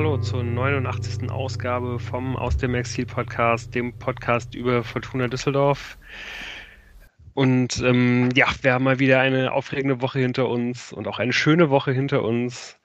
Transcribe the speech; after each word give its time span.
Hallo 0.00 0.16
zur 0.16 0.42
89. 0.42 1.30
Ausgabe 1.30 1.98
vom 1.98 2.34
Aus 2.34 2.56
dem 2.56 2.74
Exil 2.74 3.04
Podcast, 3.04 3.74
dem 3.74 3.92
Podcast 3.92 4.54
über 4.54 4.82
Fortuna 4.82 5.28
Düsseldorf. 5.28 5.98
Und 7.34 7.82
ähm, 7.84 8.30
ja, 8.34 8.46
wir 8.62 8.72
haben 8.72 8.84
mal 8.84 8.98
wieder 8.98 9.20
eine 9.20 9.52
aufregende 9.52 10.00
Woche 10.00 10.18
hinter 10.18 10.48
uns 10.48 10.90
und 10.94 11.06
auch 11.06 11.18
eine 11.18 11.34
schöne 11.34 11.68
Woche 11.68 11.92
hinter 11.92 12.22
uns. 12.22 12.78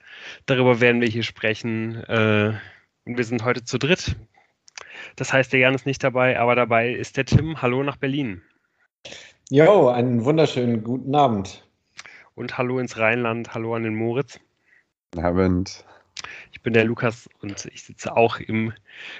Darüber 0.44 0.78
werden 0.80 1.00
wir 1.00 1.08
hier 1.08 1.22
sprechen. 1.22 2.04
Äh, 2.04 2.52
wir 3.06 3.24
sind 3.24 3.46
heute 3.46 3.64
zu 3.64 3.78
dritt. 3.78 4.14
Das 5.16 5.32
heißt, 5.32 5.54
der 5.54 5.60
Jan 5.60 5.74
ist 5.74 5.86
nicht 5.86 6.04
dabei, 6.04 6.38
aber 6.38 6.54
dabei 6.54 6.90
ist 6.92 7.16
der 7.16 7.24
Tim. 7.24 7.62
Hallo 7.62 7.82
nach 7.82 7.96
Berlin. 7.96 8.42
Jo, 9.48 9.88
einen 9.88 10.22
wunderschönen 10.26 10.84
guten 10.84 11.14
Abend. 11.14 11.66
Und 12.34 12.58
hallo 12.58 12.78
ins 12.78 12.98
Rheinland, 12.98 13.54
hallo 13.54 13.74
an 13.74 13.84
den 13.84 13.94
Moritz. 13.94 14.38
Guten 15.14 15.24
Abend. 15.24 15.86
Ich 16.52 16.62
bin 16.62 16.72
der 16.72 16.84
Lukas 16.84 17.28
und 17.40 17.66
ich 17.66 17.84
sitze 17.84 18.16
auch 18.16 18.40
im 18.40 18.72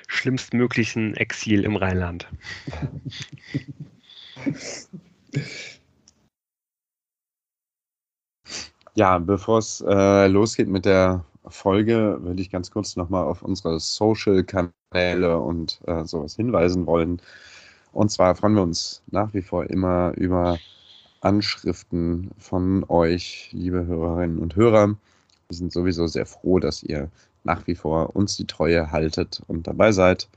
schlimmstmöglichen 0.09 1.15
Exil 1.17 1.65
im 1.65 1.77
Rheinland. 1.77 2.29
Ja, 8.97 9.19
bevor 9.19 9.59
es 9.59 9.85
äh, 9.87 10.27
losgeht 10.27 10.69
mit 10.69 10.87
der 10.87 11.23
Folge, 11.49 12.17
würde 12.23 12.41
ich 12.41 12.51
ganz 12.51 12.71
kurz 12.71 12.97
nochmal 12.97 13.25
auf 13.25 13.43
unsere 13.43 13.79
Social-Kanäle 13.79 15.39
und 15.39 15.81
äh, 15.87 16.05
sowas 16.05 16.35
hinweisen 16.37 16.87
wollen. 16.87 17.21
Und 17.93 18.11
zwar 18.11 18.35
freuen 18.35 18.55
wir 18.55 18.63
uns 18.63 19.03
nach 19.11 19.35
wie 19.35 19.43
vor 19.43 19.69
immer 19.69 20.15
über 20.17 20.59
Anschriften 21.21 22.31
von 22.38 22.85
euch, 22.88 23.51
liebe 23.53 23.85
Hörerinnen 23.85 24.38
und 24.38 24.57
Hörer. 24.57 24.97
Wir 25.49 25.57
sind 25.57 25.73
sowieso 25.73 26.07
sehr 26.07 26.27
froh, 26.27 26.59
dass 26.59 26.83
ihr 26.83 27.11
nach 27.45 27.66
wie 27.66 27.75
vor 27.75 28.15
uns 28.16 28.37
die 28.37 28.47
Treue 28.47 28.91
haltet 28.91 29.43
und 29.47 29.66
dabei 29.66 29.93
seid. 29.93 30.29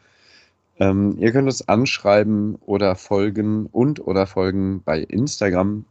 Ähm, 0.79 1.17
ihr 1.19 1.31
könnt 1.31 1.47
uns 1.47 1.67
anschreiben 1.67 2.55
oder 2.65 2.95
folgen 2.95 3.65
und 3.65 4.05
oder 4.05 4.27
folgen 4.27 4.81
bei 4.83 4.99
Instagram. 4.99 5.85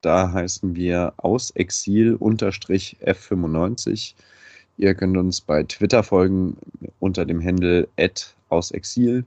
Da 0.00 0.32
heißen 0.32 0.74
wir 0.74 1.12
ausexil-f95. 1.18 4.14
Ihr 4.76 4.94
könnt 4.94 5.16
uns 5.16 5.40
bei 5.40 5.62
Twitter 5.62 6.02
folgen 6.02 6.56
unter 6.98 7.24
dem 7.24 7.42
Handle 7.42 7.88
ausexil. 8.48 9.24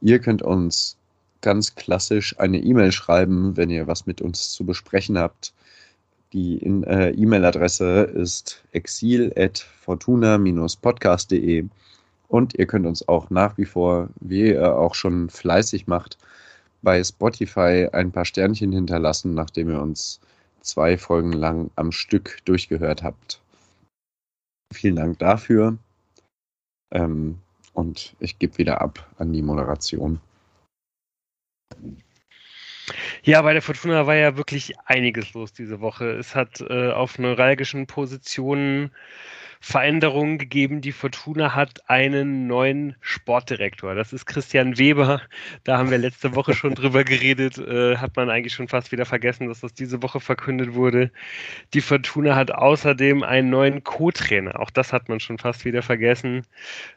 Ihr 0.00 0.20
könnt 0.20 0.42
uns 0.42 0.96
ganz 1.40 1.74
klassisch 1.74 2.38
eine 2.38 2.58
E-Mail 2.58 2.92
schreiben, 2.92 3.56
wenn 3.56 3.70
ihr 3.70 3.86
was 3.86 4.06
mit 4.06 4.20
uns 4.20 4.52
zu 4.52 4.64
besprechen 4.64 5.18
habt. 5.18 5.52
Die 6.32 6.62
äh, 6.62 7.10
E-Mail-Adresse 7.10 8.02
ist 8.02 8.62
exil.fortuna-podcast.de 8.72 11.66
und 12.28 12.58
ihr 12.58 12.66
könnt 12.66 12.86
uns 12.86 13.08
auch 13.08 13.30
nach 13.30 13.56
wie 13.56 13.64
vor, 13.64 14.10
wie 14.20 14.50
ihr 14.50 14.76
auch 14.76 14.94
schon 14.94 15.30
fleißig 15.30 15.86
macht, 15.86 16.18
bei 16.82 17.02
Spotify 17.02 17.88
ein 17.92 18.12
paar 18.12 18.26
Sternchen 18.26 18.72
hinterlassen, 18.72 19.34
nachdem 19.34 19.70
ihr 19.70 19.80
uns 19.80 20.20
zwei 20.60 20.98
Folgen 20.98 21.32
lang 21.32 21.70
am 21.76 21.92
Stück 21.92 22.44
durchgehört 22.44 23.02
habt. 23.02 23.40
Vielen 24.72 24.96
Dank 24.96 25.18
dafür. 25.18 25.78
Ähm, 26.90 27.38
und 27.72 28.14
ich 28.18 28.38
gebe 28.38 28.58
wieder 28.58 28.82
ab 28.82 29.08
an 29.18 29.32
die 29.32 29.42
Moderation. 29.42 30.20
Ja, 33.22 33.42
bei 33.42 33.52
der 33.52 33.62
Fortuna 33.62 34.06
war 34.06 34.14
ja 34.14 34.36
wirklich 34.36 34.74
einiges 34.86 35.34
los 35.34 35.52
diese 35.52 35.80
Woche. 35.80 36.10
Es 36.12 36.34
hat 36.34 36.60
äh, 36.60 36.90
auf 36.90 37.18
neuralgischen 37.18 37.86
Positionen 37.86 38.92
Veränderungen 39.60 40.38
gegeben. 40.38 40.80
Die 40.80 40.92
Fortuna 40.92 41.54
hat 41.54 41.88
einen 41.88 42.46
neuen 42.46 42.96
Sportdirektor. 43.00 43.94
Das 43.94 44.12
ist 44.12 44.26
Christian 44.26 44.78
Weber. 44.78 45.20
Da 45.64 45.78
haben 45.78 45.90
wir 45.90 45.98
letzte 45.98 46.34
Woche 46.34 46.54
schon 46.54 46.74
drüber 46.74 47.04
geredet. 47.04 47.58
Äh, 47.58 47.96
hat 47.96 48.16
man 48.16 48.30
eigentlich 48.30 48.54
schon 48.54 48.68
fast 48.68 48.92
wieder 48.92 49.04
vergessen, 49.04 49.48
dass 49.48 49.60
das 49.60 49.74
diese 49.74 50.02
Woche 50.02 50.20
verkündet 50.20 50.74
wurde. 50.74 51.10
Die 51.74 51.80
Fortuna 51.80 52.36
hat 52.36 52.50
außerdem 52.50 53.22
einen 53.22 53.50
neuen 53.50 53.84
Co-Trainer. 53.84 54.58
Auch 54.60 54.70
das 54.70 54.92
hat 54.92 55.08
man 55.08 55.20
schon 55.20 55.38
fast 55.38 55.64
wieder 55.64 55.82
vergessen. 55.82 56.42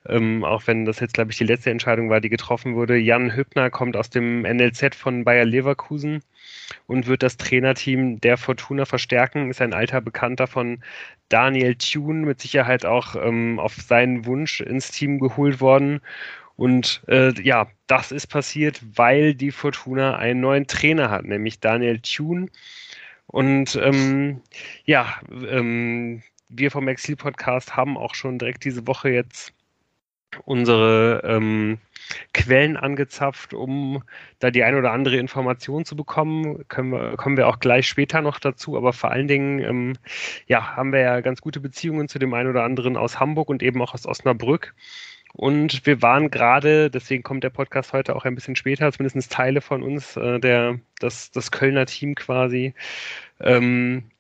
Ähm, 0.08 0.44
auch 0.44 0.68
wenn 0.68 0.86
das 0.86 1.00
jetzt, 1.00 1.14
glaube 1.14 1.32
ich, 1.32 1.38
die 1.38 1.46
letzte 1.46 1.72
Entscheidung 1.72 2.10
war, 2.10 2.22
die 2.22 2.30
getroffen 2.30 2.76
wurde. 2.76 2.98
Jan 2.98 3.36
Hübner 3.36 3.70
kommt 3.70 3.98
aus 3.98 4.10
dem 4.10 4.42
NLZ 4.42 4.96
von 4.96 5.24
Bayer 5.24 5.46
Leverkusen 5.46 6.22
und 6.88 7.08
wird 7.08 7.24
das 7.24 7.38
Trainerteam 7.38 8.20
der 8.22 8.38
Fortuna 8.38 8.86
verstärken. 8.86 9.50
Ist 9.50 9.62
ein 9.62 9.74
alter 9.74 10.02
Bekannter 10.02 10.48
von 10.48 10.84
Daniel 11.30 11.76
Thune, 11.76 12.26
mit 12.26 12.42
Sicherheit 12.42 12.86
auch 12.86 13.16
ähm, 13.16 13.60
auf 13.60 13.76
seinen 13.76 14.26
Wunsch 14.26 14.62
ins 14.62 14.92
Team 14.92 15.20
geholt 15.20 15.62
worden. 15.62 16.02
Und 16.56 17.02
äh, 17.08 17.34
ja, 17.42 17.68
das 17.88 18.12
ist 18.12 18.28
passiert, 18.28 18.82
weil 18.96 19.34
die 19.34 19.52
Fortuna 19.52 20.18
einen 20.18 20.42
neuen 20.42 20.68
Trainer 20.68 21.10
hat, 21.10 21.26
nämlich 21.26 21.60
Daniel 21.60 22.00
Thune. 22.00 22.50
Und 23.28 23.80
ähm, 23.82 24.42
ja, 24.86 25.20
ähm, 25.30 26.22
wir 26.50 26.70
vom 26.70 26.88
Exil 26.88 27.16
Podcast 27.16 27.76
haben 27.76 27.98
auch 27.98 28.14
schon 28.14 28.38
direkt 28.38 28.66
diese 28.66 28.86
Woche 28.86 29.10
jetzt 29.10 29.54
unsere 30.46 31.22
ähm, 31.24 31.80
Quellen 32.34 32.78
angezapft, 32.78 33.54
um 33.54 34.04
da 34.40 34.52
die 34.52 34.64
ein 34.64 34.76
oder 34.76 34.92
andere 34.92 35.18
Information 35.18 35.86
zu 35.86 35.96
bekommen. 35.96 36.68
Können 36.68 36.92
wir, 36.92 37.18
kommen 37.18 37.38
wir 37.38 37.48
auch 37.48 37.60
gleich 37.60 37.88
später 37.88 38.22
noch 38.22 38.40
dazu, 38.40 38.78
aber 38.78 38.94
vor 38.94 39.12
allen 39.12 39.28
Dingen 39.28 39.60
ähm, 39.60 39.94
ja, 40.48 40.76
haben 40.76 40.92
wir 40.94 41.00
ja 41.00 41.22
ganz 41.22 41.42
gute 41.42 41.60
Beziehungen 41.60 42.08
zu 42.08 42.20
dem 42.20 42.34
einen 42.34 42.50
oder 42.50 42.64
anderen 42.64 42.98
aus 42.98 43.20
Hamburg 43.20 43.50
und 43.50 43.64
eben 43.64 43.82
auch 43.82 43.94
aus 43.94 44.06
Osnabrück. 44.06 44.74
Und 45.34 45.86
wir 45.86 46.02
waren 46.02 46.30
gerade, 46.30 46.90
deswegen 46.90 47.24
kommt 47.24 47.44
der 47.44 47.50
Podcast 47.52 47.94
heute 47.94 48.16
auch 48.16 48.26
ein 48.26 48.36
bisschen 48.36 48.56
später, 48.56 48.92
zumindest 48.92 49.32
Teile 49.32 49.62
von 49.62 49.82
uns, 49.82 50.18
äh, 50.18 50.40
der, 50.40 50.80
das, 51.00 51.32
das 51.32 51.52
Kölner 51.52 51.86
Team 51.86 52.16
quasi, 52.16 52.74
ähm, 53.40 54.11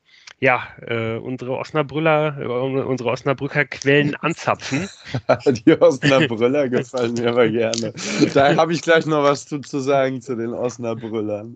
ja, 0.42 0.68
äh, 0.88 1.18
unsere 1.18 1.56
Osnabrüller, 1.56 2.36
äh, 2.40 2.46
unsere 2.48 3.12
Osnabrücker 3.12 3.64
Quellen 3.66 4.16
anzapfen. 4.16 4.90
Die 5.46 5.80
Osnabrüller 5.80 6.68
gefallen 6.68 7.14
mir 7.14 7.30
aber 7.30 7.48
gerne. 7.48 7.94
Da 8.34 8.56
habe 8.56 8.74
ich 8.74 8.82
gleich 8.82 9.06
noch 9.06 9.22
was 9.22 9.46
zu, 9.46 9.60
zu 9.60 9.80
sagen 9.80 10.20
zu 10.20 10.36
den 10.36 10.52
Osnabrüllern. 10.52 11.56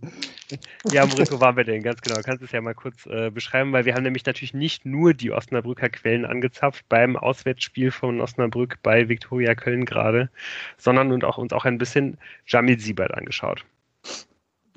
Ja, 0.92 1.04
Moritz, 1.08 1.32
wo 1.32 1.40
waren 1.40 1.58
wir 1.58 1.64
denn? 1.64 1.82
Ganz 1.82 2.00
genau. 2.02 2.22
Kannst 2.24 2.42
du 2.42 2.46
es 2.46 2.52
ja 2.52 2.62
mal 2.62 2.76
kurz 2.76 3.08
äh, 3.08 3.32
beschreiben, 3.32 3.74
weil 3.74 3.86
wir 3.86 3.96
haben 3.96 4.04
nämlich 4.04 4.28
natürlich 4.28 4.54
nicht 4.54 4.86
nur 4.86 5.16
die 5.16 5.32
Osnabrücker 5.32 5.90
Quellen 5.90 6.24
angezapft 6.24 6.86
beim 6.88 7.18
Auswärtsspiel 7.18 7.90
von 7.90 8.22
Osnabrück 8.22 8.78
bei 8.84 9.10
Viktoria 9.10 9.56
Köln 9.56 9.86
gerade, 9.86 10.30
sondern 10.78 11.12
und 11.12 11.24
auch 11.24 11.40
uns 11.40 11.54
auch 11.54 11.66
ein 11.66 11.80
bisschen 11.80 12.20
Jamil 12.46 12.80
Siebert 12.80 13.16
angeschaut. 13.16 13.66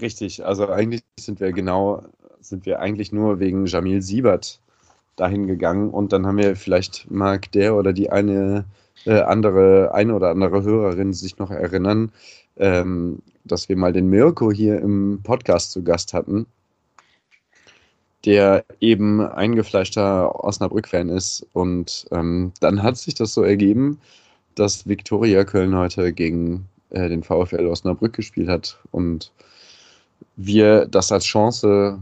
Richtig, 0.01 0.45
also 0.45 0.69
eigentlich 0.71 1.03
sind 1.19 1.41
wir 1.41 1.53
genau 1.53 2.05
sind 2.41 2.67
wir 2.67 2.81
eigentlich 2.81 3.13
nur 3.13 3.41
wegen 3.41 3.67
Jamil 3.67 4.03
Siebert 4.03 4.61
dahin 5.17 5.47
gegangen 5.47 5.91
und 5.91 6.13
dann 6.13 6.27
haben 6.27 6.39
wir 6.39 6.57
vielleicht 6.57 7.11
mag 7.11 7.51
der 7.53 7.75
oder 7.77 7.93
die 7.93 8.11
eine 8.11 8.65
äh, 9.05 9.21
andere, 9.21 9.95
eine 9.95 10.15
oder 10.15 10.31
andere 10.31 10.63
Hörerin 10.63 11.13
sich 11.13 11.39
noch 11.39 11.51
erinnern, 11.51 12.13
ähm, 12.57 13.21
dass 13.45 13.69
wir 13.69 13.77
mal 13.77 13.93
den 13.93 14.09
Mirko 14.09 14.53
hier 14.53 14.81
im 14.81 15.21
Podcast 15.23 15.73
zu 15.73 15.83
Gast 15.83 16.15
hatten, 16.15 16.47
der 18.25 18.65
eben 18.81 19.21
eingefleischter 19.21 20.45
Osnabrück-Fan 20.45 21.09
ist 21.09 21.47
und 21.53 22.07
ähm, 22.11 22.53
dann 22.61 22.83
hat 22.83 22.97
sich 22.97 23.15
das 23.15 23.35
so 23.35 23.43
ergeben, 23.43 24.01
dass 24.55 24.89
Viktoria 24.89 25.45
Köln 25.45 25.77
heute 25.77 26.13
gegen 26.13 26.67
äh, 26.91 27.09
den 27.09 27.23
VfL 27.23 27.67
Osnabrück 27.67 28.13
gespielt 28.13 28.49
hat 28.49 28.79
und 28.91 29.33
wir 30.37 30.87
das 30.87 31.13
als 31.13 31.25
Chance 31.25 32.01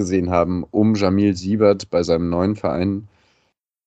gesehen 0.00 0.30
haben, 0.30 0.64
um 0.70 0.94
Jamil 0.94 1.36
Siebert 1.36 1.90
bei 1.90 2.02
seinem 2.02 2.30
neuen 2.30 2.56
Verein 2.56 3.06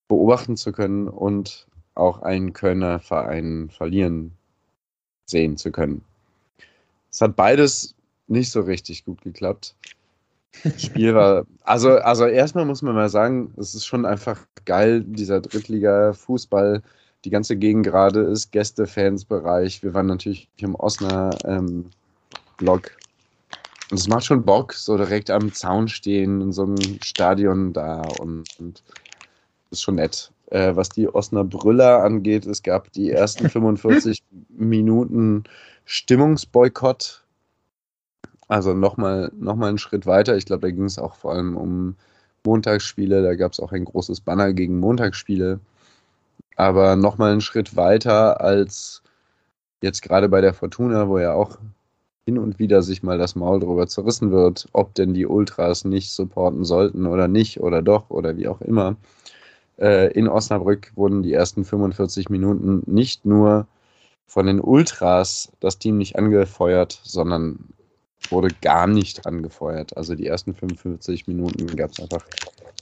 beobachten 0.07 0.57
zu 0.57 0.71
können 0.71 1.07
und 1.07 1.65
auch 1.95 2.21
einen 2.21 2.53
Kölner 2.53 2.99
Verein 2.99 3.69
verlieren 3.69 4.31
sehen 5.25 5.57
zu 5.57 5.71
können. 5.71 6.03
Es 7.11 7.19
hat 7.21 7.35
beides 7.35 7.95
nicht 8.27 8.51
so 8.51 8.61
richtig 8.61 9.05
gut 9.05 9.21
geklappt. 9.21 9.75
Das 10.63 10.83
Spiel 10.83 11.15
war, 11.15 11.45
also, 11.63 11.97
also 11.97 12.25
erstmal 12.25 12.65
muss 12.65 12.83
man 12.83 12.93
mal 12.93 13.09
sagen, 13.09 13.51
es 13.57 13.73
ist 13.73 13.85
schon 13.85 14.05
einfach 14.05 14.45
geil, 14.65 15.03
dieser 15.03 15.41
Drittliga-Fußball. 15.41 16.83
Die 17.25 17.29
ganze 17.31 17.55
Gegend 17.55 17.85
gerade 17.85 18.21
ist 18.21 18.51
Gäste-Fans-Bereich. 18.51 19.81
Wir 19.81 19.93
waren 19.95 20.07
natürlich 20.07 20.47
im 20.57 20.75
Osner-Blog 20.75 21.41
ähm, 21.47 23.02
und 23.91 23.99
es 23.99 24.07
macht 24.07 24.25
schon 24.25 24.43
Bock, 24.43 24.73
so 24.73 24.97
direkt 24.97 25.29
am 25.29 25.53
Zaun 25.53 25.87
stehen 25.87 26.41
in 26.41 26.51
so 26.51 26.63
einem 26.63 27.01
Stadion 27.03 27.73
da 27.73 28.01
und, 28.19 28.47
und 28.59 28.83
ist 29.71 29.81
schon 29.81 29.95
nett. 29.95 30.31
Äh, 30.47 30.75
was 30.75 30.89
die 30.89 31.13
Osnabrüller 31.13 32.03
angeht, 32.03 32.45
es 32.45 32.63
gab 32.63 32.91
die 32.93 33.11
ersten 33.11 33.49
45 33.51 34.23
Minuten 34.49 35.43
Stimmungsboykott. 35.85 37.23
Also 38.47 38.73
nochmal 38.73 39.31
noch 39.37 39.55
mal 39.55 39.69
einen 39.69 39.77
Schritt 39.77 40.05
weiter. 40.05 40.37
Ich 40.37 40.45
glaube, 40.45 40.61
da 40.67 40.71
ging 40.71 40.85
es 40.85 40.99
auch 40.99 41.15
vor 41.15 41.33
allem 41.33 41.57
um 41.57 41.95
Montagsspiele. 42.45 43.23
Da 43.23 43.35
gab 43.35 43.53
es 43.53 43.59
auch 43.59 43.71
ein 43.71 43.85
großes 43.85 44.21
Banner 44.21 44.53
gegen 44.53 44.79
Montagsspiele. 44.79 45.59
aber 46.55 46.95
nochmal 46.95 47.31
einen 47.31 47.41
Schritt 47.41 47.75
weiter 47.75 48.41
als 48.41 49.01
jetzt 49.81 50.01
gerade 50.01 50.29
bei 50.29 50.41
der 50.41 50.53
Fortuna, 50.53 51.09
wo 51.09 51.19
ja 51.19 51.33
auch 51.33 51.57
hin 52.25 52.37
und 52.37 52.59
wieder 52.59 52.81
sich 52.81 53.03
mal 53.03 53.17
das 53.17 53.35
Maul 53.35 53.59
drüber 53.59 53.87
zerrissen 53.87 54.31
wird, 54.31 54.67
ob 54.71 54.93
denn 54.95 55.13
die 55.13 55.25
Ultras 55.25 55.83
nicht 55.83 56.11
supporten 56.11 56.63
sollten 56.63 57.05
oder 57.05 57.27
nicht 57.27 57.59
oder 57.59 57.81
doch 57.81 58.09
oder 58.09 58.37
wie 58.37 58.47
auch 58.47 58.61
immer. 58.61 58.95
Äh, 59.77 60.13
in 60.13 60.27
Osnabrück 60.27 60.91
wurden 60.95 61.23
die 61.23 61.33
ersten 61.33 61.65
45 61.65 62.29
Minuten 62.29 62.83
nicht 62.85 63.25
nur 63.25 63.67
von 64.25 64.45
den 64.45 64.61
Ultras 64.61 65.51
das 65.59 65.79
Team 65.79 65.97
nicht 65.97 66.17
angefeuert, 66.17 66.99
sondern 67.03 67.59
wurde 68.29 68.49
gar 68.61 68.87
nicht 68.87 69.27
angefeuert. 69.27 69.97
Also 69.97 70.15
die 70.15 70.27
ersten 70.27 70.53
45 70.53 71.27
Minuten 71.27 71.67
gab 71.75 71.91
es 71.91 71.99
einfach 71.99 72.25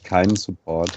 keinen 0.04 0.36
Support. 0.36 0.92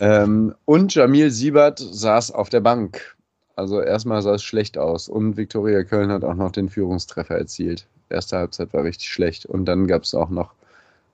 Ähm, 0.00 0.54
und 0.64 0.92
Jamil 0.94 1.30
Siebert 1.30 1.78
saß 1.78 2.32
auf 2.32 2.48
der 2.48 2.60
Bank. 2.60 3.16
Also 3.56 3.80
erstmal 3.82 4.22
sah 4.22 4.34
es 4.34 4.42
schlecht 4.42 4.78
aus. 4.78 5.08
Und 5.08 5.36
Viktoria 5.36 5.84
Köln 5.84 6.10
hat 6.10 6.24
auch 6.24 6.34
noch 6.34 6.52
den 6.52 6.68
Führungstreffer 6.68 7.36
erzielt. 7.36 7.86
Erste 8.08 8.38
Halbzeit 8.38 8.72
war 8.72 8.84
richtig 8.84 9.08
schlecht. 9.08 9.46
Und 9.46 9.66
dann 9.66 9.86
gab 9.86 10.02
es 10.02 10.14
auch 10.14 10.30
noch 10.30 10.52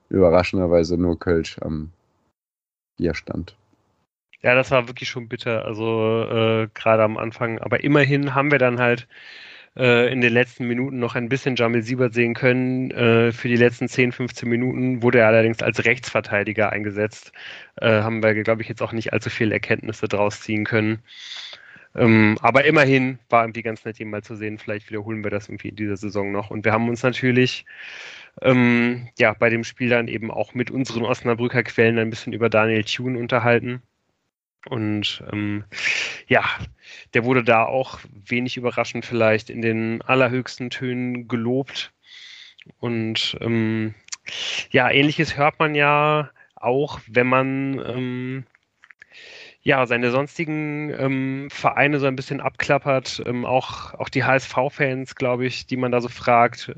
überraschenderweise 0.09 0.97
nur 0.97 1.19
Kölsch 1.19 1.57
am 1.59 1.91
Bierstand. 2.97 3.55
Ja, 4.41 4.55
das 4.55 4.71
war 4.71 4.87
wirklich 4.87 5.09
schon 5.09 5.27
bitter. 5.27 5.65
Also 5.65 6.25
äh, 6.29 6.67
gerade 6.73 7.03
am 7.03 7.17
Anfang. 7.17 7.59
Aber 7.59 7.83
immerhin 7.83 8.33
haben 8.35 8.51
wir 8.51 8.59
dann 8.59 8.79
halt 8.79 9.07
äh, 9.75 10.11
in 10.11 10.21
den 10.21 10.33
letzten 10.33 10.67
Minuten 10.67 10.99
noch 10.99 11.15
ein 11.15 11.29
bisschen 11.29 11.55
Jamil 11.55 11.83
Siebert 11.83 12.13
sehen 12.13 12.33
können. 12.33 12.91
Äh, 12.91 13.31
für 13.31 13.49
die 13.49 13.55
letzten 13.57 13.87
10, 13.87 14.11
15 14.11 14.49
Minuten 14.49 15.03
wurde 15.03 15.19
er 15.19 15.27
allerdings 15.27 15.61
als 15.61 15.83
Rechtsverteidiger 15.85 16.71
eingesetzt. 16.71 17.33
Äh, 17.75 18.01
haben 18.01 18.23
wir, 18.23 18.33
glaube 18.43 18.61
ich, 18.61 18.69
jetzt 18.69 18.81
auch 18.81 18.93
nicht 18.93 19.13
allzu 19.13 19.29
viele 19.29 19.53
Erkenntnisse 19.53 20.07
draus 20.07 20.41
ziehen 20.41 20.65
können. 20.65 20.99
Ähm, 21.95 22.37
aber 22.41 22.65
immerhin 22.65 23.19
war 23.29 23.43
irgendwie 23.43 23.63
ganz 23.63 23.83
nett, 23.83 23.99
ihn 23.99 24.09
mal 24.09 24.23
zu 24.23 24.35
sehen. 24.35 24.57
Vielleicht 24.57 24.89
wiederholen 24.89 25.23
wir 25.23 25.31
das 25.31 25.49
irgendwie 25.49 25.69
in 25.69 25.75
dieser 25.75 25.97
Saison 25.97 26.31
noch. 26.31 26.51
Und 26.51 26.65
wir 26.65 26.71
haben 26.71 26.87
uns 26.87 27.03
natürlich 27.03 27.65
ähm, 28.41 29.09
ja, 29.17 29.33
bei 29.33 29.49
dem 29.49 29.63
Spiel 29.63 29.89
dann 29.89 30.07
eben 30.07 30.31
auch 30.31 30.53
mit 30.53 30.71
unseren 30.71 31.03
Osnabrücker 31.03 31.63
Quellen 31.63 31.97
ein 31.97 32.09
bisschen 32.09 32.33
über 32.33 32.49
Daniel 32.49 32.83
Thune 32.83 33.17
unterhalten. 33.17 33.81
Und 34.67 35.23
ähm, 35.31 35.63
ja, 36.27 36.43
der 37.13 37.23
wurde 37.23 37.43
da 37.43 37.63
auch 37.63 37.99
wenig 38.11 38.57
überraschend 38.57 39.05
vielleicht 39.05 39.49
in 39.49 39.61
den 39.61 40.01
allerhöchsten 40.01 40.69
Tönen 40.69 41.27
gelobt. 41.27 41.93
Und 42.79 43.37
ähm, 43.41 43.95
ja, 44.71 44.91
ähnliches 44.91 45.37
hört 45.37 45.59
man 45.59 45.75
ja 45.75 46.29
auch, 46.55 46.99
wenn 47.07 47.27
man 47.27 47.81
ähm, 47.85 48.45
ja, 49.61 49.85
seine 49.85 50.11
sonstigen 50.11 50.89
ähm, 50.97 51.49
Vereine 51.51 51.99
so 51.99 52.05
ein 52.07 52.15
bisschen 52.15 52.39
abklappert. 52.39 53.21
Ähm, 53.25 53.45
auch, 53.45 53.93
auch 53.95 54.09
die 54.09 54.23
HSV-Fans, 54.23 55.15
glaube 55.15 55.45
ich, 55.45 55.67
die 55.67 55.75
man 55.77 55.91
da 55.91 55.99
so 55.99 56.07
fragt, 56.07 56.71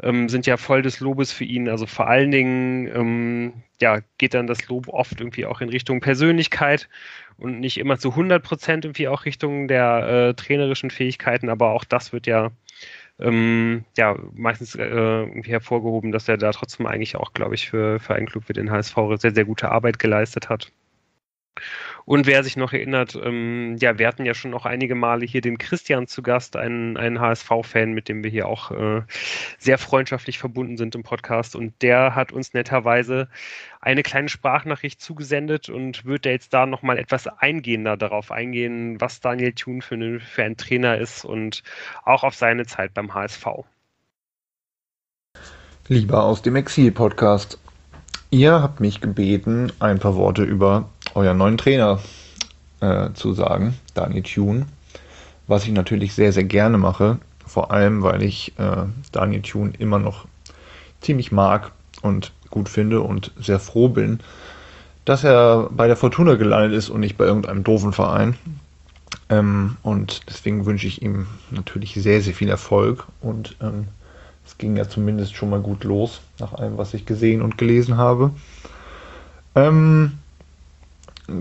ähm, 0.00 0.28
sind 0.28 0.46
ja 0.46 0.56
voll 0.56 0.82
des 0.82 1.00
Lobes 1.00 1.32
für 1.32 1.44
ihn. 1.44 1.68
Also 1.68 1.86
vor 1.86 2.06
allen 2.08 2.30
Dingen 2.30 2.86
ähm, 2.88 3.52
ja, 3.80 4.00
geht 4.18 4.34
dann 4.34 4.46
das 4.46 4.68
Lob 4.68 4.88
oft 4.88 5.20
irgendwie 5.20 5.46
auch 5.46 5.60
in 5.60 5.68
Richtung 5.68 6.00
Persönlichkeit 6.00 6.88
und 7.36 7.58
nicht 7.60 7.78
immer 7.78 7.98
zu 7.98 8.10
100 8.10 8.42
Prozent 8.44 8.84
irgendwie 8.84 9.08
auch 9.08 9.24
Richtung 9.24 9.66
der 9.66 10.28
äh, 10.30 10.34
trainerischen 10.34 10.90
Fähigkeiten. 10.90 11.48
Aber 11.48 11.72
auch 11.72 11.84
das 11.84 12.12
wird 12.12 12.26
ja 12.28 12.52
ähm, 13.18 13.84
ja, 13.96 14.16
meistens 14.34 14.74
äh, 14.76 14.84
irgendwie 14.84 15.50
hervorgehoben, 15.52 16.12
dass 16.12 16.28
er 16.28 16.36
da 16.36 16.52
trotzdem 16.52 16.86
eigentlich 16.86 17.16
auch, 17.16 17.32
glaube 17.32 17.54
ich, 17.54 17.68
für, 17.70 18.00
für 18.00 18.14
einen 18.14 18.26
Club 18.26 18.44
wie 18.48 18.52
den 18.52 18.70
HSV 18.70 18.96
sehr, 19.16 19.34
sehr 19.34 19.44
gute 19.44 19.70
Arbeit 19.70 19.98
geleistet 19.98 20.48
hat. 20.48 20.72
Und 22.06 22.26
wer 22.26 22.44
sich 22.44 22.56
noch 22.56 22.72
erinnert, 22.72 23.18
ähm, 23.22 23.76
ja, 23.80 23.98
wir 23.98 24.06
hatten 24.06 24.26
ja 24.26 24.34
schon 24.34 24.50
noch 24.50 24.66
einige 24.66 24.94
Male 24.94 25.24
hier 25.24 25.40
den 25.40 25.56
Christian 25.56 26.06
zu 26.06 26.22
Gast, 26.22 26.56
einen, 26.56 26.96
einen 26.98 27.18
HSV-Fan, 27.18 27.92
mit 27.92 28.08
dem 28.08 28.22
wir 28.22 28.30
hier 28.30 28.46
auch 28.46 28.70
äh, 28.70 29.02
sehr 29.58 29.78
freundschaftlich 29.78 30.38
verbunden 30.38 30.76
sind 30.76 30.94
im 30.94 31.02
Podcast. 31.02 31.56
Und 31.56 31.72
der 31.80 32.14
hat 32.14 32.32
uns 32.32 32.52
netterweise 32.52 33.28
eine 33.80 34.02
kleine 34.02 34.28
Sprachnachricht 34.28 35.00
zugesendet 35.00 35.70
und 35.70 36.04
wird 36.04 36.26
jetzt 36.26 36.52
da 36.52 36.66
nochmal 36.66 36.98
etwas 36.98 37.26
eingehender 37.26 37.96
darauf 37.96 38.30
eingehen, 38.30 39.00
was 39.00 39.20
Daniel 39.20 39.52
Thun 39.52 39.80
für, 39.80 39.94
eine, 39.94 40.20
für 40.20 40.44
ein 40.44 40.56
Trainer 40.58 40.98
ist 40.98 41.24
und 41.24 41.62
auch 42.04 42.22
auf 42.22 42.34
seine 42.34 42.66
Zeit 42.66 42.92
beim 42.92 43.14
HSV. 43.14 43.46
Lieber 45.88 46.22
aus 46.22 46.42
dem 46.42 46.56
Exil-Podcast. 46.56 47.58
Ihr 48.30 48.62
habt 48.62 48.80
mich 48.80 49.00
gebeten, 49.00 49.70
ein 49.80 49.98
paar 49.98 50.16
Worte 50.16 50.42
über 50.42 50.88
euren 51.14 51.38
neuen 51.38 51.58
Trainer 51.58 52.00
äh, 52.80 53.10
zu 53.14 53.34
sagen, 53.34 53.74
Daniel 53.94 54.22
Thune, 54.22 54.66
was 55.46 55.64
ich 55.64 55.72
natürlich 55.72 56.14
sehr, 56.14 56.32
sehr 56.32 56.44
gerne 56.44 56.78
mache, 56.78 57.18
vor 57.46 57.70
allem 57.70 58.02
weil 58.02 58.22
ich 58.22 58.52
äh, 58.58 58.84
Daniel 59.12 59.42
Thune 59.42 59.72
immer 59.78 59.98
noch 59.98 60.26
ziemlich 61.00 61.32
mag 61.32 61.72
und 62.02 62.32
gut 62.50 62.68
finde 62.68 63.00
und 63.00 63.32
sehr 63.38 63.60
froh 63.60 63.88
bin, 63.88 64.20
dass 65.04 65.24
er 65.24 65.68
bei 65.70 65.86
der 65.86 65.96
Fortuna 65.96 66.34
gelandet 66.34 66.76
ist 66.76 66.88
und 66.88 67.00
nicht 67.00 67.16
bei 67.16 67.24
irgendeinem 67.24 67.64
doofen 67.64 67.92
Verein. 67.92 68.36
Ähm, 69.28 69.76
und 69.82 70.28
deswegen 70.28 70.66
wünsche 70.66 70.86
ich 70.86 71.02
ihm 71.02 71.26
natürlich 71.50 71.94
sehr, 71.94 72.20
sehr 72.20 72.34
viel 72.34 72.48
Erfolg 72.48 73.06
und 73.20 73.56
ähm, 73.60 73.88
es 74.46 74.58
ging 74.58 74.76
ja 74.76 74.88
zumindest 74.88 75.34
schon 75.34 75.50
mal 75.50 75.60
gut 75.60 75.84
los, 75.84 76.20
nach 76.38 76.52
allem, 76.52 76.76
was 76.76 76.92
ich 76.94 77.06
gesehen 77.06 77.40
und 77.40 77.56
gelesen 77.56 77.96
habe. 77.96 78.30
Ähm, 79.54 80.18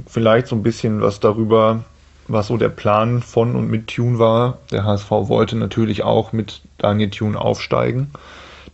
vielleicht 0.08 0.48
so 0.48 0.56
ein 0.56 0.64
bisschen 0.64 1.02
was 1.02 1.20
darüber, 1.20 1.84
was 2.28 2.48
so 2.48 2.58
der 2.58 2.70
Plan 2.70 3.22
von 3.22 3.56
und 3.56 3.70
mit 3.70 3.88
Tune 3.88 4.20
war. 4.20 4.60
Der 4.72 4.86
HSV 4.86 5.12
wollte 5.12 5.56
natürlich 5.56 6.04
auch 6.04 6.34
mit 6.34 6.62
Daniel 6.78 7.10
Tune 7.10 7.40
aufsteigen. 7.40 8.12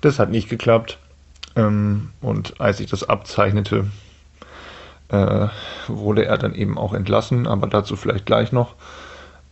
Das 0.01 0.19
hat 0.19 0.29
nicht 0.29 0.49
geklappt. 0.49 0.97
Ähm, 1.55 2.09
und 2.21 2.61
als 2.61 2.79
ich 2.79 2.89
das 2.89 3.07
abzeichnete, 3.07 3.87
äh, 5.09 5.47
wurde 5.87 6.25
er 6.25 6.37
dann 6.37 6.53
eben 6.53 6.77
auch 6.77 6.93
entlassen, 6.93 7.47
aber 7.47 7.67
dazu 7.67 7.95
vielleicht 7.95 8.25
gleich 8.25 8.51
noch. 8.51 8.75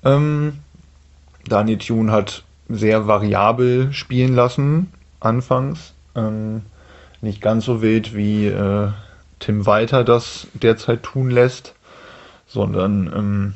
Ähm, 0.03 0.59
Daniel 1.47 1.79
Thune 1.79 2.11
hat 2.11 2.43
sehr 2.69 3.07
variabel 3.07 3.91
spielen 3.93 4.35
lassen, 4.35 4.91
anfangs. 5.19 5.93
Ähm, 6.15 6.61
nicht 7.21 7.41
ganz 7.41 7.65
so 7.65 7.81
wild 7.81 8.15
wie 8.15 8.47
äh, 8.47 8.89
Tim 9.39 9.65
Walter 9.65 10.03
das 10.03 10.47
derzeit 10.53 11.03
tun 11.03 11.29
lässt, 11.29 11.75
sondern 12.47 13.11
ähm, 13.15 13.53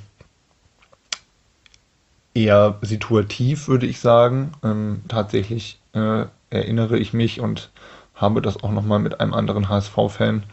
eher 2.33 2.77
situativ, 2.81 3.67
würde 3.67 3.88
ich 3.88 4.00
sagen. 4.00 4.51
Ähm, 4.63 5.01
tatsächlich 5.07 5.79
äh, 5.93 6.25
erinnere 6.50 6.97
ich 6.97 7.13
mich 7.13 7.39
und 7.41 7.71
habe 8.15 8.41
das 8.41 8.63
auch 8.63 8.71
nochmal 8.71 9.00
mit 9.00 9.19
einem 9.19 9.33
anderen 9.33 9.69
HSV-Fan 9.69 10.43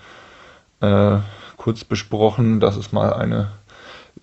äh, 0.80 1.18
kurz 1.56 1.85
besprochen, 1.85 2.61
dass 2.61 2.76
es 2.76 2.92
mal 2.92 3.12
eine 3.12 3.50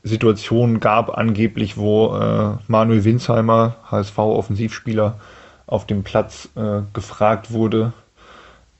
Situation 0.04 0.80
gab, 0.80 1.18
angeblich, 1.18 1.78
wo 1.78 2.16
äh, 2.16 2.58
Manuel 2.68 3.04
Winsheimer, 3.04 3.76
HSV-Offensivspieler, 3.92 5.20
auf 5.68 5.88
dem 5.88 6.04
Platz 6.04 6.50
äh, 6.56 6.82
gefragt 6.94 7.52
wurde, 7.52 7.92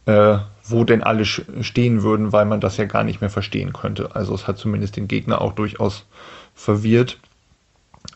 äh, 0.06 0.38
wo 0.68 0.84
denn 0.84 1.04
alle 1.04 1.26
stehen 1.26 2.04
würden, 2.04 2.32
weil 2.32 2.46
man 2.46 2.60
das 2.60 2.78
ja 2.78 2.86
gar 2.86 3.04
nicht 3.04 3.22
mehr 3.22 3.30
verstehen 3.30 3.74
könnte. 3.74 4.16
Also 4.16 4.34
es 4.34 4.48
hat 4.48 4.58
zumindest 4.58 4.98
den 4.98 5.08
Gegner 5.08 5.42
auch 5.42 5.54
durchaus 5.54 6.06
verwirrt. 6.56 7.20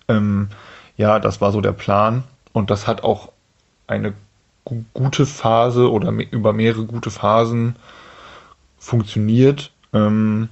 Ähm, 0.08 0.50
ja, 0.98 1.20
das 1.20 1.42
war 1.42 1.52
so 1.52 1.62
der 1.62 1.74
Plan 1.74 2.24
und 2.52 2.72
das 2.72 2.88
hat 2.88 3.04
auch 3.04 3.32
eine 3.88 4.14
gute 4.94 5.26
Phase 5.26 5.92
oder 5.92 6.12
me 6.12 6.24
über 6.24 6.54
mehrere 6.54 6.86
gute 6.86 7.12
Phasen 7.12 7.76
funktioniert. 8.78 9.72
Ähm, 9.94 10.50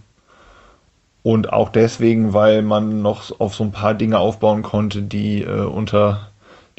und 1.23 1.51
auch 1.51 1.69
deswegen, 1.69 2.33
weil 2.33 2.61
man 2.61 3.01
noch 3.01 3.39
auf 3.39 3.55
so 3.55 3.63
ein 3.63 3.71
paar 3.71 3.95
Dinge 3.95 4.19
aufbauen 4.19 4.61
konnte, 4.61 5.01
die 5.01 5.43
äh, 5.43 5.61
unter 5.61 6.29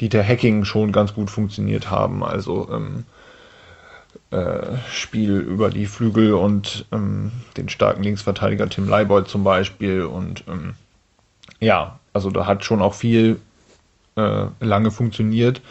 Dieter 0.01 0.23
Hacking 0.23 0.63
schon 0.63 0.91
ganz 0.91 1.13
gut 1.13 1.29
funktioniert 1.29 1.91
haben. 1.91 2.23
Also 2.23 2.69
ähm, 2.71 3.03
äh, 3.03 3.18
Spiel 4.91 5.37
über 5.39 5.69
die 5.69 5.87
Flügel 5.87 6.33
und 6.33 6.85
ähm, 6.91 7.31
den 7.57 7.69
starken 7.69 8.03
Linksverteidiger 8.03 8.69
Tim 8.69 8.87
Leibold 8.87 9.27
zum 9.27 9.43
Beispiel. 9.43 10.03
Und 10.03 10.43
ähm, 10.47 10.75
ja, 11.59 11.99
also 12.13 12.29
da 12.29 12.45
hat 12.45 12.63
schon 12.63 12.81
auch 12.81 12.93
viel 12.93 13.39
äh, 14.15 14.45
lange 14.59 14.91
funktioniert. 14.91 15.61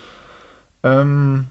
Ähm, 0.82 1.46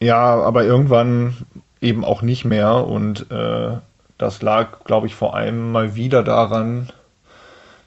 ja, 0.00 0.20
aber 0.20 0.64
irgendwann 0.64 1.36
eben 1.80 2.04
auch 2.04 2.22
nicht 2.22 2.44
mehr 2.44 2.86
und 2.86 3.30
äh, 3.30 3.76
das 4.18 4.42
lag, 4.42 4.84
glaube 4.84 5.06
ich, 5.06 5.14
vor 5.14 5.34
allem 5.34 5.72
mal 5.72 5.94
wieder 5.94 6.22
daran, 6.22 6.90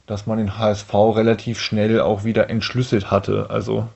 dass 0.05 0.25
man 0.25 0.37
den 0.37 0.57
HSV 0.57 0.93
relativ 0.93 1.59
schnell 1.59 2.01
auch 2.01 2.23
wieder 2.23 2.49
entschlüsselt 2.49 3.11
hatte. 3.11 3.47
Also 3.49 3.87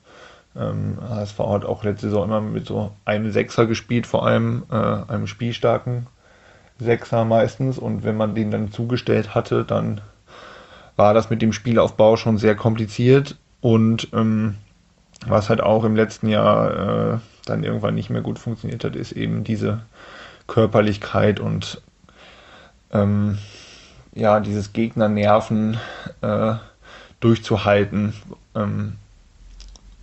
ähm, 0.56 0.98
HSV 1.10 1.40
hat 1.40 1.66
auch 1.66 1.84
letzte 1.84 2.08
Saison 2.08 2.26
immer 2.26 2.42
mit 2.42 2.66
so 2.66 2.92
einem 3.06 3.32
Sechser 3.32 3.66
gespielt, 3.66 4.08
vor 4.08 4.26
allem 4.26 4.64
äh, 4.72 4.76
einem 4.76 5.28
spielstarken 5.28 6.08
Sechser 6.80 7.26
meistens. 7.26 7.78
Und 7.78 8.04
wenn 8.04 8.18
man 8.18 8.36
den 8.36 8.52
dann 8.52 8.72
zugestellt 8.72 9.36
hatte, 9.36 9.64
dann 9.64 10.02
war 10.96 11.14
das 11.14 11.30
mit 11.30 11.42
dem 11.42 11.54
Spielaufbau 11.54 12.18
schon 12.18 12.38
sehr 12.38 12.56
kompliziert 12.56 13.38
und 13.62 14.10
ähm, 14.14 14.56
was 15.26 15.50
halt 15.50 15.62
auch 15.62 15.84
im 15.84 15.96
letzten 15.96 16.28
Jahr 16.28 17.14
äh, 17.14 17.18
dann 17.46 17.64
irgendwann 17.64 17.96
nicht 17.96 18.10
mehr 18.10 18.22
gut 18.22 18.40
funktioniert 18.40 18.84
hat, 18.84 18.96
ist 18.96 19.12
eben 19.14 19.44
diese 19.44 19.82
Körperlichkeit 20.48 21.40
und 21.40 21.82
ähm, 22.92 23.38
ja, 24.14 24.40
dieses 24.40 24.74
Gegnernerven 24.74 25.78
äh, 26.22 26.56
durchzuhalten, 27.20 28.14
ähm, 28.54 28.98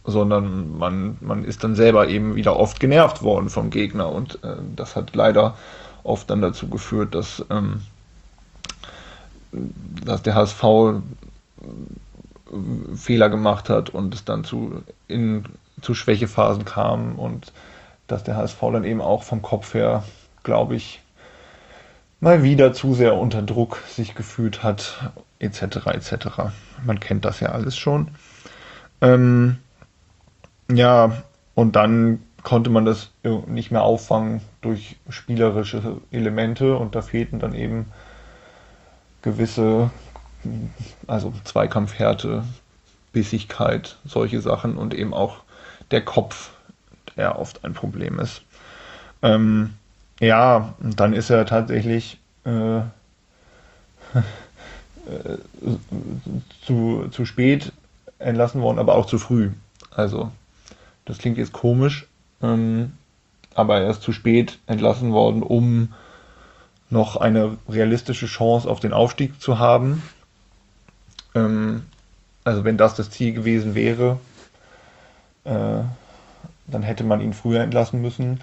sondern 0.05 0.79
man, 0.79 1.19
man 1.21 1.45
ist 1.45 1.63
dann 1.65 1.75
selber 1.75 2.09
eben 2.09 2.35
wieder 2.35 2.57
oft 2.57 2.81
genervt 2.81 3.23
worden 3.23 3.51
vom 3.51 3.71
Gegner 3.71 4.11
und 4.11 4.43
äh, 4.43 4.57
das 4.77 4.97
hat 4.97 5.15
leider 5.15 5.57
oft 6.03 6.31
dann 6.31 6.41
dazu 6.41 6.69
geführt, 6.69 7.15
dass, 7.15 7.45
ähm, 7.51 7.83
dass 10.05 10.23
der 10.23 10.35
HSV 10.35 10.65
Fehler 12.97 13.29
gemacht 13.29 13.69
hat 13.69 13.91
und 13.91 14.15
es 14.15 14.25
dann 14.25 14.45
zu, 14.45 14.83
in, 15.09 15.45
zu 15.83 15.95
Schwächephasen 15.95 16.65
kam 16.65 17.19
und 17.19 17.53
dass 18.07 18.25
der 18.25 18.37
HSV 18.37 18.59
dann 18.61 18.85
eben 18.85 19.01
auch 19.01 19.23
vom 19.23 19.43
Kopf 19.43 19.75
her, 19.75 20.03
glaube 20.43 20.75
ich, 20.75 21.01
mal 22.19 22.43
wieder 22.43 22.73
zu 22.73 22.95
sehr 22.95 23.15
unter 23.15 23.43
Druck 23.43 23.79
sich 23.89 24.15
gefühlt 24.15 24.63
hat, 24.63 25.13
etc. 25.39 25.63
etc. 25.87 26.15
Man 26.85 26.99
kennt 26.99 27.25
das 27.25 27.41
ja 27.41 27.51
alles 27.51 27.77
schon. 27.77 28.09
Ähm, 29.01 29.59
ja, 30.75 31.23
und 31.55 31.77
dann 31.77 32.23
konnte 32.43 32.71
man 32.71 32.85
das 32.85 33.11
nicht 33.47 33.71
mehr 33.71 33.83
auffangen 33.83 34.41
durch 34.63 34.97
spielerische 35.09 35.99
Elemente 36.11 36.77
und 36.77 36.95
da 36.95 37.03
fehlten 37.03 37.39
dann 37.39 37.55
eben 37.55 37.87
gewisse 39.23 39.91
also 41.07 41.33
Zweikampfhärte, 41.45 42.45
Bissigkeit, 43.13 43.97
solche 44.05 44.41
Sachen 44.41 44.77
und 44.77 44.95
eben 44.95 45.13
auch 45.13 45.39
der 45.91 46.05
Kopf, 46.05 46.51
der 47.17 47.39
oft 47.39 47.65
ein 47.65 47.75
Problem 47.75 48.19
ist. 48.19 48.43
Ähm, 49.23 49.75
ja, 50.21 50.75
dann 50.79 51.13
ist 51.13 51.31
er 51.31 51.45
tatsächlich 51.47 52.19
äh, 52.45 52.79
äh, 52.79 52.83
zu, 56.65 57.09
zu 57.11 57.25
spät 57.25 57.73
entlassen 58.19 58.63
worden, 58.63 58.79
aber 58.79 58.95
auch 58.95 59.07
zu 59.07 59.19
früh. 59.19 59.51
Also, 59.91 60.31
das 61.11 61.19
klingt 61.19 61.39
jetzt 61.39 61.53
komisch, 61.53 62.07
ähm, 62.41 62.93
aber 63.55 63.81
er 63.81 63.91
ist 63.91 64.03
zu 64.03 64.13
spät 64.13 64.59
entlassen 64.67 65.13
worden, 65.13 65.43
um 65.43 65.93
noch 66.89 67.17
eine 67.17 67.59
realistische 67.69 68.27
Chance 68.27 68.71
auf 68.71 68.79
den 68.79 68.93
Aufstieg 68.93 69.41
zu 69.41 69.59
haben. 69.59 70.03
Ähm, 71.35 71.83
also 72.45 72.65
wenn 72.65 72.77
das 72.77 72.95
das 72.95 73.11
Ziel 73.11 73.33
gewesen 73.33 73.75
wäre, 73.75 74.19
äh, 75.45 75.83
dann 76.69 76.83
hätte 76.83 77.03
man 77.03 77.21
ihn 77.21 77.33
früher 77.33 77.61
entlassen 77.61 78.01
müssen. 78.01 78.41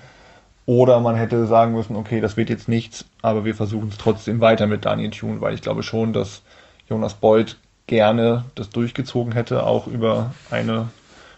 Oder 0.66 1.00
man 1.00 1.16
hätte 1.16 1.48
sagen 1.48 1.72
müssen, 1.72 1.96
okay, 1.96 2.20
das 2.20 2.36
wird 2.36 2.50
jetzt 2.50 2.68
nichts, 2.68 3.06
aber 3.22 3.46
wir 3.46 3.56
versuchen 3.56 3.88
es 3.88 3.98
trotzdem 3.98 4.42
weiter 4.42 4.68
mit 4.68 4.84
Daniel 4.84 5.12
Thune, 5.12 5.40
weil 5.40 5.54
ich 5.54 5.62
glaube 5.62 5.84
schon, 5.84 6.12
dass 6.12 6.42
Jonas 6.90 7.14
Beuth 7.14 7.58
gerne 7.88 8.44
das 8.56 8.70
durchgezogen 8.70 9.32
hätte, 9.32 9.66
auch 9.66 9.88
über 9.88 10.34
eine 10.52 10.90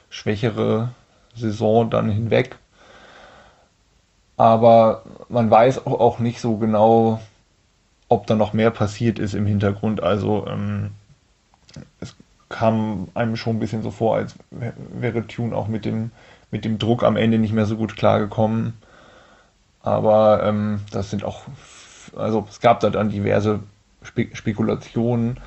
schwächere 0.09 0.89
Saison 1.35 1.89
dann 1.89 2.09
hinweg. 2.09 2.57
Aber 4.37 5.03
man 5.27 5.51
weiß 5.51 5.85
auch, 5.85 6.19
nicht 6.19 6.39
so 6.39 6.57
genau, 6.57 7.19
ob 8.07 8.25
da 8.25 8.35
noch 8.35 8.53
mehr 8.53 8.71
passiert 8.71 9.19
ist 9.19 9.33
im 9.33 9.45
Hintergrund. 9.45 10.01
Also 10.01 10.47
ähm, 10.47 10.91
es 11.99 12.15
kam 12.47 13.09
einem 13.13 13.35
schon 13.35 13.57
ein 13.57 13.59
bisschen 13.59 13.83
so 13.83 13.91
vor, 13.91 14.15
als 14.15 14.35
wäre 14.49 15.27
Tune 15.27 15.55
auch 15.55 15.67
mit 15.67 15.85
dem, 15.85 16.11
mit 16.51 16.65
dem 16.65 16.79
Druck 16.79 17.03
am 17.03 17.17
Ende 17.17 17.37
nicht 17.37 17.53
mehr 17.53 17.65
so 17.65 17.75
gut 17.75 17.97
klargekommen. 17.97 18.73
Aber 19.81 20.43
ähm, 20.43 20.81
das 20.91 21.09
sind 21.09 21.23
auch, 21.23 21.41
also 22.15 22.47
es 22.49 22.59
gab 22.59 22.79
da 22.79 22.89
dann 22.89 23.09
diverse 23.09 23.59
Spe 24.03 24.29
Spekulationen. 24.33 25.39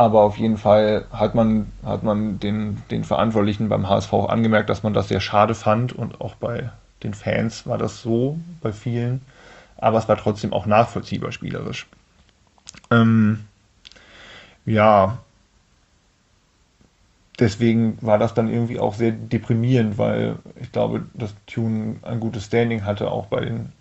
Aber 0.00 0.22
auf 0.22 0.38
jeden 0.38 0.56
Fall 0.56 1.04
hat 1.12 1.34
man, 1.34 1.70
hat 1.84 2.04
man 2.04 2.40
den, 2.40 2.82
den 2.90 3.04
Verantwortlichen 3.04 3.68
beim 3.68 3.86
HSV 3.86 4.10
auch 4.14 4.30
angemerkt, 4.30 4.70
dass 4.70 4.82
man 4.82 4.94
das 4.94 5.08
sehr 5.08 5.20
schade 5.20 5.54
fand. 5.54 5.92
Und 5.92 6.22
auch 6.22 6.36
bei 6.36 6.70
den 7.02 7.12
Fans 7.12 7.66
war 7.66 7.76
das 7.76 8.00
so, 8.00 8.38
bei 8.62 8.72
vielen. 8.72 9.20
Aber 9.76 9.98
es 9.98 10.08
war 10.08 10.16
trotzdem 10.16 10.54
auch 10.54 10.64
nachvollziehbar 10.64 11.32
spielerisch. 11.32 11.86
Ähm, 12.90 13.40
ja, 14.64 15.18
deswegen 17.38 17.98
war 18.00 18.16
das 18.16 18.32
dann 18.32 18.48
irgendwie 18.48 18.80
auch 18.80 18.94
sehr 18.94 19.12
deprimierend, 19.12 19.98
weil 19.98 20.36
ich 20.58 20.72
glaube, 20.72 21.04
dass 21.12 21.34
Tune 21.44 21.96
ein 22.04 22.20
gutes 22.20 22.46
Standing 22.46 22.86
hatte, 22.86 23.10
auch 23.10 23.26
bei 23.26 23.40
den, 23.40 23.72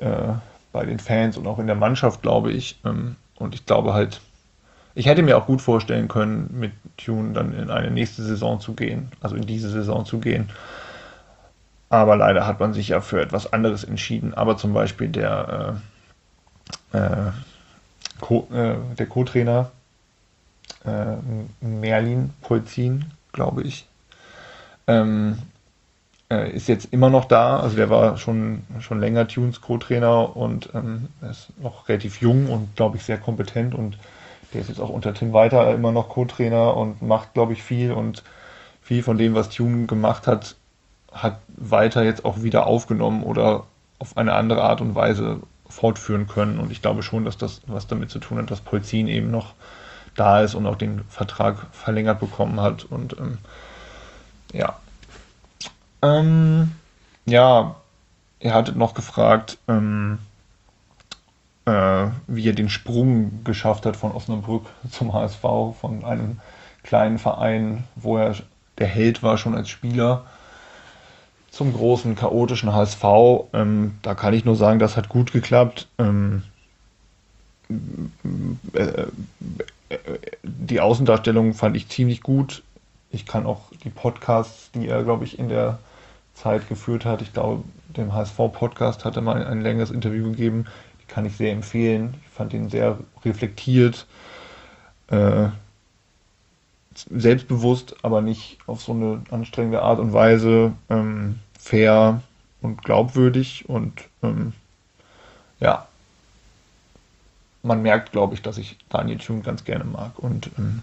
äh, 0.00 0.32
bei 0.72 0.84
den 0.84 0.98
Fans 0.98 1.36
und 1.36 1.46
auch 1.46 1.60
in 1.60 1.68
der 1.68 1.76
Mannschaft, 1.76 2.22
glaube 2.22 2.50
ich. 2.50 2.80
Ähm, 2.84 3.14
und 3.36 3.54
ich 3.54 3.64
glaube 3.66 3.94
halt, 3.94 4.20
ich 4.98 5.06
hätte 5.06 5.22
mir 5.22 5.38
auch 5.38 5.46
gut 5.46 5.62
vorstellen 5.62 6.08
können, 6.08 6.52
mit 6.58 6.72
Tune 6.96 7.32
dann 7.32 7.54
in 7.54 7.70
eine 7.70 7.92
nächste 7.92 8.24
Saison 8.24 8.58
zu 8.60 8.74
gehen, 8.74 9.12
also 9.20 9.36
in 9.36 9.46
diese 9.46 9.70
Saison 9.70 10.04
zu 10.04 10.18
gehen. 10.18 10.50
Aber 11.88 12.16
leider 12.16 12.48
hat 12.48 12.58
man 12.58 12.74
sich 12.74 12.88
ja 12.88 13.00
für 13.00 13.22
etwas 13.22 13.52
anderes 13.52 13.84
entschieden. 13.84 14.34
Aber 14.34 14.56
zum 14.56 14.74
Beispiel 14.74 15.08
der, 15.08 15.80
äh, 16.92 16.98
äh, 16.98 17.32
Co 18.20 18.48
äh, 18.52 18.74
der 18.98 19.06
Co-Trainer 19.06 19.70
äh, 20.84 21.64
Merlin 21.64 22.30
Polzin, 22.42 23.04
glaube 23.30 23.62
ich. 23.62 23.86
Ähm, 24.88 25.38
äh, 26.28 26.50
ist 26.50 26.66
jetzt 26.66 26.92
immer 26.92 27.08
noch 27.08 27.26
da, 27.26 27.60
also 27.60 27.76
der 27.76 27.88
war 27.88 28.18
schon, 28.18 28.64
schon 28.80 28.98
länger 28.98 29.28
Tunes 29.28 29.60
Co-Trainer 29.60 30.36
und 30.36 30.70
ähm, 30.74 31.08
ist 31.30 31.50
noch 31.62 31.88
relativ 31.88 32.20
jung 32.20 32.50
und 32.50 32.74
glaube 32.74 32.96
ich 32.96 33.04
sehr 33.04 33.18
kompetent 33.18 33.76
und 33.76 33.96
der 34.52 34.60
ist 34.60 34.68
jetzt 34.68 34.80
auch 34.80 34.88
unter 34.88 35.14
Tim 35.14 35.32
Weiter 35.32 35.72
immer 35.74 35.92
noch 35.92 36.08
Co-Trainer 36.08 36.76
und 36.76 37.02
macht 37.02 37.34
glaube 37.34 37.52
ich 37.52 37.62
viel 37.62 37.92
und 37.92 38.22
viel 38.82 39.02
von 39.02 39.18
dem, 39.18 39.34
was 39.34 39.50
Tune 39.50 39.86
gemacht 39.86 40.26
hat, 40.26 40.56
hat 41.12 41.38
Weiter 41.48 42.04
jetzt 42.04 42.24
auch 42.24 42.42
wieder 42.42 42.66
aufgenommen 42.66 43.22
oder 43.22 43.64
auf 43.98 44.16
eine 44.16 44.34
andere 44.34 44.62
Art 44.62 44.80
und 44.80 44.94
Weise 44.94 45.40
fortführen 45.68 46.26
können 46.26 46.58
und 46.58 46.72
ich 46.72 46.80
glaube 46.80 47.02
schon, 47.02 47.24
dass 47.24 47.36
das 47.36 47.60
was 47.66 47.86
damit 47.86 48.10
zu 48.10 48.18
tun 48.18 48.38
hat, 48.38 48.50
dass 48.50 48.60
Polzin 48.60 49.08
eben 49.08 49.30
noch 49.30 49.54
da 50.18 50.40
ist 50.40 50.54
und 50.54 50.66
auch 50.66 50.76
den 50.76 51.04
Vertrag 51.08 51.66
verlängert 51.72 52.20
bekommen 52.20 52.60
hat. 52.60 52.84
Und 52.84 53.16
ähm, 53.18 53.38
ja. 54.52 54.76
Ähm, 56.02 56.72
ja, 57.24 57.76
ihr 58.40 58.54
hattet 58.54 58.76
noch 58.76 58.94
gefragt, 58.94 59.58
ähm, 59.68 60.18
äh, 60.18 60.27
wie 62.26 62.48
er 62.48 62.54
den 62.54 62.68
Sprung 62.68 63.44
geschafft 63.44 63.86
hat 63.86 63.96
von 63.96 64.12
Osnabrück 64.12 64.66
zum 64.90 65.12
HSV, 65.12 65.42
von 65.80 66.04
einem 66.04 66.40
kleinen 66.82 67.18
Verein, 67.18 67.84
wo 67.96 68.16
er 68.16 68.34
der 68.78 68.86
Held 68.86 69.22
war 69.22 69.38
schon 69.38 69.54
als 69.54 69.68
Spieler, 69.68 70.24
zum 71.50 71.72
großen 71.72 72.14
chaotischen 72.14 72.72
HSV. 72.72 73.04
Ähm, 73.52 73.96
da 74.02 74.14
kann 74.14 74.34
ich 74.34 74.44
nur 74.44 74.56
sagen, 74.56 74.78
das 74.78 74.96
hat 74.96 75.08
gut 75.08 75.32
geklappt. 75.32 75.88
Ähm, 75.98 76.42
äh, 78.72 79.06
die 80.42 80.80
Außendarstellung 80.80 81.54
fand 81.54 81.76
ich 81.76 81.88
ziemlich 81.88 82.20
gut. 82.20 82.62
Ich 83.10 83.26
kann 83.26 83.46
auch 83.46 83.62
die 83.84 83.90
Podcasts, 83.90 84.70
die 84.72 84.86
er, 84.86 85.02
glaube 85.02 85.24
ich, 85.24 85.38
in 85.38 85.48
der 85.48 85.78
Zeit 86.34 86.68
geführt 86.68 87.04
hat, 87.04 87.20
ich 87.22 87.32
glaube, 87.32 87.64
dem 87.96 88.12
HSV-Podcast 88.12 89.04
hat 89.04 89.16
er 89.16 89.22
mal 89.22 89.44
ein 89.44 89.60
längeres 89.60 89.90
Interview 89.90 90.30
gegeben, 90.30 90.66
kann 91.08 91.26
ich 91.26 91.36
sehr 91.36 91.52
empfehlen. 91.52 92.14
Ich 92.22 92.30
fand 92.30 92.52
ihn 92.52 92.70
sehr 92.70 92.98
reflektiert, 93.24 94.06
äh, 95.08 95.48
selbstbewusst, 96.94 97.96
aber 98.02 98.20
nicht 98.22 98.58
auf 98.66 98.82
so 98.82 98.92
eine 98.92 99.22
anstrengende 99.30 99.82
Art 99.82 99.98
und 99.98 100.12
Weise, 100.12 100.72
ähm, 100.90 101.38
fair 101.58 102.22
und 102.60 102.82
glaubwürdig 102.82 103.68
und 103.68 103.92
ähm, 104.22 104.52
ja, 105.60 105.86
man 107.62 107.82
merkt, 107.82 108.12
glaube 108.12 108.34
ich, 108.34 108.42
dass 108.42 108.58
ich 108.58 108.76
Daniel 108.88 109.18
Thune 109.18 109.42
ganz 109.42 109.64
gerne 109.64 109.84
mag 109.84 110.18
und 110.18 110.50
ähm, 110.58 110.82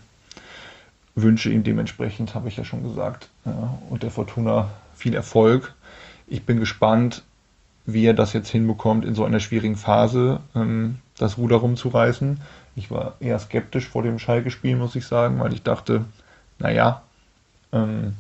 wünsche 1.16 1.50
ihm 1.50 1.64
dementsprechend, 1.64 2.36
habe 2.36 2.50
ich 2.50 2.58
ja 2.58 2.66
schon 2.66 2.84
gesagt, 2.84 3.30
äh, 3.46 3.50
und 3.90 4.04
der 4.04 4.12
Fortuna 4.12 4.70
viel 4.96 5.16
Erfolg. 5.16 5.74
Ich 6.28 6.44
bin 6.44 6.60
gespannt, 6.60 7.24
wie 7.86 8.06
er 8.06 8.14
das 8.14 8.34
jetzt 8.34 8.50
hinbekommt, 8.50 9.06
in 9.06 9.16
so 9.16 9.26
einer 9.26 9.40
schwierigen 9.40 9.76
Phase 9.76 10.40
ähm, 10.56 11.00
das 11.18 11.38
Ruder 11.38 11.58
rumzureißen. 11.58 12.42
Ich 12.76 12.92
war 12.92 13.14
eher 13.20 13.40
skeptisch 13.40 13.88
vor 13.88 14.04
dem 14.04 14.20
Schalke-Spiel, 14.20 14.76
muss 14.76 14.96
ich 14.96 15.06
sagen, 15.06 15.40
weil 15.40 15.54
ich 15.54 15.64
dachte, 15.64 16.06
naja, 16.60 17.02
ähm, 17.72 18.16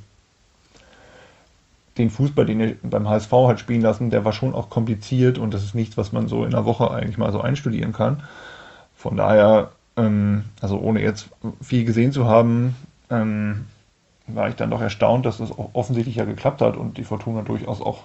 den 1.98 2.10
Fußball, 2.10 2.46
den 2.46 2.60
er 2.60 2.74
beim 2.84 3.08
HSV 3.08 3.32
hat 3.32 3.60
spielen 3.60 3.82
lassen, 3.82 4.10
der 4.10 4.26
war 4.26 4.34
schon 4.34 4.54
auch 4.54 4.70
kompliziert 4.70 5.38
und 5.38 5.54
das 5.54 5.64
ist 5.64 5.76
nichts, 5.76 5.98
was 5.98 6.12
man 6.12 6.28
so 6.28 6.44
in 6.44 6.54
einer 6.54 6.66
Woche 6.66 6.92
eigentlich 6.92 7.18
mal 7.18 7.32
so 7.32 7.42
einstudieren 7.42 7.94
kann. 7.94 8.24
Von 8.96 9.18
daher 9.18 9.72
ähm, 9.98 10.46
also 10.62 10.80
ohne 10.80 11.02
jetzt 11.02 11.30
viel 11.62 11.86
gesehen 11.86 12.12
zu 12.12 12.26
haben, 12.26 12.76
ähm, 13.10 13.66
war 14.28 14.50
ich 14.50 14.56
dann 14.56 14.72
doch 14.72 14.82
erstaunt, 14.82 15.26
dass 15.26 15.38
das 15.38 15.52
auch 15.52 15.70
offensichtlich 15.74 16.16
ja 16.16 16.26
geklappt 16.26 16.62
hat 16.62 16.78
und 16.78 16.98
die 16.98 17.04
Fortuna 17.04 17.42
durchaus 17.44 17.82
auch 17.82 18.04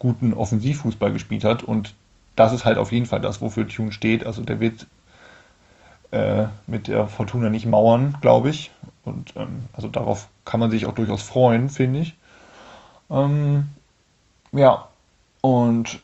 guten 0.00 0.34
Offensivfußball 0.34 1.12
gespielt 1.12 1.44
hat. 1.44 1.62
Und 1.62 1.94
das 2.34 2.52
ist 2.52 2.64
halt 2.64 2.78
auf 2.78 2.90
jeden 2.90 3.06
Fall 3.06 3.20
das, 3.20 3.40
wofür 3.40 3.68
Tune 3.68 3.92
steht. 3.92 4.26
Also 4.26 4.42
der 4.42 4.58
wird 4.58 4.88
äh, 6.10 6.46
mit 6.66 6.88
der 6.88 7.06
Fortuna 7.06 7.50
nicht 7.50 7.66
mauern, 7.66 8.16
glaube 8.20 8.50
ich. 8.50 8.72
Und 9.04 9.34
ähm, 9.36 9.64
also 9.72 9.86
darauf 9.86 10.28
kann 10.44 10.58
man 10.58 10.72
sich 10.72 10.86
auch 10.86 10.94
durchaus 10.94 11.22
freuen, 11.22 11.68
finde 11.68 12.00
ich. 12.00 12.16
Ähm, 13.08 13.68
ja, 14.52 14.88
und 15.40 16.00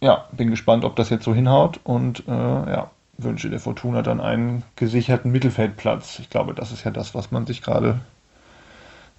ja, 0.00 0.26
bin 0.32 0.50
gespannt, 0.50 0.84
ob 0.84 0.96
das 0.96 1.10
jetzt 1.10 1.24
so 1.24 1.34
hinhaut 1.34 1.80
und 1.84 2.26
äh, 2.28 2.30
ja, 2.30 2.90
wünsche 3.18 3.50
der 3.50 3.60
Fortuna 3.60 4.02
dann 4.02 4.20
einen 4.20 4.62
gesicherten 4.76 5.30
Mittelfeldplatz. 5.30 6.18
Ich 6.18 6.30
glaube, 6.30 6.54
das 6.54 6.72
ist 6.72 6.84
ja 6.84 6.90
das, 6.90 7.14
was 7.14 7.30
man 7.30 7.46
sich 7.46 7.62
gerade 7.62 8.00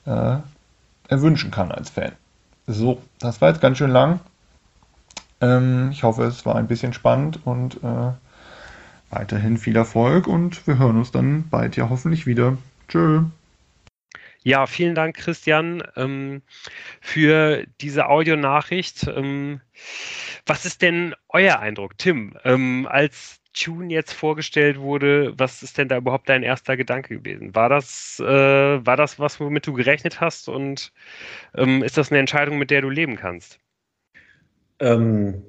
äh, 0.05 0.37
erwünschen 1.07 1.51
kann 1.51 1.71
als 1.71 1.89
Fan. 1.89 2.13
So, 2.71 3.01
das 3.19 3.41
war 3.41 3.49
jetzt 3.49 3.61
ganz 3.61 3.77
schön 3.77 3.91
lang. 3.91 4.19
Ähm, 5.41 5.89
ich 5.91 6.03
hoffe, 6.03 6.23
es 6.23 6.45
war 6.45 6.55
ein 6.55 6.67
bisschen 6.67 6.93
spannend 6.93 7.39
und 7.45 7.83
äh, 7.83 8.11
weiterhin 9.09 9.57
viel 9.57 9.75
Erfolg 9.75 10.27
und 10.27 10.65
wir 10.67 10.77
hören 10.77 10.97
uns 10.97 11.11
dann 11.11 11.49
bald 11.49 11.75
ja 11.75 11.89
hoffentlich 11.89 12.25
wieder. 12.25 12.57
Tschö. 12.87 13.23
Ja, 14.43 14.65
vielen 14.65 14.95
Dank, 14.95 15.17
Christian, 15.17 15.83
ähm, 15.95 16.41
für 17.01 17.65
diese 17.81 18.07
Audionachricht. 18.07 19.05
Ähm, 19.07 19.61
was 20.45 20.65
ist 20.65 20.81
denn 20.81 21.13
euer 21.29 21.59
Eindruck, 21.59 21.97
Tim, 21.97 22.37
ähm, 22.43 22.87
als 22.89 23.40
Tune 23.53 23.93
jetzt 23.93 24.13
vorgestellt 24.13 24.79
wurde? 24.79 25.33
Was 25.37 25.63
ist 25.63 25.77
denn 25.77 25.87
da 25.87 25.97
überhaupt 25.97 26.29
dein 26.29 26.43
erster 26.43 26.77
Gedanke 26.77 27.17
gewesen? 27.17 27.53
War 27.55 27.69
das, 27.69 28.19
äh, 28.19 28.25
war 28.25 28.97
das 28.97 29.19
was, 29.19 29.39
womit 29.39 29.67
du 29.67 29.73
gerechnet 29.73 30.21
hast 30.21 30.49
und 30.49 30.91
ähm, 31.55 31.83
ist 31.83 31.97
das 31.97 32.11
eine 32.11 32.19
Entscheidung, 32.19 32.57
mit 32.57 32.71
der 32.71 32.81
du 32.81 32.89
leben 32.89 33.15
kannst? 33.15 33.59
Ähm, 34.79 35.43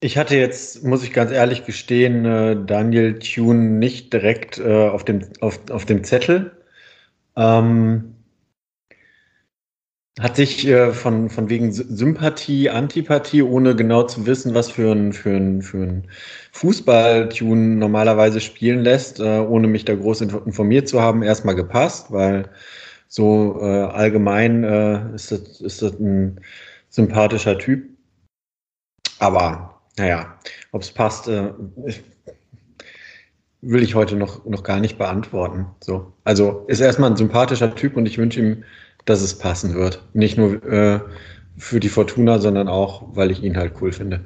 ich 0.00 0.16
hatte 0.16 0.36
jetzt, 0.36 0.84
muss 0.84 1.02
ich 1.02 1.12
ganz 1.12 1.32
ehrlich 1.32 1.64
gestehen, 1.64 2.24
äh, 2.24 2.56
Daniel 2.64 3.18
Tune 3.18 3.78
nicht 3.78 4.12
direkt 4.12 4.58
äh, 4.58 4.88
auf, 4.88 5.04
dem, 5.04 5.22
auf, 5.40 5.58
auf 5.70 5.86
dem 5.86 6.04
Zettel. 6.04 6.52
Ähm, 7.36 8.14
hat 10.20 10.36
sich 10.36 10.66
äh, 10.66 10.92
von, 10.92 11.30
von 11.30 11.48
wegen 11.48 11.70
Sympathie, 11.72 12.70
Antipathie, 12.70 13.42
ohne 13.42 13.76
genau 13.76 14.02
zu 14.02 14.26
wissen, 14.26 14.54
was 14.54 14.70
für 14.70 14.92
ein, 14.92 15.12
für 15.12 15.30
ein, 15.30 15.62
für 15.62 15.78
ein 15.78 16.08
Fußball-Tune 16.52 17.76
normalerweise 17.76 18.40
spielen 18.40 18.80
lässt, 18.80 19.20
äh, 19.20 19.38
ohne 19.38 19.68
mich 19.68 19.84
da 19.84 19.94
groß 19.94 20.22
informiert 20.22 20.88
zu 20.88 21.00
haben, 21.00 21.22
erstmal 21.22 21.54
gepasst, 21.54 22.10
weil 22.10 22.48
so 23.06 23.58
äh, 23.60 23.64
allgemein 23.64 24.64
äh, 24.64 25.14
ist, 25.14 25.30
das, 25.30 25.60
ist 25.60 25.82
das 25.82 25.92
ein 26.00 26.40
sympathischer 26.88 27.56
Typ. 27.58 27.88
Aber 29.20 29.80
naja, 29.96 30.36
ob 30.72 30.82
es 30.82 30.90
passt, 30.90 31.28
äh, 31.28 31.52
will 33.60 33.82
ich 33.82 33.94
heute 33.94 34.16
noch, 34.16 34.44
noch 34.46 34.62
gar 34.62 34.80
nicht 34.80 34.98
beantworten. 34.98 35.66
So. 35.80 36.12
Also 36.24 36.64
ist 36.68 36.80
erstmal 36.80 37.10
ein 37.10 37.16
sympathischer 37.16 37.74
Typ 37.74 37.96
und 37.96 38.06
ich 38.06 38.18
wünsche 38.18 38.40
ihm, 38.40 38.64
dass 39.08 39.22
es 39.22 39.38
passen 39.38 39.74
wird. 39.74 40.02
Nicht 40.12 40.36
nur 40.36 40.62
äh, 40.64 41.00
für 41.56 41.80
die 41.80 41.88
Fortuna, 41.88 42.38
sondern 42.38 42.68
auch, 42.68 43.16
weil 43.16 43.30
ich 43.30 43.42
ihn 43.42 43.56
halt 43.56 43.74
cool 43.80 43.92
finde. 43.92 44.20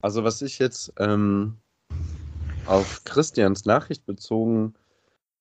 Also 0.00 0.22
was 0.22 0.40
ich 0.42 0.58
jetzt 0.58 0.92
ähm, 0.98 1.56
auf 2.66 3.02
Christians 3.04 3.64
Nachricht 3.64 4.06
bezogen 4.06 4.74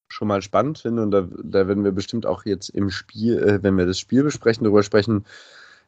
schon 0.08 0.28
mal 0.28 0.42
spannend 0.42 0.80
finde, 0.80 1.04
und 1.04 1.12
da, 1.12 1.28
da 1.44 1.68
werden 1.68 1.84
wir 1.84 1.92
bestimmt 1.92 2.26
auch 2.26 2.44
jetzt 2.44 2.70
im 2.70 2.90
Spiel, 2.90 3.38
äh, 3.38 3.62
wenn 3.62 3.78
wir 3.78 3.86
das 3.86 4.00
Spiel 4.00 4.24
besprechen, 4.24 4.64
darüber 4.64 4.82
sprechen, 4.82 5.26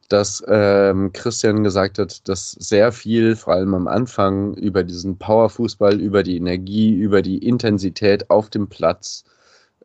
dass 0.08 0.44
ähm, 0.48 1.12
Christian 1.14 1.64
gesagt 1.64 1.98
hat, 1.98 2.28
dass 2.30 2.52
sehr 2.52 2.92
viel, 2.92 3.36
vor 3.36 3.54
allem 3.54 3.74
am 3.74 3.88
Anfang, 3.88 4.54
über 4.54 4.84
diesen 4.84 5.18
Powerfußball, 5.18 6.00
über 6.00 6.22
die 6.22 6.38
Energie, 6.38 6.94
über 6.94 7.24
die 7.24 7.40
Intensität 7.40 8.30
auf 8.30 8.50
dem 8.52 8.68
Platz 8.68 9.24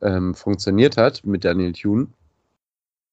ähm, 0.03 0.35
funktioniert 0.35 0.97
hat 0.97 1.25
mit 1.25 1.45
Daniel 1.45 1.73
Thune 1.73 2.09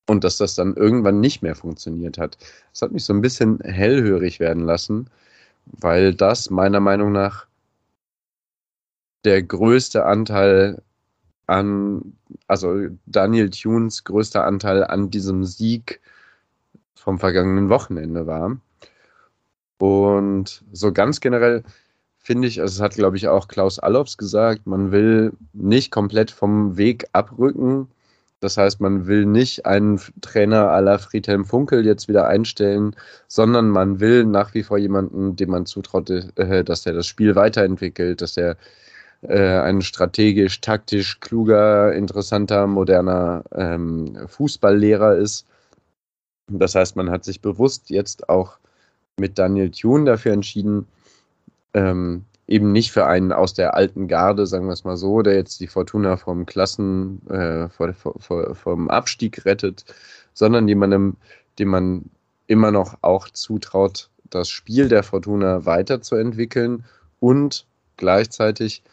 und 0.08 0.24
dass 0.24 0.38
das 0.38 0.56
dann 0.56 0.76
irgendwann 0.76 1.20
nicht 1.20 1.42
mehr 1.42 1.56
funktioniert 1.56 2.18
hat. 2.18 2.38
Das 2.72 2.82
hat 2.82 2.92
mich 2.92 3.06
so 3.06 3.14
ein 3.14 3.22
bisschen 3.22 3.60
hellhörig 3.62 4.40
werden 4.40 4.64
lassen, 4.66 5.10
weil 5.66 6.14
das 6.14 6.50
meiner 6.50 6.80
Meinung 6.80 7.12
nach 7.12 7.48
der 9.24 9.42
größte 9.42 10.06
Anteil 10.06 10.82
an, 11.48 12.18
also 12.48 12.88
Daniel 13.06 13.50
Tunes 13.50 14.04
größter 14.04 14.46
Anteil 14.46 14.84
an 14.84 15.10
diesem 15.10 15.46
Sieg 15.46 16.02
vom 16.96 17.20
vergangenen 17.20 17.70
Wochenende 17.70 18.28
war. 18.28 18.58
Und 19.78 20.64
so 20.72 20.94
ganz 20.94 21.20
generell 21.20 21.64
finde 22.24 22.48
ich, 22.48 22.62
also 22.62 22.76
es 22.76 22.82
hat, 22.82 22.96
glaube 22.96 23.18
ich, 23.18 23.28
auch 23.28 23.48
Klaus 23.48 23.80
Allops 23.80 24.18
gesagt, 24.18 24.66
man 24.66 24.92
will 24.92 25.34
nicht 25.54 25.92
komplett 25.92 26.32
vom 26.32 26.78
Weg 26.78 27.06
abrücken. 27.12 27.90
Das 28.40 28.58
heißt, 28.58 28.82
man 28.82 29.08
will 29.08 29.26
nicht 29.26 29.66
einen 29.66 30.02
Trainer 30.22 30.70
à 30.72 30.80
la 30.82 30.98
Friedhelm 30.98 31.46
Funkel 31.46 31.86
jetzt 31.86 32.08
wieder 32.08 32.28
einstellen, 32.28 32.96
sondern 33.28 33.70
man 33.70 34.00
will 34.00 34.26
nach 34.26 34.54
wie 34.54 34.64
vor 34.64 34.78
jemanden, 34.78 35.36
dem 35.36 35.50
man 35.52 35.66
zutraut, 35.66 36.10
äh, 36.10 36.64
dass 36.64 36.86
er 36.86 36.94
das 36.94 37.08
Spiel 37.08 37.36
weiterentwickelt, 37.36 38.22
dass 38.22 38.38
er 38.38 38.58
äh, 39.22 39.60
ein 39.60 39.82
strategisch, 39.82 40.62
taktisch 40.62 41.20
kluger, 41.20 41.94
interessanter, 41.94 42.68
moderner 42.68 43.44
ähm, 43.54 44.18
Fußballlehrer 44.28 45.18
ist. 45.18 45.46
Das 46.50 46.76
heißt, 46.76 46.96
man 46.96 47.10
hat 47.10 47.24
sich 47.24 47.42
bewusst 47.42 47.90
jetzt 47.90 48.30
auch 48.30 48.58
mit 49.18 49.38
Daniel 49.40 49.72
Thune 49.72 50.06
dafür 50.06 50.34
entschieden, 50.34 50.88
ähm, 51.74 52.26
eben 52.48 52.72
nicht 52.72 52.92
für 52.92 53.06
einen 53.06 53.32
aus 53.32 53.54
der 53.54 53.76
alten 53.76 54.08
Garde, 54.08 54.46
sagen 54.46 54.66
wir 54.66 54.74
es 54.74 54.84
mal 54.84 54.98
so, 54.98 55.22
der 55.22 55.36
jetzt 55.36 55.60
die 55.60 55.68
Fortuna 55.68 56.18
vom 56.18 56.46
Klassen, 56.46 57.26
äh, 57.30 57.70
vor, 57.70 57.94
vor, 57.94 58.56
vom 58.56 58.90
Abstieg 58.90 59.46
rettet, 59.46 59.86
sondern 60.34 60.68
jemandem, 60.68 61.16
dem 61.60 61.70
man 61.70 62.10
immer 62.48 62.72
noch 62.72 62.98
auch 63.02 63.30
zutraut, 63.30 64.10
das 64.30 64.50
Spiel 64.50 64.90
der 64.90 65.04
Fortuna 65.04 65.66
weiterzuentwickeln 65.66 66.86
und 67.20 67.66
gleichzeitig 67.98 68.84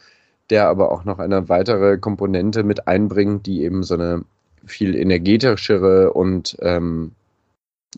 der 0.51 0.67
aber 0.67 0.91
auch 0.91 1.05
noch 1.05 1.19
eine 1.19 1.47
weitere 1.49 1.97
Komponente 1.97 2.63
mit 2.63 2.87
einbringt, 2.87 3.45
die 3.45 3.63
eben 3.63 3.83
so 3.83 3.93
eine 3.93 4.25
viel 4.65 4.95
energetischere 4.95 6.11
und 6.13 6.57
ähm, 6.61 7.13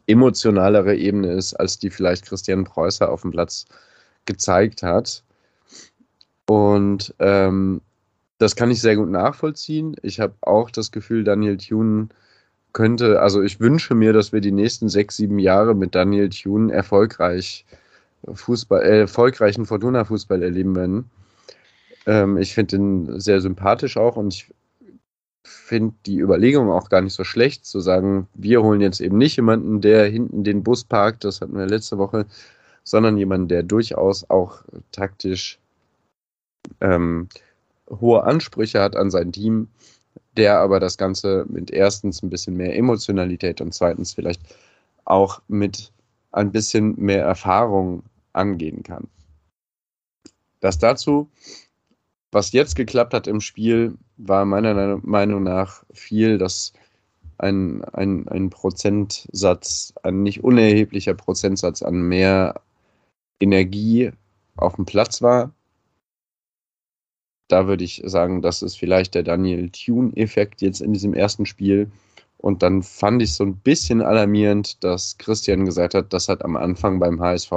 emotionalere 0.06 0.96
Ebene 0.96 1.32
ist, 1.32 1.56
als 1.56 1.80
die 1.80 1.90
vielleicht 1.90 2.26
Christian 2.26 2.64
Preußer 2.64 3.12
auf 3.12 3.24
dem 3.24 3.32
Platz 3.32 3.66
gezeigt 4.26 4.84
hat. 4.84 5.24
Und 6.46 7.14
ähm, 7.20 7.82
das 8.38 8.56
kann 8.56 8.72
ich 8.72 8.82
sehr 8.82 8.96
gut 8.96 9.10
nachvollziehen. 9.10 9.96
Ich 10.02 10.20
habe 10.20 10.36
auch 10.42 10.70
das 10.70 10.92
Gefühl, 10.92 11.24
Daniel 11.24 11.58
Thune 11.58 12.10
könnte, 12.74 13.22
also 13.22 13.42
ich 13.42 13.60
wünsche 13.60 13.96
mir, 13.96 14.14
dass 14.14 14.34
wir 14.34 14.42
die 14.42 14.52
nächsten 14.52 14.90
sechs, 14.90 15.18
sieben 15.18 15.40
Jahre 15.40 15.76
mit 15.76 15.96
Daniel 15.96 16.30
Thune 16.30 16.74
erfolgreich 16.74 17.66
Fußball, 18.32 18.82
äh, 18.82 19.00
erfolgreichen 19.02 19.66
Fortuna-Fußball 19.66 20.42
erleben 20.42 20.76
werden. 20.76 21.10
Ähm, 22.06 22.38
ich 22.38 22.54
finde 22.54 22.76
ihn 22.78 23.20
sehr 23.20 23.42
sympathisch 23.42 23.98
auch 23.98 24.16
und 24.16 24.34
ich 24.34 24.54
finde 25.44 25.96
die 26.06 26.20
Überlegung 26.20 26.72
auch 26.72 26.90
gar 26.90 27.02
nicht 27.02 27.14
so 27.14 27.24
schlecht, 27.24 27.66
zu 27.66 27.80
sagen, 27.80 28.28
wir 28.34 28.62
holen 28.62 28.82
jetzt 28.82 29.02
eben 29.02 29.18
nicht 29.18 29.36
jemanden, 29.36 29.82
der 29.82 30.06
hinten 30.08 30.44
den 30.44 30.64
Bus 30.64 30.84
parkt, 30.84 31.24
das 31.26 31.42
hatten 31.42 31.58
wir 31.58 31.66
letzte 31.66 31.98
Woche, 31.98 32.26
sondern 32.84 33.18
jemanden, 33.18 33.48
der 33.48 33.64
durchaus 33.64 34.30
auch 34.30 34.64
taktisch 34.92 35.60
ähm, 36.82 37.30
hohe 37.90 38.24
Ansprüche 38.24 38.82
hat 38.82 38.96
an 38.96 39.12
sein 39.12 39.32
Team, 39.32 39.68
der 40.38 40.60
aber 40.60 40.80
das 40.80 40.98
Ganze 40.98 41.46
mit 41.48 41.72
erstens 41.72 42.22
ein 42.24 42.30
bisschen 42.30 42.56
mehr 42.56 42.76
Emotionalität 42.76 43.62
und 43.62 43.74
zweitens 43.74 44.14
vielleicht 44.14 44.42
auch 45.06 45.42
mit 45.48 45.92
ein 46.32 46.52
bisschen 46.52 46.96
mehr 46.98 47.24
Erfahrung 47.24 48.04
angehen 48.34 48.84
kann. 48.84 49.08
Das 50.60 50.80
dazu. 50.80 51.30
Was 52.32 52.52
jetzt 52.52 52.76
geklappt 52.76 53.14
hat 53.14 53.28
im 53.28 53.42
Spiel, 53.42 53.96
war 54.18 54.44
meiner 54.46 54.98
Meinung 55.04 55.44
nach 55.44 55.84
viel, 55.94 56.40
dass 56.40 56.74
ein, 57.38 57.84
ein, 57.84 58.28
ein 58.28 58.50
Prozentsatz, 58.50 59.94
ein 60.02 60.24
nicht 60.24 60.44
unerheblicher 60.44 61.14
Prozentsatz 61.14 61.84
an 61.84 62.02
mehr 62.02 62.62
Energie 63.44 64.12
auf 64.56 64.76
dem 64.76 64.86
Platz 64.86 65.22
war. 65.22 65.52
Da 67.50 67.68
würde 67.68 67.84
ich 67.84 68.02
sagen, 68.06 68.42
das 68.42 68.62
ist 68.62 68.78
vielleicht 68.78 69.14
der 69.16 69.24
Daniel 69.24 69.70
Tune-Effekt 69.70 70.62
jetzt 70.62 70.82
in 70.82 70.94
diesem 70.94 71.14
ersten 71.14 71.46
Spiel. 71.46 71.92
Und 72.38 72.64
dann 72.64 72.82
fand 72.82 73.22
ich 73.22 73.34
so 73.34 73.44
ein 73.44 73.58
bisschen 73.58 74.02
alarmierend, 74.02 74.84
dass 74.84 75.18
Christian 75.18 75.66
gesagt 75.66 75.94
hat, 75.94 76.12
das 76.12 76.30
hat 76.30 76.44
am 76.44 76.56
Anfang 76.56 77.00
beim 77.00 77.22
HSV 77.22 77.52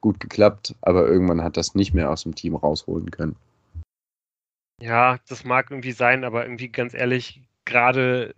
gut 0.00 0.20
geklappt, 0.20 0.74
aber 0.82 1.06
irgendwann 1.06 1.42
hat 1.42 1.56
das 1.56 1.74
nicht 1.74 1.94
mehr 1.94 2.10
aus 2.10 2.22
dem 2.22 2.34
Team 2.34 2.54
rausholen 2.54 3.10
können. 3.10 3.36
Ja, 4.80 5.18
das 5.28 5.44
mag 5.44 5.70
irgendwie 5.70 5.92
sein, 5.92 6.24
aber 6.24 6.44
irgendwie 6.44 6.68
ganz 6.68 6.94
ehrlich, 6.94 7.42
gerade 7.64 8.34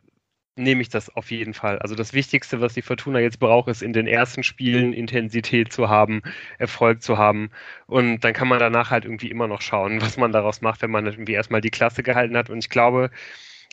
nehme 0.57 0.83
ich 0.83 0.89
das 0.89 1.15
auf 1.15 1.31
jeden 1.31 1.55
Fall. 1.55 1.79
Also 1.81 1.95
das 1.95 2.13
Wichtigste, 2.15 2.61
was 2.61 2.75
die 2.75 2.83
Fortuna 2.83 3.21
jetzt 3.21 3.39
braucht, 3.39 3.69
ist 3.69 3.83
in 3.83 3.93
den 3.93 4.07
ersten 4.07 4.43
Spielen 4.43 4.93
Intensität 4.93 5.73
zu 5.73 5.89
haben, 5.89 6.23
Erfolg 6.59 7.03
zu 7.03 7.19
haben. 7.19 7.51
Und 7.87 8.21
dann 8.25 8.33
kann 8.33 8.49
man 8.49 8.59
danach 8.59 8.91
halt 8.91 9.05
irgendwie 9.05 9.31
immer 9.31 9.49
noch 9.49 9.61
schauen, 9.61 10.01
was 10.03 10.17
man 10.17 10.33
daraus 10.33 10.63
macht, 10.63 10.83
wenn 10.83 10.91
man 10.91 11.07
irgendwie 11.07 11.35
erstmal 11.35 11.61
die 11.61 11.71
Klasse 11.71 12.03
gehalten 12.03 12.37
hat. 12.37 12.51
Und 12.51 12.59
ich 12.59 12.71
glaube, 12.71 13.11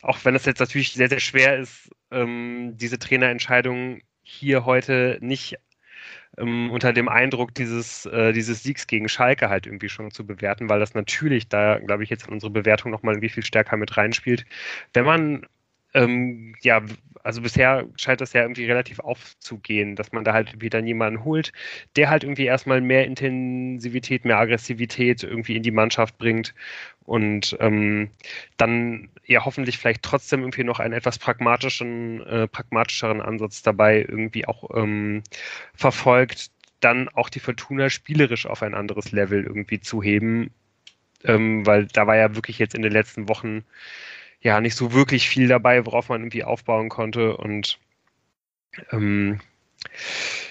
auch 0.02 0.18
wenn 0.24 0.34
es 0.34 0.44
jetzt 0.44 0.60
natürlich 0.60 0.92
sehr, 0.92 1.08
sehr 1.08 1.20
schwer 1.20 1.58
ist, 1.58 1.90
ähm, 2.10 2.72
diese 2.76 2.98
Trainerentscheidung 2.98 4.02
hier 4.22 4.64
heute 4.64 5.18
nicht 5.20 5.56
ähm, 6.38 6.70
unter 6.70 6.92
dem 6.92 7.08
Eindruck 7.08 7.54
dieses, 7.54 8.06
äh, 8.06 8.32
dieses 8.32 8.62
Siegs 8.62 8.86
gegen 8.86 9.08
Schalke 9.08 9.48
halt 9.48 9.66
irgendwie 9.66 9.88
schon 9.88 10.10
zu 10.10 10.26
bewerten, 10.26 10.68
weil 10.68 10.80
das 10.80 10.94
natürlich 10.94 11.48
da, 11.48 11.78
glaube 11.78 12.04
ich, 12.04 12.10
jetzt 12.10 12.26
in 12.26 12.32
unsere 12.34 12.50
Bewertung 12.52 12.90
nochmal 12.90 13.14
irgendwie 13.14 13.28
viel 13.30 13.44
stärker 13.44 13.76
mit 13.76 13.96
reinspielt. 13.96 14.44
Wenn 14.92 15.04
man 15.04 15.46
ähm, 15.94 16.54
ja, 16.62 16.82
also 17.24 17.40
bisher 17.40 17.86
scheint 17.96 18.20
das 18.20 18.34
ja 18.34 18.42
irgendwie 18.42 18.66
relativ 18.66 18.98
aufzugehen, 19.00 19.96
dass 19.96 20.12
man 20.12 20.24
da 20.24 20.34
halt 20.34 20.60
wieder 20.60 20.78
jemanden 20.80 21.24
holt, 21.24 21.52
der 21.96 22.10
halt 22.10 22.22
irgendwie 22.22 22.44
erstmal 22.44 22.82
mehr 22.82 23.06
Intensivität, 23.06 24.26
mehr 24.26 24.38
Aggressivität 24.38 25.22
irgendwie 25.22 25.56
in 25.56 25.62
die 25.62 25.70
Mannschaft 25.70 26.18
bringt 26.18 26.54
und 27.04 27.56
ähm, 27.60 28.10
dann 28.58 29.08
ja 29.24 29.44
hoffentlich 29.44 29.78
vielleicht 29.78 30.02
trotzdem 30.02 30.40
irgendwie 30.40 30.64
noch 30.64 30.80
einen 30.80 30.92
etwas 30.92 31.18
pragmatischen, 31.18 32.26
äh, 32.26 32.46
pragmatischeren 32.46 33.22
Ansatz 33.22 33.62
dabei 33.62 34.00
irgendwie 34.00 34.46
auch 34.46 34.76
ähm, 34.76 35.22
verfolgt, 35.74 36.50
dann 36.80 37.08
auch 37.08 37.30
die 37.30 37.40
Fortuna 37.40 37.88
spielerisch 37.88 38.44
auf 38.44 38.62
ein 38.62 38.74
anderes 38.74 39.12
Level 39.12 39.44
irgendwie 39.44 39.80
zu 39.80 40.02
heben, 40.02 40.50
ähm, 41.24 41.64
weil 41.64 41.86
da 41.86 42.06
war 42.06 42.16
ja 42.16 42.34
wirklich 42.34 42.58
jetzt 42.58 42.74
in 42.74 42.82
den 42.82 42.92
letzten 42.92 43.28
Wochen 43.30 43.64
ja 44.44 44.60
nicht 44.60 44.76
so 44.76 44.92
wirklich 44.92 45.28
viel 45.28 45.48
dabei, 45.48 45.84
worauf 45.84 46.08
man 46.10 46.20
irgendwie 46.20 46.44
aufbauen 46.44 46.88
konnte. 46.88 47.36
Und 47.36 47.78
ähm, 48.92 49.40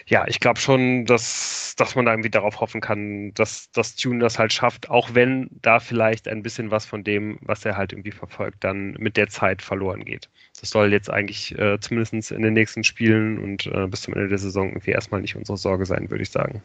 ja, 0.08 0.28
ich 0.28 0.40
glaube 0.40 0.60
schon, 0.60 1.06
dass, 1.06 1.76
dass 1.78 1.96
man 1.96 2.06
da 2.06 2.12
irgendwie 2.12 2.30
darauf 2.30 2.60
hoffen 2.60 2.82
kann, 2.82 3.34
dass 3.36 3.72
das 3.72 3.96
Tune 3.96 4.20
das 4.20 4.40
halt 4.40 4.52
schafft, 4.52 4.90
auch 4.90 5.14
wenn 5.14 5.50
da 5.62 5.80
vielleicht 5.80 6.28
ein 6.28 6.44
bisschen 6.44 6.72
was 6.72 6.86
von 6.86 7.04
dem, 7.04 7.38
was 7.42 7.64
er 7.66 7.78
halt 7.78 7.94
irgendwie 7.94 8.12
verfolgt, 8.12 8.64
dann 8.64 8.94
mit 8.94 9.16
der 9.16 9.30
Zeit 9.30 9.62
verloren 9.62 10.04
geht. 10.04 10.30
Das 10.60 10.72
soll 10.72 10.92
jetzt 10.92 11.10
eigentlich 11.10 11.58
äh, 11.58 11.80
zumindest 11.80 12.32
in 12.32 12.42
den 12.42 12.54
nächsten 12.54 12.84
Spielen 12.84 13.38
und 13.38 13.68
äh, 13.68 13.88
bis 13.88 14.02
zum 14.02 14.16
Ende 14.16 14.30
der 14.30 14.40
Saison 14.40 14.70
irgendwie 14.70 14.92
erstmal 14.92 15.22
nicht 15.22 15.36
unsere 15.36 15.58
Sorge 15.58 15.86
sein, 15.86 16.10
würde 16.10 16.24
ich 16.24 16.32
sagen. 16.32 16.64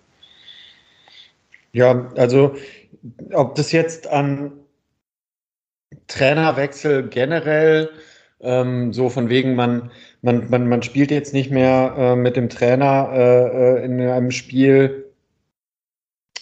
Ja, 1.73 2.11
also 2.17 2.57
ob 3.33 3.55
das 3.55 3.73
jetzt 3.73 4.07
an 4.09 4.53
Trainerwechsel 6.07 7.09
generell, 7.09 7.91
ähm, 8.41 8.93
so 8.93 9.09
von 9.09 9.29
wegen, 9.29 9.55
man, 9.55 9.91
man, 10.23 10.49
man, 10.51 10.69
man 10.69 10.83
spielt 10.83 11.11
jetzt 11.11 11.33
nicht 11.35 11.51
mehr 11.51 11.95
äh, 11.97 12.17
mit 12.17 12.37
dem 12.37 12.49
Trainer 12.49 13.11
äh, 13.13 13.81
äh 13.81 13.85
in 13.85 14.01
einem 14.01 14.31
Spiel, 14.31 15.08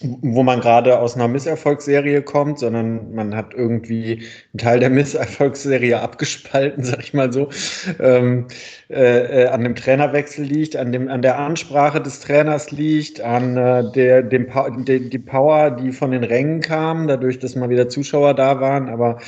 wo 0.00 0.42
man 0.42 0.60
gerade 0.60 0.98
aus 0.98 1.14
einer 1.14 1.28
Misserfolgsserie 1.28 2.22
kommt, 2.22 2.58
sondern 2.58 3.14
man 3.14 3.34
hat 3.34 3.54
irgendwie 3.54 4.26
einen 4.52 4.58
Teil 4.58 4.80
der 4.80 4.90
Misserfolgsserie 4.90 6.00
abgespalten, 6.00 6.84
sag 6.84 7.00
ich 7.00 7.14
mal 7.14 7.32
so, 7.32 7.48
ähm, 7.98 8.46
äh, 8.90 9.44
äh, 9.44 9.46
an 9.48 9.62
dem 9.62 9.74
Trainerwechsel 9.74 10.44
liegt, 10.44 10.76
an, 10.76 10.92
dem, 10.92 11.08
an 11.08 11.22
der 11.22 11.38
Ansprache 11.38 12.00
des 12.00 12.20
Trainers 12.20 12.70
liegt, 12.70 13.20
an 13.20 13.56
äh, 13.56 13.90
der, 13.92 14.22
dem 14.22 14.46
de, 14.84 15.08
die 15.08 15.18
Power, 15.18 15.70
die 15.70 15.92
von 15.92 16.10
den 16.10 16.24
Rängen 16.24 16.60
kam, 16.60 17.08
dadurch, 17.08 17.38
dass 17.38 17.56
mal 17.56 17.70
wieder 17.70 17.88
Zuschauer 17.88 18.34
da 18.34 18.60
waren, 18.60 18.88
aber 18.88 19.18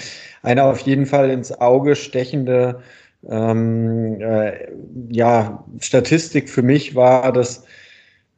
eine 0.43 0.65
auf 0.65 0.81
jeden 0.81 1.07
Fall 1.07 1.31
ins 1.31 1.53
Auge 1.53 1.97
stechende 1.97 2.81
ähm, 3.29 4.21
äh, 4.21 4.69
ja, 5.11 5.65
Statistik 5.81 6.49
für 6.49 6.63
mich 6.63 6.95
war, 6.95 7.33
dass 7.33 7.65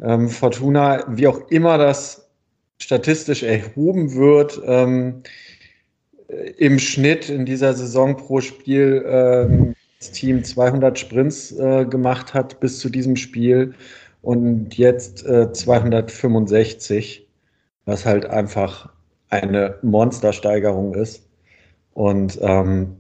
ähm, 0.03 0.29
Fortuna, 0.29 1.05
wie 1.09 1.27
auch 1.27 1.51
immer 1.51 1.79
das 1.79 2.29
statistisch 2.79 3.43
erhoben 3.43 4.15
wird, 4.15 4.61
ähm, 4.65 5.23
im 6.59 6.79
Schnitt 6.79 7.29
in 7.29 7.45
dieser 7.45 7.75
Saison 7.75 8.17
pro 8.17 8.41
Spiel 8.41 9.05
ähm, 9.07 9.75
das 9.99 10.13
Team 10.13 10.43
200 10.43 10.99
Sprints 10.99 11.53
äh, 11.53 11.85
gemacht 11.85 12.33
hat 12.33 12.61
bis 12.61 12.79
zu 12.79 12.89
diesem 12.89 13.17
Spiel 13.17 13.75
und 14.23 14.77
jetzt 14.79 15.27
äh, 15.27 15.53
265, 15.53 17.29
was 17.85 18.07
halt 18.07 18.27
einfach 18.27 18.93
eine 19.29 19.79
Monstersteigerung 19.83 20.95
ist. 20.95 21.29
Und 21.93 22.39
ähm, 22.41 22.97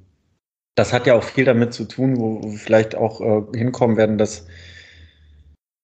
das 0.75 0.93
hat 0.93 1.07
ja 1.07 1.15
auch 1.15 1.23
viel 1.23 1.45
damit 1.45 1.73
zu 1.73 1.85
tun, 1.85 2.19
wo 2.19 2.43
wir 2.43 2.59
vielleicht 2.59 2.95
auch 2.95 3.21
äh, 3.21 3.43
hinkommen 3.57 3.97
werden, 3.97 4.19
dass 4.19 4.47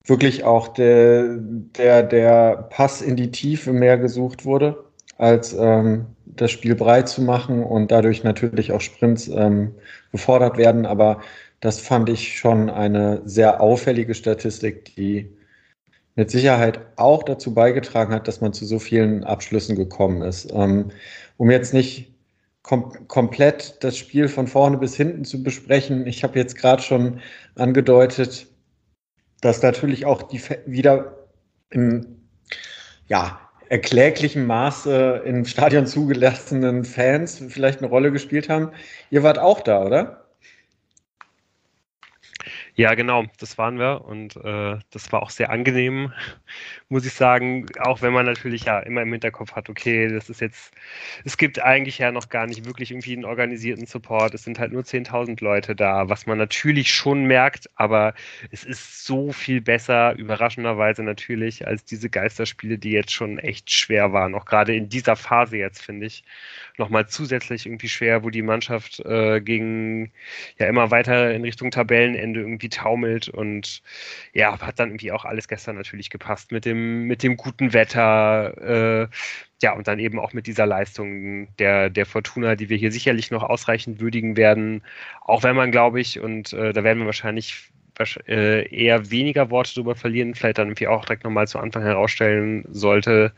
wirklich 0.07 0.45
auch 0.45 0.69
der, 0.69 1.37
der, 1.39 2.03
der 2.03 2.69
Pass 2.71 3.03
in 3.03 3.17
die 3.17 3.31
Tiefe 3.31 3.73
mehr 3.73 3.99
gesucht 3.99 4.45
wurde, 4.45 4.85
als 5.19 5.55
ähm, 5.55 6.07
das 6.27 6.51
Spiel 6.51 6.75
breit 6.75 7.09
zu 7.09 7.23
machen 7.23 7.63
und 7.65 7.91
dadurch 7.91 8.23
natürlich 8.25 8.73
auch 8.73 8.81
Sprints 8.81 9.29
ähm, 9.29 9.75
gefordert 10.13 10.57
werden. 10.57 10.87
Aber 10.87 11.21
das 11.61 11.81
fand 11.81 12.09
ich 12.09 12.39
schon 12.39 12.71
eine 12.71 13.23
sehr 13.25 13.61
auffällige 13.61 14.15
Statistik, 14.15 14.95
die 14.97 15.31
mit 16.15 16.31
Sicherheit 16.31 16.81
auch 16.97 17.23
dazu 17.23 17.53
beigetragen 17.55 18.13
hat, 18.13 18.27
dass 18.27 18.41
man 18.41 18.53
zu 18.53 18.65
so 18.65 18.79
vielen 18.79 19.25
Abschlüssen 19.25 19.77
gekommen 19.77 20.23
ist. 20.23 20.51
Ähm, 20.53 20.91
um 21.37 21.51
jetzt 21.51 21.75
nicht 21.75 22.13
kom 22.63 23.07
komplett 23.07 23.77
das 23.85 23.97
Spiel 23.97 24.29
von 24.29 24.47
vorne 24.47 24.79
bis 24.79 24.97
hinten 24.97 25.25
zu 25.25 25.43
besprechen, 25.43 26.07
ich 26.07 26.25
habe 26.25 26.39
jetzt 26.39 26.57
gerade 26.57 26.83
schon 26.83 27.21
angedeutet, 27.55 28.49
dass 29.41 29.63
natürlich 29.63 30.07
auch 30.07 30.23
die 30.23 30.41
wieder 30.67 31.27
im 31.71 32.23
ja, 33.09 33.41
erkläglichen 33.69 34.47
Maße 34.47 35.23
im 35.25 35.45
Stadion 35.45 35.87
zugelassenen 35.87 36.85
Fans 36.85 37.43
vielleicht 37.49 37.81
eine 37.81 37.89
Rolle 37.89 38.13
gespielt 38.13 38.49
haben. 38.49 38.71
Ihr 39.11 39.23
wart 39.23 39.39
auch 39.39 39.61
da, 39.61 39.85
oder? 39.85 40.26
Ja, 42.79 42.93
genau, 42.95 43.25
das 43.39 43.57
waren 43.57 43.79
wir 43.79 44.05
und 44.05 44.37
äh, 44.37 44.79
das 44.91 45.11
war 45.11 45.23
auch 45.23 45.31
sehr 45.31 45.49
angenehm, 45.49 46.13
muss 46.91 47.07
ich 47.07 47.15
sagen, 47.15 47.67
auch 47.81 48.03
wenn 48.03 48.13
man 48.13 48.27
natürlich 48.27 48.65
ja 48.67 48.81
immer 48.81 49.01
im 49.01 49.11
Hinterkopf 49.13 49.53
hat, 49.53 49.71
okay, 49.71 50.09
das 50.13 50.29
ist 50.29 50.43
jetzt, 50.43 50.75
es 51.25 51.39
gibt 51.39 51.59
eigentlich 51.63 51.97
ja 51.97 52.13
noch 52.13 52.29
gar 52.29 52.47
nicht 52.47 52.67
wirklich 52.67 52.91
irgendwie 52.91 53.15
einen 53.15 53.25
organisierten 53.25 53.87
Support, 53.87 54.35
es 54.35 54.45
sind 54.45 54.59
halt 54.59 54.73
nur 54.73 54.85
10.000 54.85 55.43
Leute 55.43 55.75
da, 55.75 56.11
was 56.11 56.27
man 56.27 56.37
natürlich 56.37 56.93
schon 56.93 57.25
merkt, 57.25 57.71
aber 57.77 58.13
es 58.51 58.63
ist 58.63 59.07
so 59.07 59.33
viel 59.33 59.63
besser, 59.63 60.15
überraschenderweise 60.15 61.03
natürlich, 61.03 61.67
als 61.67 61.83
diese 61.87 62.11
Geisterspiele, 62.11 62.77
die 62.77 62.91
jetzt 62.91 63.13
schon 63.13 63.39
echt 63.39 63.71
schwer 63.71 64.13
waren, 64.13 64.35
auch 64.35 64.45
gerade 64.45 64.77
in 64.77 64.91
dieser 64.91 65.17
Phase 65.17 65.57
jetzt, 65.57 65.81
finde 65.83 66.05
ich, 66.07 66.25
nochmal 66.79 67.09
zusätzlich 67.09 67.67
irgendwie 67.67 67.89
schwer, 67.89 68.23
wo 68.23 68.31
die 68.31 68.43
Mannschaft 68.43 69.01
äh, 69.01 69.41
gegen 69.41 70.13
ja 70.59 70.67
immer 70.67 70.91
weiter 70.91 71.33
in 71.33 71.43
Richtung 71.43 71.71
Tabellenende 71.71 72.41
irgendwie 72.41 72.69
taumelt 72.69 73.29
und 73.29 73.83
ja, 74.33 74.61
hat 74.61 74.79
dann 74.79 74.91
irgendwie 74.91 75.13
auch 75.13 75.25
alles 75.25 75.49
gestern 75.49 75.77
natürlich 75.77 76.11
gepasst 76.11 76.53
mit 76.53 76.65
dem, 76.65 77.05
mit 77.05 77.23
dem 77.23 77.37
guten 77.37 77.73
Wetter, 77.73 79.05
äh, 79.05 79.09
ja, 79.63 79.73
und 79.73 79.89
dann 79.89 79.99
eben 79.99 80.19
auch 80.19 80.33
mit 80.33 80.47
dieser 80.47 80.67
Leistung 80.67 81.49
der, 81.57 81.89
der 81.91 82.07
Fortuna, 82.07 82.57
die 82.57 82.69
wir 82.69 82.77
hier 82.77 82.93
sicherlich 82.93 83.31
noch 83.31 83.43
ausreichend 83.43 84.01
würdigen 84.01 84.37
werden, 84.37 84.83
auch 85.23 85.43
wenn 85.43 85.57
man, 85.57 85.71
glaube 85.71 86.01
ich, 86.01 86.21
und 86.21 86.53
äh, 86.53 86.73
da 86.73 86.85
werden 86.85 86.99
wir 87.01 87.07
wahrscheinlich 87.07 87.71
äh, 88.29 88.69
eher 88.69 89.11
weniger 89.11 89.51
Worte 89.51 89.73
darüber 89.75 89.95
verlieren, 89.95 90.35
vielleicht 90.35 90.59
dann 90.59 90.69
irgendwie 90.69 90.89
auch 90.89 91.05
direkt 91.05 91.25
nochmal 91.25 91.49
zu 91.49 91.59
Anfang 91.59 91.83
herausstellen 91.83 92.65
sollte, 92.69 93.33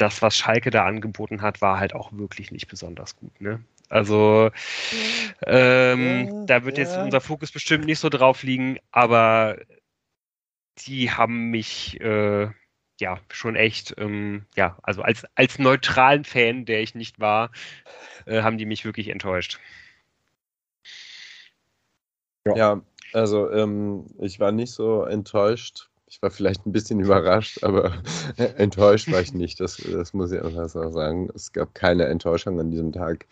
das, 0.00 0.22
was 0.22 0.36
Schalke 0.36 0.70
da 0.70 0.84
angeboten 0.84 1.42
hat, 1.42 1.60
war 1.60 1.78
halt 1.78 1.94
auch 1.94 2.12
wirklich 2.12 2.50
nicht 2.50 2.68
besonders 2.68 3.16
gut. 3.16 3.40
Ne? 3.40 3.62
Also 3.88 4.50
ähm, 5.46 6.28
ja, 6.28 6.44
da 6.46 6.64
wird 6.64 6.78
ja. 6.78 6.84
jetzt 6.84 6.96
unser 6.96 7.20
Fokus 7.20 7.52
bestimmt 7.52 7.84
nicht 7.84 7.98
so 7.98 8.08
drauf 8.08 8.42
liegen, 8.42 8.78
aber 8.90 9.56
die 10.86 11.10
haben 11.10 11.50
mich 11.50 12.00
äh, 12.00 12.48
ja 13.00 13.20
schon 13.30 13.56
echt, 13.56 13.94
ähm, 13.98 14.46
ja, 14.56 14.78
also 14.82 15.02
als, 15.02 15.24
als 15.34 15.58
neutralen 15.58 16.24
Fan, 16.24 16.64
der 16.64 16.82
ich 16.82 16.94
nicht 16.94 17.18
war, 17.20 17.50
äh, 18.26 18.42
haben 18.42 18.58
die 18.58 18.66
mich 18.66 18.84
wirklich 18.84 19.08
enttäuscht. 19.08 19.58
Ja, 22.46 22.56
ja 22.56 22.82
also 23.12 23.50
ähm, 23.50 24.06
ich 24.18 24.38
war 24.38 24.52
nicht 24.52 24.72
so 24.72 25.04
enttäuscht. 25.04 25.87
Ich 26.10 26.22
war 26.22 26.30
vielleicht 26.30 26.66
ein 26.66 26.72
bisschen 26.72 27.00
überrascht, 27.00 27.62
aber 27.62 27.92
enttäuscht 28.56 29.12
war 29.12 29.20
ich 29.20 29.34
nicht. 29.34 29.60
Das, 29.60 29.76
das 29.76 30.14
muss 30.14 30.32
ich 30.32 30.42
einfach 30.42 30.68
sagen. 30.68 31.28
Es 31.34 31.52
gab 31.52 31.74
keine 31.74 32.06
Enttäuschung 32.06 32.58
an 32.58 32.70
diesem 32.70 32.92
Tag. 32.92 33.26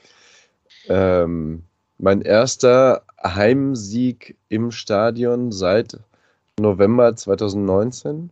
Ähm, 0.89 1.65
mein 1.99 2.21
erster 2.21 3.03
Heimsieg 3.23 4.37
im 4.51 4.71
Stadion 4.71 5.53
seit 5.53 5.99
November 6.59 7.17
2019. 7.17 8.31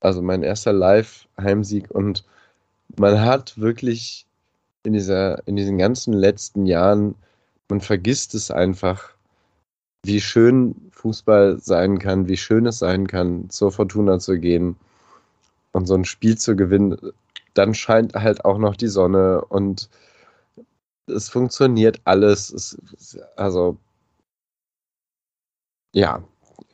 also 0.00 0.20
mein 0.22 0.42
erster 0.42 0.72
Live-Heimsieg 0.72 1.90
und 1.90 2.24
man 2.98 3.20
hat 3.20 3.58
wirklich 3.58 4.26
in, 4.84 4.92
dieser, 4.92 5.46
in 5.48 5.56
diesen 5.56 5.78
ganzen 5.78 6.12
letzten 6.12 6.66
Jahren, 6.66 7.14
man 7.68 7.80
vergisst 7.80 8.34
es 8.34 8.50
einfach, 8.50 9.13
wie 10.04 10.20
schön 10.20 10.74
Fußball 10.92 11.58
sein 11.60 11.98
kann, 11.98 12.28
wie 12.28 12.36
schön 12.36 12.66
es 12.66 12.78
sein 12.78 13.06
kann, 13.06 13.50
zur 13.50 13.72
Fortuna 13.72 14.18
zu 14.18 14.38
gehen 14.38 14.76
und 15.72 15.86
so 15.86 15.94
ein 15.94 16.04
Spiel 16.04 16.38
zu 16.38 16.56
gewinnen. 16.56 16.96
Dann 17.54 17.74
scheint 17.74 18.14
halt 18.14 18.44
auch 18.44 18.58
noch 18.58 18.76
die 18.76 18.88
Sonne 18.88 19.44
und 19.46 19.88
es 21.06 21.28
funktioniert 21.28 22.00
alles. 22.04 22.50
Es, 22.50 22.78
also, 23.36 23.78
ja, 25.92 26.22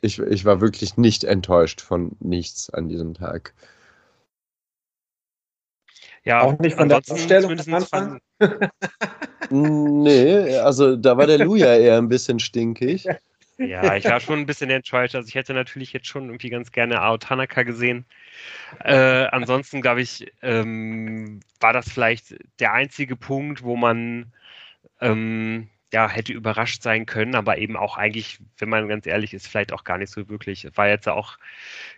ich, 0.01 0.19
ich 0.19 0.45
war 0.45 0.61
wirklich 0.61 0.97
nicht 0.97 1.23
enttäuscht 1.23 1.81
von 1.81 2.15
nichts 2.19 2.69
an 2.69 2.89
diesem 2.89 3.13
Tag. 3.13 3.53
Ja, 6.23 6.41
Auch 6.41 6.59
nicht 6.59 6.75
von 6.75 6.89
der 6.89 6.99
Aufstellung 6.99 7.59
am 7.59 7.73
Anfang. 7.73 8.19
nee, 9.49 10.55
also 10.57 10.95
da 10.95 11.17
war 11.17 11.25
der 11.25 11.39
Lou 11.39 11.55
ja 11.55 11.75
eher 11.75 11.97
ein 11.97 12.09
bisschen 12.09 12.39
stinkig. 12.39 13.07
Ja, 13.57 13.95
ich 13.95 14.05
war 14.05 14.19
schon 14.19 14.39
ein 14.39 14.45
bisschen 14.45 14.69
enttäuscht. 14.69 15.15
Also 15.15 15.27
ich 15.27 15.35
hätte 15.35 15.53
natürlich 15.53 15.93
jetzt 15.93 16.07
schon 16.07 16.25
irgendwie 16.25 16.49
ganz 16.49 16.71
gerne 16.71 17.01
Ao 17.01 17.17
Tanaka 17.17 17.63
gesehen. 17.63 18.05
Äh, 18.83 18.95
ansonsten, 18.95 19.81
glaube 19.81 20.01
ich, 20.01 20.31
ähm, 20.41 21.41
war 21.59 21.73
das 21.73 21.89
vielleicht 21.89 22.35
der 22.59 22.73
einzige 22.73 23.15
Punkt, 23.15 23.63
wo 23.63 23.75
man 23.75 24.33
ähm, 24.99 25.69
ja, 25.93 26.09
hätte 26.09 26.33
überrascht 26.33 26.81
sein 26.83 27.05
können, 27.05 27.35
aber 27.35 27.57
eben 27.57 27.75
auch 27.75 27.97
eigentlich, 27.97 28.39
wenn 28.57 28.69
man 28.69 28.87
ganz 28.87 29.05
ehrlich 29.05 29.33
ist, 29.33 29.47
vielleicht 29.47 29.73
auch 29.73 29.83
gar 29.83 29.97
nicht 29.97 30.11
so 30.11 30.29
wirklich. 30.29 30.67
War 30.75 30.87
jetzt 30.87 31.09
auch 31.09 31.37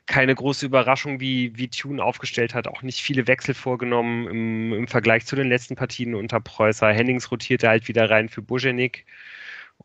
keine 0.07 0.33
große 0.35 0.65
Überraschung, 0.65 1.19
wie, 1.19 1.55
wie 1.57 1.69
Tune 1.69 2.03
aufgestellt 2.03 2.53
hat, 2.55 2.67
auch 2.67 2.81
nicht 2.81 3.01
viele 3.01 3.27
Wechsel 3.27 3.53
vorgenommen 3.53 4.27
im, 4.27 4.73
im 4.73 4.87
Vergleich 4.87 5.25
zu 5.25 5.35
den 5.35 5.49
letzten 5.49 5.75
Partien 5.75 6.15
unter 6.15 6.39
Preußer. 6.39 6.91
Hennings 6.91 7.31
rotierte 7.31 7.69
halt 7.69 7.87
wieder 7.87 8.09
rein 8.09 8.29
für 8.29 8.41
Bujenik. 8.41 9.05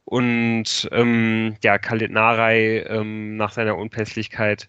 Und 0.05 0.88
ähm, 0.92 1.57
ja, 1.62 1.79
Khalid 1.79 2.11
Narei 2.11 2.85
ähm, 2.88 3.37
nach 3.37 3.53
seiner 3.53 3.77
Unpässlichkeit 3.77 4.68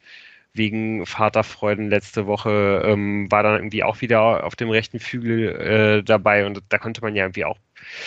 wegen 0.54 1.06
Vaterfreuden 1.06 1.90
letzte 1.90 2.26
Woche 2.28 2.82
ähm, 2.86 3.32
war 3.32 3.44
dann 3.44 3.56
irgendwie 3.56 3.84
auch 3.84 4.02
wieder 4.02 4.44
auf 4.44 4.56
dem 4.56 4.70
rechten 4.70 5.00
Flügel 5.00 5.56
äh, 6.00 6.04
dabei 6.04 6.46
und 6.46 6.62
da 6.70 6.78
konnte 6.78 7.02
man 7.02 7.16
ja 7.16 7.24
irgendwie 7.26 7.46
auch 7.46 7.58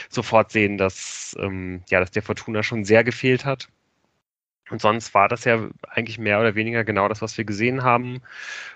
sofort 0.09 0.51
sehen, 0.53 0.77
dass, 0.79 1.37
ähm, 1.41 1.83
ja, 1.89 2.01
dass 2.01 2.11
der 2.11 2.23
Fortuna 2.23 2.63
schon 2.63 2.85
sehr 2.85 3.05
gefehlt 3.05 3.45
hat. 3.45 3.69
Und 4.71 4.81
sonst 4.81 5.13
war 5.15 5.29
das 5.29 5.45
ja 5.45 5.69
eigentlich 5.91 6.19
mehr 6.19 6.41
oder 6.41 6.55
weniger 6.55 6.85
genau 6.85 7.09
das, 7.09 7.21
was 7.21 7.37
wir 7.37 7.45
gesehen 7.45 7.83
haben. 7.83 8.23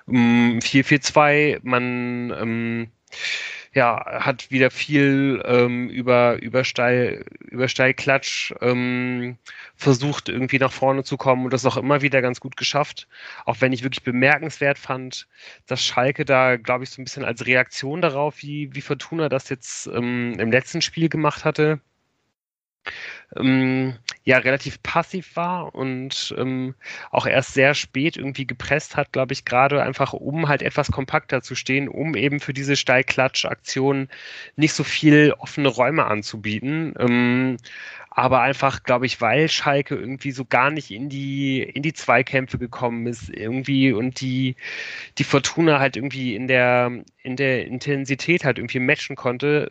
4-4-2, 0.07 1.55
ähm, 1.55 1.61
man 1.63 2.31
ähm, 2.39 2.91
ja, 3.77 4.05
hat 4.25 4.51
wieder 4.51 4.71
viel 4.71 5.43
ähm, 5.45 5.91
über, 5.91 6.43
über, 6.43 6.65
Steil, 6.65 7.27
über 7.43 7.69
Steilklatsch 7.69 8.53
ähm, 8.63 9.37
versucht, 9.77 10.31
irgendwie 10.31 10.59
nach 10.59 10.73
vorne 10.73 11.05
zu 11.05 11.19
kommen 11.19 11.45
und 11.45 11.53
das 11.53 11.67
auch 11.67 11.77
immer 11.77 12.01
wieder 12.01 12.23
ganz 12.23 12.41
gut 12.41 12.57
geschafft. 12.57 13.07
Auch 13.45 13.61
wenn 13.61 13.75
ich 13.75 13.83
wirklich 13.83 14.03
bemerkenswert 14.03 14.79
fand, 14.79 15.29
dass 15.67 15.85
Schalke 15.85 16.25
da, 16.25 16.57
glaube 16.57 16.85
ich, 16.85 16.91
so 16.91 17.03
ein 17.03 17.05
bisschen 17.05 17.25
als 17.25 17.47
Reaktion 17.47 18.01
darauf, 18.01 18.43
wie, 18.43 18.75
wie 18.75 18.81
Fortuna 18.81 19.29
das 19.29 19.51
jetzt 19.51 19.89
ähm, 19.89 20.35
im 20.39 20.51
letzten 20.51 20.81
Spiel 20.81 21.11
gemacht 21.11 21.45
hatte, 21.45 21.81
ähm, 23.37 23.97
ja 24.25 24.39
relativ 24.39 24.83
passiv 24.83 25.37
war 25.37 25.75
und 25.75 26.35
ähm, 26.39 26.75
auch 27.11 27.27
erst 27.27 27.55
sehr 27.55 27.75
spät 27.75 28.17
irgendwie 28.17 28.47
gepresst 28.47 28.97
hat, 28.97 29.13
glaube 29.13 29.33
ich, 29.33 29.45
gerade 29.45 29.83
einfach 29.83 30.13
um 30.13 30.49
halt 30.49 30.63
etwas 30.63 30.91
kompakter 30.91 31.43
zu 31.43 31.55
stehen, 31.55 31.89
um 31.89 32.15
eben 32.15 32.41
für 32.41 32.53
diese 32.53 32.77
Steilklatsch-Aktion 32.77 34.09
nicht 34.57 34.73
so 34.73 34.85
viel 34.85 35.35
offene 35.39 35.69
Räume 35.69 36.07
anzubieten. 36.07 36.95
Ähm, 36.99 37.57
aber 38.17 38.41
einfach, 38.41 38.83
glaube 38.83 39.05
ich, 39.05 39.21
weil 39.21 39.47
Schalke 39.51 39.95
irgendwie 39.95 40.31
so 40.31 40.47
gar 40.47 40.71
nicht 40.71 40.91
in 40.91 41.11
die, 41.11 41.63
in 41.63 41.83
die 41.83 41.93
Zweikämpfe 41.93 42.59
gekommen 42.59 43.07
ist, 43.07 43.29
irgendwie 43.29 43.93
und 43.93 44.23
die, 44.23 44.57
die 45.19 45.25
Fortuna 45.25 45.81
halt 45.81 45.97
irgendwie 45.97 46.35
in 46.35 46.49
der, 46.49 46.91
in 47.23 47.37
der 47.37 47.67
Intensität 47.67 48.45
halt 48.45 48.57
irgendwie 48.57 48.81
matchen 48.81 49.17
konnte, 49.17 49.71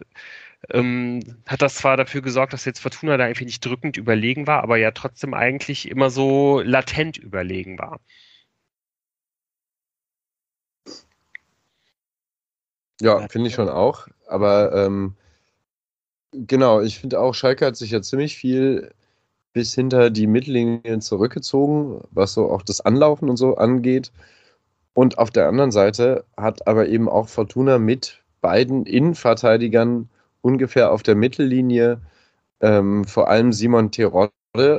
ähm, 0.70 1.22
hat 1.48 1.62
das 1.62 1.76
zwar 1.76 1.98
dafür 1.98 2.22
gesorgt, 2.22 2.54
dass 2.54 2.66
jetzt 2.66 2.80
Fortuna 2.80 3.18
da 3.18 3.28
irgendwie 3.28 3.46
nicht 3.46 3.66
drückend 3.66 3.98
überlegen 3.98 4.48
war, 4.48 4.64
aber 4.64 4.78
ja 4.78 4.92
trotzdem 4.92 5.34
eigentlich 5.34 5.90
immer 5.90 6.10
so 6.10 6.62
latent 6.62 7.18
überlegen 7.18 7.78
war. 7.80 8.00
Ja, 13.02 13.28
finde 13.28 13.50
ich 13.50 13.56
schon 13.56 13.70
auch. 13.70 14.08
Aber 14.28 14.74
ähm, 14.74 15.16
genau, 16.32 16.82
ich 16.82 17.00
finde 17.00 17.20
auch, 17.20 17.34
Schalke 17.34 17.66
hat 17.66 17.76
sich 17.76 17.92
ja 17.92 18.02
ziemlich 18.02 18.36
viel 18.38 18.94
bis 19.54 19.74
hinter 19.74 20.10
die 20.10 20.28
Mittellinien 20.28 21.02
zurückgezogen, 21.02 22.02
was 22.12 22.34
so 22.34 22.52
auch 22.52 22.62
das 22.62 22.82
Anlaufen 22.82 23.30
und 23.30 23.38
so 23.38 23.56
angeht. 23.56 24.12
Und 24.94 25.18
auf 25.18 25.30
der 25.30 25.48
anderen 25.48 25.72
Seite 25.72 26.26
hat 26.38 26.68
aber 26.68 26.88
eben 26.88 27.10
auch 27.10 27.28
Fortuna 27.30 27.80
mit 27.80 28.24
beiden 28.42 28.86
Innenverteidigern 28.86 30.10
ungefähr 30.46 30.92
auf 30.92 31.02
der 31.02 31.16
Mittellinie 31.16 32.02
ähm, 32.62 33.04
vor 33.06 33.30
allem 33.30 33.52
Simon 33.52 33.92
Terodde 33.92 34.32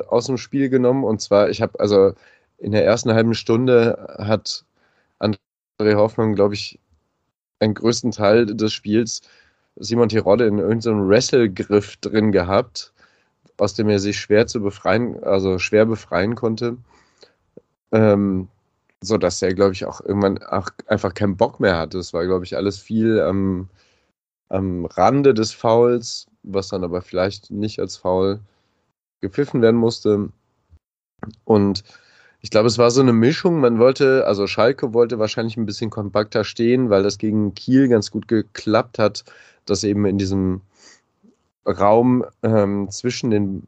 aus 0.08 0.26
dem 0.26 0.38
Spiel 0.38 0.68
genommen. 0.68 1.02
Und 1.04 1.20
zwar, 1.20 1.50
ich 1.50 1.60
habe 1.60 1.80
also 1.80 2.14
in 2.58 2.70
der 2.70 2.84
ersten 2.86 3.12
halben 3.12 3.34
Stunde 3.34 4.16
hat 4.18 4.64
André 5.18 5.96
Hoffmann, 5.96 6.36
glaube 6.36 6.54
ich, 6.54 6.78
einen 7.58 7.74
größten 7.74 8.12
Teil 8.12 8.46
des 8.46 8.72
Spiels 8.72 9.22
Simon 9.76 10.08
Terodde 10.08 10.46
in 10.46 10.58
irgendeinem 10.58 11.08
Wrestle-Griff 11.08 11.96
drin 11.98 12.32
gehabt, 12.32 12.92
aus 13.58 13.74
dem 13.74 13.88
er 13.88 13.98
sich 13.98 14.18
schwer 14.18 14.46
zu 14.46 14.60
befreien, 14.60 15.22
also 15.24 15.58
schwer 15.58 15.84
befreien 15.84 16.36
konnte. 16.36 16.76
Ähm, 17.92 18.48
so 19.02 19.18
dass 19.18 19.42
er, 19.42 19.52
glaube 19.54 19.72
ich, 19.72 19.84
auch 19.84 20.00
irgendwann 20.00 20.38
auch 20.44 20.70
einfach 20.86 21.12
keinen 21.14 21.36
Bock 21.36 21.60
mehr 21.60 21.76
hatte. 21.76 21.98
Es 21.98 22.14
war, 22.14 22.24
glaube 22.24 22.44
ich, 22.44 22.56
alles 22.56 22.78
viel 22.78 23.18
ähm, 23.18 23.68
am 24.48 24.86
Rande 24.86 25.34
des 25.34 25.52
Fouls, 25.52 26.26
was 26.42 26.68
dann 26.68 26.84
aber 26.84 27.02
vielleicht 27.02 27.50
nicht 27.50 27.80
als 27.80 27.96
Foul 27.96 28.40
gepfiffen 29.20 29.62
werden 29.62 29.76
musste. 29.76 30.28
Und 31.44 31.82
ich 32.40 32.50
glaube, 32.50 32.68
es 32.68 32.78
war 32.78 32.90
so 32.90 33.00
eine 33.00 33.12
Mischung. 33.12 33.60
Man 33.60 33.78
wollte, 33.78 34.26
also 34.26 34.46
Schalke 34.46 34.94
wollte 34.94 35.18
wahrscheinlich 35.18 35.56
ein 35.56 35.66
bisschen 35.66 35.90
kompakter 35.90 36.44
stehen, 36.44 36.90
weil 36.90 37.02
das 37.02 37.18
gegen 37.18 37.54
Kiel 37.54 37.88
ganz 37.88 38.10
gut 38.10 38.28
geklappt 38.28 38.98
hat, 38.98 39.24
dass 39.64 39.82
eben 39.82 40.06
in 40.06 40.18
diesem 40.18 40.60
Raum 41.66 42.24
ähm, 42.42 42.90
zwischen 42.90 43.30
den 43.30 43.66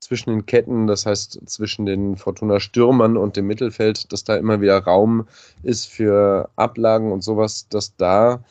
zwischen 0.00 0.30
den 0.30 0.46
Ketten, 0.46 0.86
das 0.86 1.06
heißt 1.06 1.40
zwischen 1.44 1.86
den 1.86 2.16
Fortuna 2.16 2.58
Stürmern 2.58 3.16
und 3.16 3.36
dem 3.36 3.46
Mittelfeld, 3.46 4.12
dass 4.12 4.24
da 4.24 4.34
immer 4.36 4.60
wieder 4.60 4.82
Raum 4.82 5.28
ist 5.62 5.86
für 5.86 6.48
Ablagen 6.56 7.12
und 7.12 7.22
sowas, 7.22 7.68
dass 7.68 7.94
da 7.96 8.42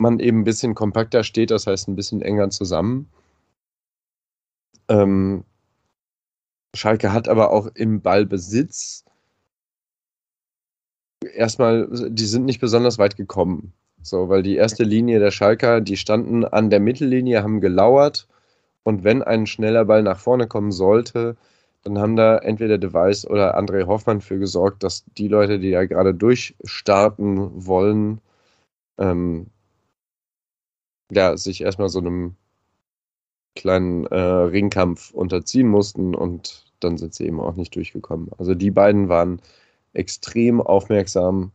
man 0.00 0.18
eben 0.20 0.40
ein 0.40 0.44
bisschen 0.44 0.74
kompakter 0.74 1.24
steht, 1.24 1.50
das 1.50 1.66
heißt 1.66 1.88
ein 1.88 1.96
bisschen 1.96 2.22
enger 2.22 2.50
zusammen. 2.50 3.10
Ähm, 4.88 5.44
Schalke 6.74 7.12
hat 7.12 7.28
aber 7.28 7.50
auch 7.50 7.66
im 7.74 8.00
Ballbesitz 8.00 9.04
erstmal, 11.34 11.88
die 12.10 12.26
sind 12.26 12.44
nicht 12.44 12.60
besonders 12.60 12.98
weit 12.98 13.16
gekommen. 13.16 13.72
So, 14.02 14.28
weil 14.30 14.42
die 14.42 14.56
erste 14.56 14.82
Linie 14.84 15.18
der 15.18 15.30
Schalker, 15.30 15.80
die 15.80 15.96
standen 15.96 16.44
an 16.44 16.70
der 16.70 16.80
Mittellinie, 16.80 17.42
haben 17.42 17.60
gelauert 17.60 18.28
und 18.82 19.04
wenn 19.04 19.22
ein 19.22 19.46
schneller 19.46 19.84
Ball 19.84 20.02
nach 20.02 20.18
vorne 20.18 20.46
kommen 20.48 20.72
sollte, 20.72 21.36
dann 21.82 21.98
haben 21.98 22.16
da 22.16 22.38
entweder 22.38 22.78
Device 22.78 23.26
oder 23.26 23.58
André 23.58 23.86
Hoffmann 23.86 24.20
für 24.20 24.38
gesorgt, 24.38 24.82
dass 24.82 25.04
die 25.18 25.28
Leute, 25.28 25.58
die 25.58 25.70
da 25.70 25.84
gerade 25.84 26.14
durchstarten 26.14 27.66
wollen, 27.66 28.20
ähm, 28.98 29.48
ja, 31.10 31.36
sich 31.36 31.60
erstmal 31.60 31.88
so 31.88 31.98
einem 31.98 32.36
kleinen 33.54 34.06
äh, 34.06 34.16
Ringkampf 34.16 35.10
unterziehen 35.10 35.68
mussten 35.68 36.14
und 36.14 36.64
dann 36.80 36.96
sind 36.96 37.14
sie 37.14 37.26
eben 37.26 37.40
auch 37.40 37.56
nicht 37.56 37.74
durchgekommen. 37.74 38.30
Also 38.38 38.54
die 38.54 38.70
beiden 38.70 39.08
waren 39.08 39.40
extrem 39.92 40.60
aufmerksam 40.60 41.52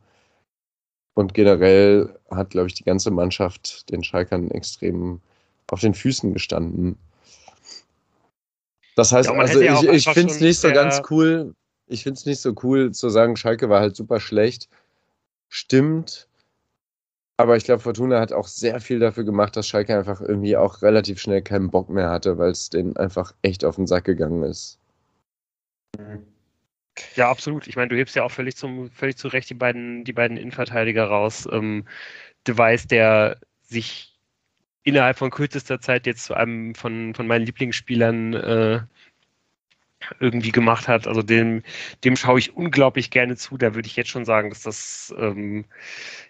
und 1.13 1.33
generell 1.33 2.13
hat, 2.29 2.51
glaube 2.51 2.67
ich, 2.67 2.73
die 2.73 2.83
ganze 2.83 3.11
Mannschaft 3.11 3.89
den 3.89 4.03
Schalkern 4.03 4.51
extrem 4.51 5.21
auf 5.67 5.79
den 5.79 5.93
Füßen 5.93 6.33
gestanden. 6.33 6.97
Das 8.95 9.11
heißt, 9.11 9.29
ja, 9.29 9.35
also 9.35 9.61
ich, 9.61 9.83
ich 9.83 10.09
finde 10.09 10.33
es 10.33 10.39
nicht 10.39 10.59
so 10.59 10.71
ganz 10.71 11.01
cool. 11.09 11.53
Ich 11.87 12.03
finde 12.03 12.17
es 12.17 12.25
nicht 12.25 12.39
so 12.39 12.53
cool 12.63 12.91
zu 12.91 13.09
sagen, 13.09 13.35
Schalke 13.35 13.69
war 13.69 13.79
halt 13.79 13.95
super 13.95 14.19
schlecht. 14.19 14.69
Stimmt, 15.49 16.27
aber 17.37 17.57
ich 17.57 17.65
glaube, 17.65 17.81
Fortuna 17.81 18.19
hat 18.19 18.31
auch 18.31 18.47
sehr 18.47 18.79
viel 18.79 18.99
dafür 18.99 19.23
gemacht, 19.23 19.55
dass 19.55 19.67
Schalke 19.67 19.97
einfach 19.97 20.21
irgendwie 20.21 20.55
auch 20.55 20.81
relativ 20.81 21.19
schnell 21.19 21.41
keinen 21.41 21.69
Bock 21.69 21.89
mehr 21.89 22.09
hatte, 22.09 22.37
weil 22.37 22.51
es 22.51 22.69
denen 22.69 22.95
einfach 22.95 23.33
echt 23.41 23.65
auf 23.65 23.75
den 23.75 23.87
Sack 23.87 24.05
gegangen 24.05 24.43
ist. 24.43 24.79
Ja, 27.15 27.29
absolut. 27.29 27.67
Ich 27.67 27.75
meine, 27.75 27.89
du 27.89 27.97
hebst 27.97 28.15
ja 28.15 28.23
auch 28.23 28.31
völlig 28.31 28.55
zum, 28.55 28.89
völlig 28.91 29.17
zu 29.17 29.27
Recht 29.27 29.49
die 29.49 29.53
beiden, 29.53 30.05
die 30.05 30.13
beiden 30.13 30.37
Innenverteidiger 30.37 31.05
raus. 31.05 31.47
Ähm, 31.51 31.85
Device, 32.47 32.87
der 32.87 33.37
sich 33.63 34.13
innerhalb 34.83 35.17
von 35.17 35.31
kürzester 35.31 35.81
Zeit 35.81 36.05
jetzt 36.05 36.25
zu 36.25 36.35
einem 36.35 36.75
von, 36.75 37.13
von 37.15 37.27
meinen 37.27 37.45
Lieblingsspielern 37.45 38.33
äh, 38.33 38.81
irgendwie 40.19 40.51
gemacht 40.51 40.87
hat. 40.87 41.07
Also 41.07 41.21
dem, 41.21 41.63
dem 42.03 42.15
schaue 42.15 42.39
ich 42.39 42.55
unglaublich 42.55 43.11
gerne 43.11 43.35
zu. 43.35 43.57
Da 43.57 43.75
würde 43.75 43.87
ich 43.87 43.95
jetzt 43.95 44.09
schon 44.09 44.25
sagen, 44.25 44.49
dass 44.49 44.61
das 44.61 45.13
ähm, 45.17 45.65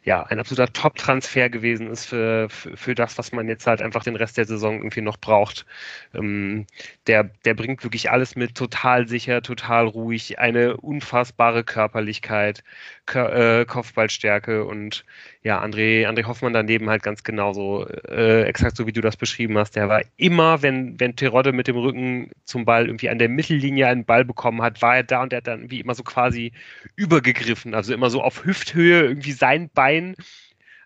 ja 0.03 0.23
ein 0.23 0.39
absoluter 0.39 0.71
Top-Transfer 0.71 1.49
gewesen 1.49 1.89
ist 1.89 2.05
für, 2.05 2.47
für, 2.49 2.77
für, 2.77 2.95
das, 2.95 3.17
was 3.17 3.31
man 3.31 3.47
jetzt 3.47 3.67
halt 3.67 3.81
einfach 3.81 4.03
den 4.03 4.15
Rest 4.15 4.37
der 4.37 4.45
Saison 4.45 4.77
irgendwie 4.77 5.01
noch 5.01 5.17
braucht. 5.17 5.65
Ähm, 6.13 6.65
der, 7.07 7.23
der 7.45 7.53
bringt 7.53 7.83
wirklich 7.83 8.11
alles 8.11 8.35
mit, 8.35 8.55
total 8.55 9.07
sicher, 9.07 9.41
total 9.41 9.87
ruhig, 9.87 10.39
eine 10.39 10.77
unfassbare 10.77 11.63
Körperlichkeit, 11.63 12.63
Kör 13.05 13.61
äh, 13.61 13.65
Kopfballstärke 13.65 14.65
und 14.65 15.05
ja, 15.43 15.63
André, 15.63 16.07
André 16.07 16.25
Hoffmann 16.25 16.53
daneben 16.53 16.89
halt 16.89 17.03
ganz 17.03 17.23
genauso, 17.23 17.87
äh, 17.87 18.43
exakt 18.43 18.77
so 18.77 18.87
wie 18.87 18.91
du 18.91 19.01
das 19.01 19.15
beschrieben 19.15 19.57
hast. 19.57 19.75
Der 19.75 19.89
war 19.89 20.01
immer, 20.17 20.63
wenn, 20.63 20.99
wenn 20.99 21.15
Terodde 21.15 21.51
mit 21.51 21.67
dem 21.67 21.77
Rücken 21.77 22.31
zum 22.45 22.65
Ball 22.65 22.87
irgendwie 22.87 23.09
an 23.09 23.19
der 23.19 23.29
Mittellinie 23.29 23.64
einen 23.71 24.05
Ball 24.05 24.25
bekommen 24.25 24.61
hat, 24.61 24.81
war 24.81 24.97
er 24.97 25.03
da 25.03 25.23
und 25.23 25.31
der 25.31 25.37
hat 25.37 25.47
dann 25.47 25.71
wie 25.71 25.79
immer 25.79 25.95
so 25.95 26.03
quasi 26.03 26.51
übergegriffen, 26.95 27.73
also 27.73 27.93
immer 27.93 28.09
so 28.09 28.21
auf 28.21 28.45
Hüfthöhe 28.45 29.01
irgendwie 29.01 29.31
sein 29.31 29.69
Bein 29.69 30.15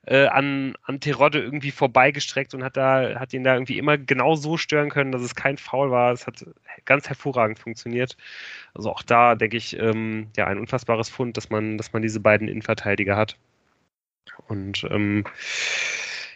äh, 0.06 0.28
an, 0.28 0.76
an 0.84 1.00
Terodde 1.00 1.40
irgendwie 1.40 1.72
vorbeigestreckt 1.72 2.54
und 2.54 2.64
hat 2.64 2.78
da, 2.78 3.20
hat 3.20 3.34
ihn 3.34 3.44
da 3.44 3.54
irgendwie 3.54 3.78
immer 3.78 3.98
genau 3.98 4.36
so 4.36 4.58
stören 4.58 4.90
können, 4.90 5.12
dass 5.12 5.22
es 5.22 5.36
kein 5.36 5.58
Foul 5.58 5.92
war. 5.92 6.12
Es 6.12 6.26
hat 6.26 6.46
ganz 6.86 7.08
hervorragend 7.08 7.60
funktioniert. 7.60 8.18
Also 8.74 8.92
auch 8.92 9.04
da 9.04 9.36
denke 9.36 9.58
ich, 9.58 9.78
ähm, 9.78 10.28
ja, 10.36 10.48
ein 10.48 10.60
unfassbares 10.60 11.10
Fund, 11.10 11.38
dass 11.38 11.50
man, 11.50 11.78
dass 11.78 11.94
man 11.94 12.02
diese 12.02 12.20
beiden 12.20 12.48
Innenverteidiger 12.48 13.16
hat. 13.16 13.38
Und 14.48 14.86
ähm, 14.90 15.26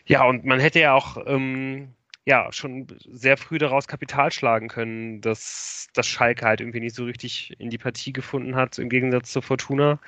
ja, 0.06 0.24
und 0.26 0.46
man 0.46 0.60
hätte 0.60 0.80
ja 0.80 0.94
auch 0.94 1.18
ähm, 1.26 1.94
ja 2.26 2.52
schon 2.52 2.88
sehr 3.06 3.38
früh 3.38 3.58
daraus 3.58 3.88
Kapital 3.88 4.32
schlagen 4.32 4.70
können, 4.70 5.22
dass, 5.22 5.90
dass 5.94 6.08
Schalke 6.08 6.46
halt 6.46 6.62
irgendwie 6.62 6.80
nicht 6.80 6.96
so 6.96 7.06
richtig 7.06 7.54
in 7.60 7.70
die 7.70 7.78
Partie 7.78 8.14
gefunden 8.14 8.56
hat, 8.56 8.80
im 8.80 8.90
Gegensatz 8.90 9.32
zur 9.32 9.42
Fortuna. 9.42 10.00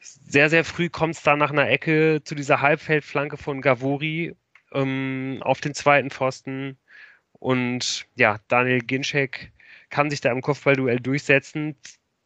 Sehr, 0.00 0.50
sehr 0.50 0.64
früh 0.64 0.90
kommt 0.90 1.14
es 1.14 1.22
da 1.22 1.36
nach 1.36 1.50
einer 1.50 1.68
Ecke 1.68 2.20
zu 2.24 2.34
dieser 2.34 2.60
Halbfeldflanke 2.60 3.38
von 3.38 3.62
Gavori 3.62 4.34
ähm, 4.72 5.38
auf 5.40 5.60
den 5.60 5.74
zweiten 5.74 6.10
Pfosten. 6.10 6.76
Und 7.32 8.06
ja, 8.14 8.38
Daniel 8.48 8.80
Ginczek 8.80 9.52
kann 9.88 10.10
sich 10.10 10.20
da 10.20 10.30
im 10.30 10.42
Kopfballduell 10.42 11.00
durchsetzen, 11.00 11.76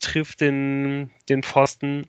trifft 0.01 0.41
den, 0.41 1.11
den 1.29 1.43
Pfosten 1.43 2.09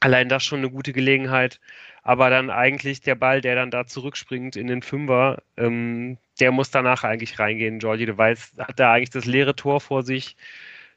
Allein 0.00 0.28
das 0.28 0.44
schon 0.44 0.58
eine 0.60 0.70
gute 0.70 0.92
Gelegenheit. 0.92 1.60
Aber 2.02 2.30
dann 2.30 2.50
eigentlich 2.50 3.00
der 3.00 3.16
Ball, 3.16 3.40
der 3.40 3.56
dann 3.56 3.70
da 3.70 3.86
zurückspringt 3.86 4.56
in 4.56 4.68
den 4.68 4.82
Fünfer, 4.82 5.42
ähm, 5.56 6.18
der 6.38 6.52
muss 6.52 6.70
danach 6.70 7.02
eigentlich 7.04 7.38
reingehen. 7.38 7.80
Georgie 7.80 8.06
De 8.06 8.16
Weiß 8.16 8.52
hat 8.58 8.78
da 8.78 8.92
eigentlich 8.92 9.10
das 9.10 9.24
leere 9.24 9.56
Tor 9.56 9.80
vor 9.80 10.02
sich, 10.04 10.36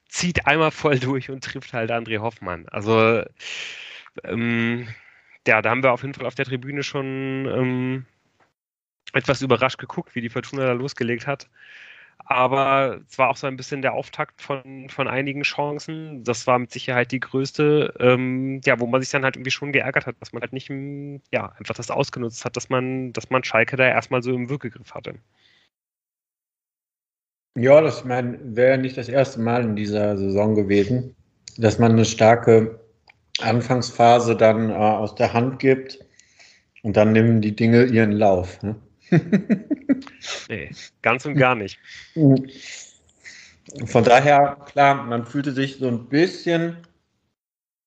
zieht 0.07 0.45
einmal 0.47 0.71
voll 0.71 0.99
durch 0.99 1.29
und 1.29 1.43
trifft 1.43 1.73
halt 1.73 1.91
André 1.91 2.19
Hoffmann. 2.19 2.67
Also 2.69 3.23
ähm, 4.23 4.87
ja, 5.47 5.61
da 5.61 5.69
haben 5.71 5.83
wir 5.83 5.93
auf 5.93 6.01
jeden 6.03 6.13
Fall 6.13 6.25
auf 6.27 6.35
der 6.35 6.45
Tribüne 6.45 6.83
schon 6.83 7.45
ähm, 7.47 8.05
etwas 9.13 9.41
überrascht 9.41 9.79
geguckt, 9.79 10.15
wie 10.15 10.21
die 10.21 10.29
Fortuna 10.29 10.65
da 10.65 10.73
losgelegt 10.73 11.27
hat. 11.27 11.49
Aber 12.25 13.01
es 13.09 13.17
war 13.17 13.29
auch 13.29 13.37
so 13.37 13.47
ein 13.47 13.57
bisschen 13.57 13.81
der 13.81 13.93
Auftakt 13.93 14.41
von, 14.41 14.87
von 14.89 15.07
einigen 15.07 15.41
Chancen. 15.41 16.23
Das 16.23 16.45
war 16.45 16.59
mit 16.59 16.71
Sicherheit 16.71 17.11
die 17.11 17.19
größte, 17.19 17.93
ähm, 17.99 18.61
ja, 18.65 18.79
wo 18.79 18.85
man 18.85 19.01
sich 19.01 19.09
dann 19.09 19.23
halt 19.23 19.35
irgendwie 19.35 19.51
schon 19.51 19.71
geärgert 19.71 20.05
hat, 20.05 20.15
dass 20.19 20.31
man 20.31 20.41
halt 20.41 20.53
nicht, 20.53 20.69
ja, 21.31 21.53
einfach 21.57 21.75
das 21.75 21.89
ausgenutzt 21.89 22.45
hat, 22.45 22.55
dass 22.55 22.69
man, 22.69 23.13
dass 23.13 23.29
man 23.29 23.43
Schalke 23.43 23.77
da 23.77 23.85
erstmal 23.87 24.21
so 24.21 24.33
im 24.33 24.49
Wirkegriff 24.49 24.93
hatte. 24.93 25.15
Ja, 27.55 27.81
das 27.81 28.07
wäre 28.07 28.77
nicht 28.77 28.97
das 28.97 29.09
erste 29.09 29.41
Mal 29.41 29.63
in 29.63 29.75
dieser 29.75 30.15
Saison 30.17 30.55
gewesen, 30.55 31.15
dass 31.57 31.79
man 31.79 31.93
eine 31.93 32.05
starke 32.05 32.79
Anfangsphase 33.41 34.35
dann 34.35 34.69
äh, 34.69 34.73
aus 34.73 35.15
der 35.15 35.33
Hand 35.33 35.59
gibt 35.59 35.99
und 36.83 36.95
dann 36.95 37.11
nehmen 37.11 37.41
die 37.41 37.55
Dinge 37.55 37.85
ihren 37.85 38.11
Lauf. 38.11 38.61
Ne? 38.61 38.75
Nee, 40.49 40.71
ganz 41.01 41.25
und 41.25 41.35
gar 41.35 41.55
nicht. 41.55 41.79
Von 43.85 44.03
daher, 44.03 44.57
klar, 44.65 45.03
man 45.03 45.25
fühlte 45.25 45.51
sich 45.51 45.77
so 45.77 45.87
ein 45.87 46.07
bisschen 46.07 46.77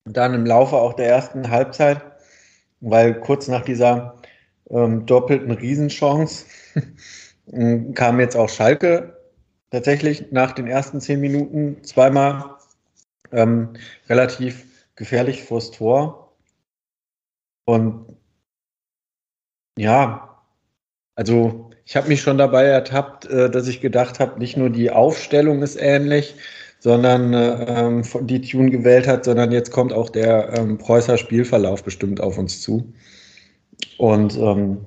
dann 0.04 0.34
im 0.34 0.46
Laufe 0.46 0.76
auch 0.76 0.94
der 0.94 1.08
ersten 1.08 1.50
Halbzeit, 1.50 2.02
weil 2.80 3.18
kurz 3.20 3.48
nach 3.48 3.64
dieser 3.64 4.20
ähm, 4.70 5.06
doppelten 5.06 5.52
Riesenchance 5.52 6.46
kam 7.94 8.20
jetzt 8.20 8.36
auch 8.36 8.48
Schalke 8.48 9.16
tatsächlich 9.70 10.30
nach 10.32 10.52
den 10.52 10.66
ersten 10.66 11.00
zehn 11.00 11.20
Minuten 11.20 11.82
zweimal 11.84 12.56
ähm, 13.32 13.74
relativ 14.08 14.66
gefährlich 14.96 15.44
vors 15.44 15.70
Tor. 15.70 16.36
Und 17.64 18.16
ja, 19.78 20.31
also 21.14 21.70
ich 21.84 21.96
habe 21.96 22.08
mich 22.08 22.20
schon 22.20 22.38
dabei 22.38 22.64
ertappt, 22.64 23.26
äh, 23.26 23.50
dass 23.50 23.68
ich 23.68 23.80
gedacht 23.80 24.20
habe, 24.20 24.38
nicht 24.38 24.56
nur 24.56 24.70
die 24.70 24.90
Aufstellung 24.90 25.62
ist 25.62 25.80
ähnlich, 25.80 26.36
sondern 26.78 27.32
äh, 27.32 28.02
die 28.22 28.40
Tune 28.40 28.70
gewählt 28.70 29.06
hat, 29.06 29.24
sondern 29.24 29.52
jetzt 29.52 29.70
kommt 29.70 29.92
auch 29.92 30.10
der 30.10 30.52
ähm, 30.58 30.78
Preußer 30.78 31.16
Spielverlauf 31.16 31.84
bestimmt 31.84 32.20
auf 32.20 32.38
uns 32.38 32.60
zu. 32.60 32.92
Und 33.98 34.36
ähm, 34.36 34.86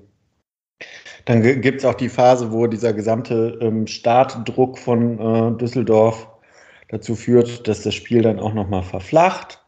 dann 1.26 1.42
gibt 1.42 1.80
es 1.80 1.86
auch 1.86 1.96
die 1.96 2.10
Phase, 2.10 2.52
wo 2.52 2.68
dieser 2.68 2.94
gesamte 2.94 3.58
ähm, 3.62 3.88
Startdruck 3.88 4.78
von 4.78 5.20
äh, 5.20 5.58
Düsseldorf 5.58 6.28
dazu 6.90 7.16
führt, 7.16 7.68
dass 7.68 7.82
das 7.82 7.96
Spiel 7.96 8.22
dann 8.22 8.40
auch 8.40 8.54
nochmal 8.54 8.84
verflacht. 8.84 9.64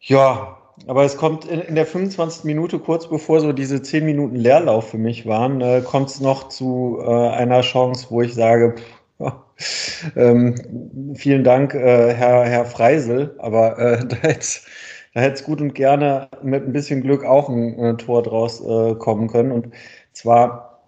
Ja, 0.00 0.55
aber 0.86 1.04
es 1.04 1.16
kommt 1.16 1.46
in, 1.46 1.60
in, 1.60 1.74
der 1.74 1.86
25. 1.86 2.44
Minute, 2.44 2.78
kurz 2.78 3.08
bevor 3.08 3.40
so 3.40 3.52
diese 3.52 3.82
10 3.82 4.04
Minuten 4.04 4.36
Leerlauf 4.36 4.90
für 4.90 4.98
mich 4.98 5.26
waren, 5.26 5.60
äh, 5.60 5.82
kommt 5.82 6.10
es 6.10 6.20
noch 6.20 6.48
zu 6.48 6.98
äh, 7.00 7.28
einer 7.30 7.62
Chance, 7.62 8.06
wo 8.10 8.22
ich 8.22 8.34
sage, 8.34 8.74
pff, 9.18 10.12
ähm, 10.16 11.14
vielen 11.16 11.44
Dank, 11.44 11.74
äh, 11.74 12.12
Herr, 12.12 12.44
Herr 12.44 12.66
Freisel, 12.66 13.34
aber 13.38 13.78
äh, 13.78 14.06
da 14.06 14.16
hätte 14.16 14.60
da 15.14 15.22
es 15.22 15.44
gut 15.44 15.60
und 15.60 15.74
gerne 15.74 16.28
mit 16.42 16.64
ein 16.64 16.72
bisschen 16.72 17.00
Glück 17.00 17.24
auch 17.24 17.48
ein 17.48 17.78
äh, 17.78 17.96
Tor 17.96 18.22
draus 18.22 18.60
äh, 18.60 18.94
kommen 18.96 19.28
können. 19.28 19.52
Und 19.52 19.70
zwar 20.12 20.82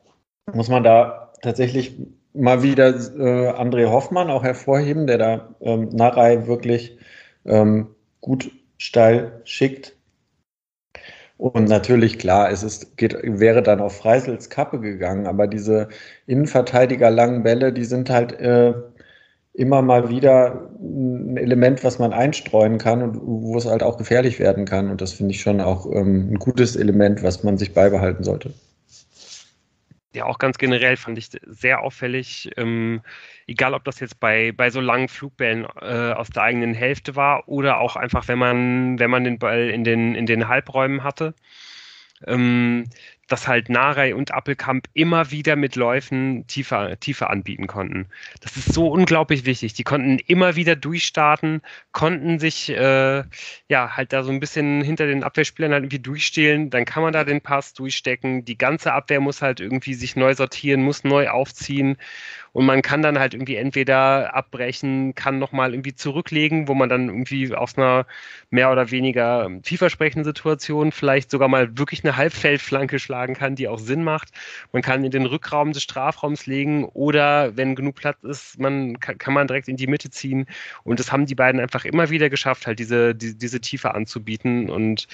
muss 0.53 0.69
man 0.69 0.85
da 0.85 1.33
tatsächlich 1.41 1.97
mal 2.35 2.63
wieder 2.63 2.89
André 2.89 3.91
Hoffmann 3.91 4.31
auch 4.31 4.45
hervorheben, 4.45 5.07
der 5.07 5.19
da 5.19 5.49
ähm, 5.61 5.89
Narei 5.93 6.47
wirklich 6.47 6.99
ähm, 7.47 7.89
gut 8.21 8.51
steil 8.79 9.43
schickt. 9.45 9.97
Und 11.37 11.69
natürlich, 11.69 12.19
klar, 12.19 12.51
es 12.51 12.63
ist, 12.65 12.97
geht, 12.97 13.17
wäre 13.23 13.63
dann 13.63 13.81
auf 13.81 13.97
Freisels 13.97 14.51
Kappe 14.51 14.81
gegangen, 14.81 15.27
aber 15.27 15.47
diese 15.47 15.89
Innenverteidiger 16.27 17.11
langen 17.11 17.45
Bälle, 17.45 17.73
die 17.73 17.85
sind 17.85 18.11
halt 18.11 18.33
äh, 18.41 18.75
immer 19.53 19.83
mal 19.83 20.09
wieder 20.09 20.71
ein 20.81 21.37
Element, 21.37 21.85
was 21.85 21.99
man 21.99 22.13
einstreuen 22.13 22.79
kann 22.79 23.03
und 23.03 23.21
wo 23.23 23.57
es 23.57 23.67
halt 23.67 23.83
auch 23.83 23.99
gefährlich 23.99 24.39
werden 24.41 24.65
kann. 24.65 24.91
Und 24.91 25.01
das 25.01 25.13
finde 25.13 25.33
ich 25.33 25.41
schon 25.41 25.61
auch 25.61 25.87
ähm, 25.93 26.33
ein 26.33 26.39
gutes 26.39 26.77
Element, 26.77 27.23
was 27.23 27.45
man 27.45 27.59
sich 27.59 27.75
beibehalten 27.75 28.25
sollte 28.25 28.53
ja 30.15 30.25
auch 30.25 30.39
ganz 30.39 30.59
generell 30.59 30.97
fand 30.97 31.19
ich 31.19 31.29
sehr 31.47 31.83
auffällig, 31.83 32.51
ähm, 32.57 33.03
egal 33.47 33.75
ob 33.75 33.85
das 33.85 34.01
jetzt 34.01 34.21
bei, 34.21 34.53
bei 34.53 34.71
so 34.71 34.81
langen 34.81 35.09
Flugbällen 35.09 35.67
äh, 35.81 36.13
aus 36.13 36.31
der 36.31 36.43
eigenen 36.45 36.75
Hälfte 36.75 37.17
war 37.17 37.49
oder 37.49 37.79
auch 37.79 37.97
einfach, 37.97 38.29
wenn 38.29 38.39
man, 38.39 38.99
wenn 38.99 39.11
man 39.11 39.25
den 39.25 39.39
Ball 39.39 39.69
in 39.71 39.85
den, 39.85 40.15
in 40.15 40.27
den 40.27 40.49
Halbräumen 40.49 41.05
hatte. 41.05 41.35
Ähm, 42.27 42.89
dass 43.29 43.47
halt 43.47 43.69
Narei 43.69 44.15
und 44.15 44.33
Appelkamp 44.33 44.89
immer 44.95 45.31
wieder 45.31 45.55
mit 45.55 45.77
Läufen 45.77 46.47
tiefer, 46.47 46.99
tiefer 46.99 47.31
anbieten 47.31 47.67
konnten. 47.67 48.07
Das 48.41 48.57
ist 48.57 48.73
so 48.73 48.89
unglaublich 48.89 49.45
wichtig. 49.45 49.75
Die 49.75 49.85
konnten 49.85 50.19
immer 50.19 50.57
wieder 50.57 50.75
durchstarten, 50.75 51.61
konnten 51.93 52.39
sich 52.39 52.71
äh, 52.71 53.23
ja 53.69 53.97
halt 53.97 54.13
da 54.13 54.25
so 54.25 54.33
ein 54.33 54.41
bisschen 54.41 54.83
hinter 54.83 55.07
den 55.07 55.23
Abwehrspielern 55.23 55.73
halt 55.73 55.85
irgendwie 55.85 55.99
durchstehlen. 56.01 56.71
Dann 56.71 56.87
kann 56.87 57.03
man 57.03 57.13
da 57.13 57.25
den 57.25 57.43
Pass 57.43 57.75
durchstecken. 57.75 58.45
Die 58.45 58.59
ganze 58.59 58.93
Abwehr 58.93 59.21
muss 59.21 59.43
halt 59.43 59.61
irgendwie 59.61 59.95
sich 59.95 60.17
neu 60.17 60.35
sortieren, 60.35 60.83
muss 60.83 61.05
neu 61.05 61.29
aufziehen. 61.29 61.99
Und 62.53 62.67
man 62.67 62.83
kann 62.83 63.03
dann 63.03 63.19
halt 63.19 63.35
irgendwie 63.35 63.57
entweder 63.57 64.35
abbrechen, 64.35 65.15
kann 65.15 65.39
nochmal 65.39 65.73
irgendwie 65.73 65.95
zurücklegen, 65.95 66.69
wo 66.69 66.75
man 66.75 66.89
dann 66.89 67.09
irgendwie 67.09 67.55
aus 67.55 67.77
einer 67.77 68.07
mehr 68.51 68.73
oder 68.73 68.91
weniger 68.91 69.51
vielversprechenden 69.63 70.25
Situation 70.25 70.93
vielleicht 70.93 71.31
sogar 71.31 71.49
mal 71.49 71.79
wirklich 71.79 72.05
eine 72.05 72.17
Halbfeldflanke 72.17 72.99
schlagen 72.99 73.35
kann, 73.35 73.55
die 73.55 73.69
auch 73.69 73.79
Sinn 73.79 74.05
macht. 74.05 74.31
Man 74.73 74.83
kann 74.83 75.05
in 75.05 75.11
den 75.11 75.27
Rückraum 75.27 75.73
des 75.73 75.83
Strafraums 75.83 76.47
legen 76.47 76.85
oder 76.85 77.57
wenn 77.57 77.75
genug 77.75 77.97
Platz 77.97 78.23
ist, 78.23 78.59
man 78.59 78.99
kann, 79.01 79.19
kann 79.19 79.35
man 79.35 79.47
direkt 79.47 79.69
in 79.69 79.77
die 79.77 79.87
Mitte 79.87 80.11
ziehen. 80.11 80.47
Und 80.85 81.01
das 81.01 81.13
haben 81.13 81.27
die 81.27 81.35
beiden 81.35 81.61
einfach 81.61 81.85
immer 81.85 82.11
wieder 82.11 82.31
geschafft, 82.31 82.67
halt 82.67 82.79
diese, 82.79 83.15
die, 83.15 83.37
diese 83.37 83.61
Tiefe 83.61 83.95
anzubieten. 83.95 84.71
Und 84.71 85.07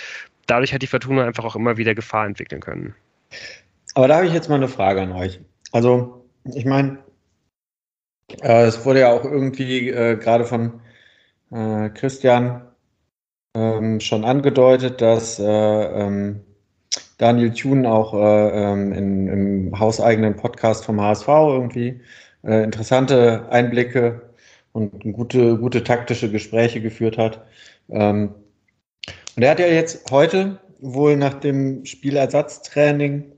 dadurch 0.47 0.73
hat 0.73 0.83
die 0.83 0.87
Fortuna 0.87 1.25
einfach 1.25 1.45
auch 1.45 1.57
immer 1.57 1.77
wieder 1.77 1.95
Gefahr 1.95 2.27
entwickeln 2.27 2.61
können. 2.61 2.95
Aber 3.95 4.09
da 4.09 4.17
habe 4.17 4.27
ich 4.27 4.33
jetzt 4.33 4.49
mal 4.49 4.57
eine 4.57 4.69
Frage 4.69 5.03
an 5.03 5.13
euch. 5.13 5.41
Also, 5.73 6.25
ich 6.45 6.65
meine, 6.65 6.99
es 8.41 8.85
wurde 8.85 9.01
ja 9.01 9.13
auch 9.13 9.25
irgendwie 9.25 9.91
äh, 9.91 10.17
gerade 10.17 10.45
von 10.45 10.81
äh, 11.51 11.91
Christian 11.91 12.63
ähm, 13.55 14.01
schon 14.01 14.25
angedeutet, 14.25 15.01
dass 15.01 15.39
äh, 15.39 15.45
ähm, 15.45 16.41
Daniel 17.19 17.53
Thune 17.53 17.91
auch 17.91 18.15
äh, 18.15 18.73
ähm, 18.73 18.93
in, 18.93 19.29
im 19.29 19.79
hauseigenen 19.79 20.37
Podcast 20.37 20.85
vom 20.85 21.01
HSV 21.01 21.29
irgendwie 21.29 22.01
äh, 22.43 22.65
interessante 22.65 23.49
Einblicke 23.51 24.23
und 24.73 25.01
gute, 25.13 25.57
gute 25.59 25.85
taktische 25.85 26.31
Gespräche 26.31 26.81
geführt 26.81 27.17
hat. 27.17 27.45
Ähm, 27.89 28.35
und 29.37 29.43
er 29.43 29.51
hat 29.53 29.61
ja 29.61 29.67
jetzt 29.67 30.11
heute 30.11 30.59
wohl 30.81 31.17
nach 31.17 31.35
dem 31.35 31.85
Spielersatztraining 31.85 33.33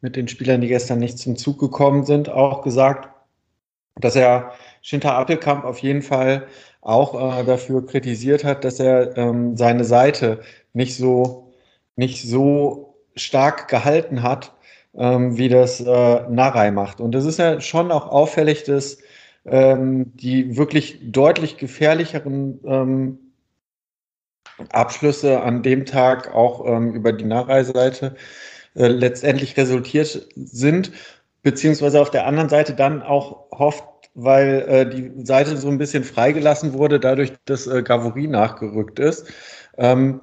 mit 0.00 0.16
den 0.16 0.28
Spielern, 0.28 0.60
die 0.60 0.68
gestern 0.68 0.98
nicht 0.98 1.18
zum 1.18 1.36
Zug 1.36 1.58
gekommen 1.60 2.04
sind, 2.04 2.28
auch 2.28 2.62
gesagt, 2.62 3.08
dass 3.96 4.16
er 4.16 4.52
Schinter 4.82 5.14
Appelkamp 5.14 5.64
auf 5.64 5.78
jeden 5.78 6.02
Fall 6.02 6.46
auch 6.80 7.40
äh, 7.40 7.44
dafür 7.44 7.86
kritisiert 7.86 8.44
hat, 8.44 8.64
dass 8.64 8.80
er 8.80 9.16
ähm, 9.16 9.56
seine 9.56 9.84
Seite 9.84 10.40
nicht 10.72 10.96
so, 10.96 11.52
nicht 11.96 12.28
so 12.28 12.96
stark 13.14 13.68
gehalten 13.68 14.22
hat, 14.22 14.52
ähm, 14.94 15.36
wie 15.38 15.48
das 15.48 15.80
äh, 15.80 15.84
Narei 16.28 16.70
macht. 16.70 17.00
Und 17.00 17.12
das 17.12 17.24
ist 17.24 17.38
ja 17.38 17.60
schon 17.60 17.92
auch 17.92 18.08
auffällig, 18.08 18.64
dass 18.64 18.98
ähm, 19.44 20.12
die 20.16 20.56
wirklich 20.56 20.98
deutlich 21.02 21.56
gefährlicheren 21.56 22.60
ähm, 22.64 23.18
Abschlüsse 24.70 25.40
an 25.40 25.62
dem 25.62 25.86
Tag 25.86 26.34
auch 26.34 26.66
ähm, 26.66 26.94
über 26.94 27.12
die 27.12 27.24
Narei-Seite 27.24 28.16
äh, 28.74 28.86
letztendlich 28.86 29.56
resultiert 29.56 30.28
sind, 30.36 30.92
beziehungsweise 31.42 32.00
auf 32.00 32.10
der 32.10 32.26
anderen 32.26 32.48
Seite 32.48 32.74
dann 32.74 33.02
auch 33.02 33.41
hofft, 33.52 33.84
weil 34.14 34.64
äh, 34.68 34.88
die 34.88 35.24
Seite 35.24 35.56
so 35.56 35.68
ein 35.68 35.78
bisschen 35.78 36.04
freigelassen 36.04 36.74
wurde, 36.74 37.00
dadurch, 37.00 37.32
dass 37.46 37.66
äh, 37.66 37.82
Gavory 37.82 38.26
nachgerückt 38.26 38.98
ist. 38.98 39.26
Ähm, 39.78 40.20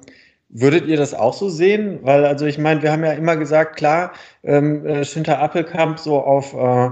würdet 0.48 0.86
ihr 0.86 0.96
das 0.96 1.14
auch 1.14 1.34
so 1.34 1.48
sehen? 1.48 2.00
Weil, 2.02 2.24
also 2.24 2.46
ich 2.46 2.58
meine, 2.58 2.82
wir 2.82 2.92
haben 2.92 3.04
ja 3.04 3.12
immer 3.12 3.36
gesagt, 3.36 3.76
klar, 3.76 4.12
ähm, 4.42 4.84
äh, 4.86 5.04
Schinter 5.04 5.38
Appelkamp 5.38 5.98
so 5.98 6.20
auf 6.20 6.54
äh, 6.54 6.90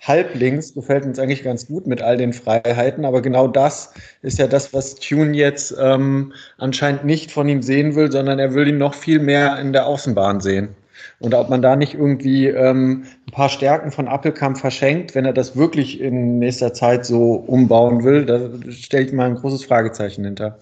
halblinks 0.00 0.74
gefällt 0.74 1.04
uns 1.04 1.18
eigentlich 1.18 1.42
ganz 1.42 1.66
gut 1.66 1.86
mit 1.86 2.02
all 2.02 2.16
den 2.16 2.32
Freiheiten, 2.32 3.04
aber 3.04 3.20
genau 3.20 3.46
das 3.48 3.92
ist 4.22 4.38
ja 4.38 4.46
das, 4.46 4.72
was 4.72 4.94
Tune 4.94 5.36
jetzt 5.36 5.74
ähm, 5.78 6.32
anscheinend 6.58 7.04
nicht 7.04 7.30
von 7.30 7.48
ihm 7.48 7.62
sehen 7.62 7.94
will, 7.94 8.10
sondern 8.10 8.38
er 8.38 8.54
will 8.54 8.68
ihn 8.68 8.78
noch 8.78 8.94
viel 8.94 9.18
mehr 9.18 9.58
in 9.58 9.72
der 9.72 9.86
Außenbahn 9.86 10.40
sehen. 10.40 10.74
Und 11.20 11.34
ob 11.34 11.50
man 11.50 11.60
da 11.60 11.76
nicht 11.76 11.94
irgendwie 11.94 12.46
ähm, 12.46 13.04
ein 13.28 13.32
paar 13.32 13.50
Stärken 13.50 13.92
von 13.92 14.08
Appelkamp 14.08 14.56
verschenkt, 14.56 15.14
wenn 15.14 15.26
er 15.26 15.34
das 15.34 15.54
wirklich 15.54 16.00
in 16.00 16.38
nächster 16.38 16.72
Zeit 16.72 17.04
so 17.04 17.34
umbauen 17.34 18.04
will, 18.04 18.24
da 18.24 18.50
stelle 18.72 19.04
ich 19.04 19.12
mal 19.12 19.26
ein 19.26 19.34
großes 19.34 19.64
Fragezeichen 19.64 20.24
hinter. 20.24 20.58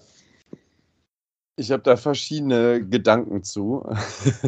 Ich 1.55 1.71
habe 1.71 1.83
da 1.83 1.95
verschiedene 1.95 2.85
Gedanken 2.85 3.43
zu. 3.43 3.85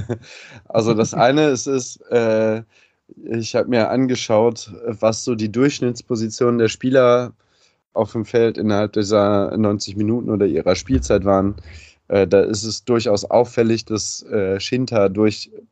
also 0.67 0.93
das 0.93 1.13
eine 1.13 1.47
ist, 1.47 1.67
ist 1.67 2.01
äh, 2.11 2.61
ich 3.25 3.55
habe 3.55 3.69
mir 3.69 3.89
angeschaut, 3.89 4.71
was 4.85 5.23
so 5.23 5.35
die 5.35 5.51
Durchschnittspositionen 5.51 6.57
der 6.57 6.67
Spieler 6.67 7.33
auf 7.93 8.11
dem 8.11 8.25
Feld 8.25 8.57
innerhalb 8.57 8.93
dieser 8.93 9.55
90 9.57 9.95
Minuten 9.95 10.29
oder 10.29 10.45
ihrer 10.45 10.75
Spielzeit 10.75 11.23
waren. 11.23 11.55
Äh, 12.09 12.27
da 12.27 12.41
ist 12.41 12.63
es 12.63 12.83
durchaus 12.83 13.23
auffällig, 13.25 13.85
dass 13.85 14.23
äh, 14.23 14.59
Shinta 14.59 15.09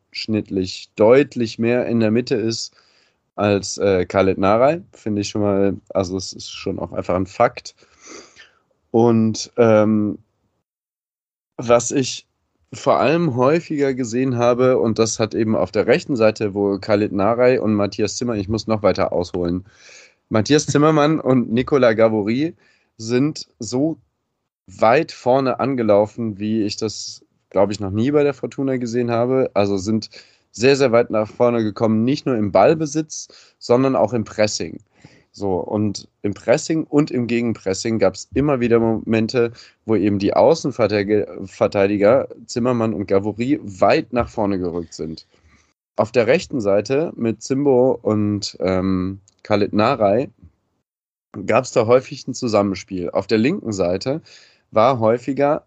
durchschnittlich 0.10 0.90
deutlich 0.96 1.60
mehr 1.60 1.86
in 1.86 2.00
der 2.00 2.12
Mitte 2.12 2.36
ist 2.36 2.76
als 3.36 3.78
äh, 3.78 4.06
Khaled 4.06 4.38
Naray. 4.38 4.82
Finde 4.94 5.22
ich 5.22 5.30
schon 5.30 5.42
mal, 5.42 5.78
also 5.94 6.18
es 6.18 6.34
ist 6.34 6.52
schon 6.52 6.80
auch 6.80 6.92
einfach 6.92 7.16
ein 7.16 7.28
Fakt. 7.28 7.76
Und 8.92 9.52
ähm, 9.58 10.18
was 11.58 11.92
ich 11.92 12.28
vor 12.74 13.00
allem 13.00 13.36
häufiger 13.36 13.94
gesehen 13.94 14.38
habe, 14.38 14.80
und 14.80 15.00
das 15.00 15.20
hat 15.20 15.34
eben 15.34 15.56
auf 15.56 15.72
der 15.72 15.88
rechten 15.88 16.16
Seite, 16.16 16.54
wo 16.54 16.78
Khalid 16.80 17.12
Narei 17.12 17.62
und 17.62 17.74
Matthias 17.74 18.18
Zimmer, 18.18 18.36
ich 18.36 18.50
muss 18.50 18.68
noch 18.68 18.84
weiter 18.84 19.12
ausholen, 19.12 19.66
Matthias 20.30 20.68
Zimmermann 20.68 21.20
und 21.20 21.52
Nicola 21.52 21.94
Gavory 21.94 22.56
sind 22.98 23.48
so 23.60 23.98
weit 24.68 25.12
vorne 25.12 25.60
angelaufen, 25.60 26.38
wie 26.38 26.64
ich 26.64 26.78
das, 26.78 27.26
glaube 27.50 27.74
ich, 27.74 27.80
noch 27.80 27.92
nie 27.92 28.12
bei 28.12 28.24
der 28.24 28.34
Fortuna 28.34 28.78
gesehen 28.78 29.12
habe. 29.12 29.52
Also 29.54 29.78
sind 29.78 30.10
sehr, 30.52 30.76
sehr 30.76 30.92
weit 30.92 31.10
nach 31.10 31.30
vorne 31.30 31.64
gekommen, 31.64 32.04
nicht 32.04 32.26
nur 32.26 32.36
im 32.36 32.52
Ballbesitz, 32.52 33.28
sondern 33.60 33.96
auch 33.96 34.14
im 34.14 34.24
Pressing. 34.24 34.80
So, 35.32 35.56
und 35.56 36.08
im 36.24 36.34
Pressing 36.34 36.86
und 36.86 37.12
im 37.12 37.28
Gegenpressing 37.28 38.00
gab 38.00 38.16
es 38.16 38.28
immer 38.34 38.60
wieder 38.60 38.80
Momente, 38.80 39.52
wo 39.86 39.96
eben 39.96 40.18
die 40.18 40.34
Außenverteidiger 40.34 42.28
Zimmermann 42.46 42.94
und 42.94 43.08
Gavory 43.08 43.60
weit 43.62 44.12
nach 44.12 44.28
vorne 44.28 44.58
gerückt 44.58 44.94
sind. 44.94 45.28
Auf 45.98 46.12
der 46.12 46.28
rechten 46.28 46.62
Seite 46.62 47.14
mit 47.16 47.44
Zimbo 47.44 48.00
und 48.02 48.58
ähm, 48.60 49.20
Khalid 49.44 49.74
Naray 49.74 50.30
gab 51.46 51.66
es 51.66 51.74
da 51.74 51.86
häufig 51.86 52.28
ein 52.28 52.34
Zusammenspiel. 52.34 53.12
Auf 53.12 53.28
der 53.28 53.38
linken 53.38 53.72
Seite 53.72 54.22
war 54.72 55.00
häufiger 55.00 55.64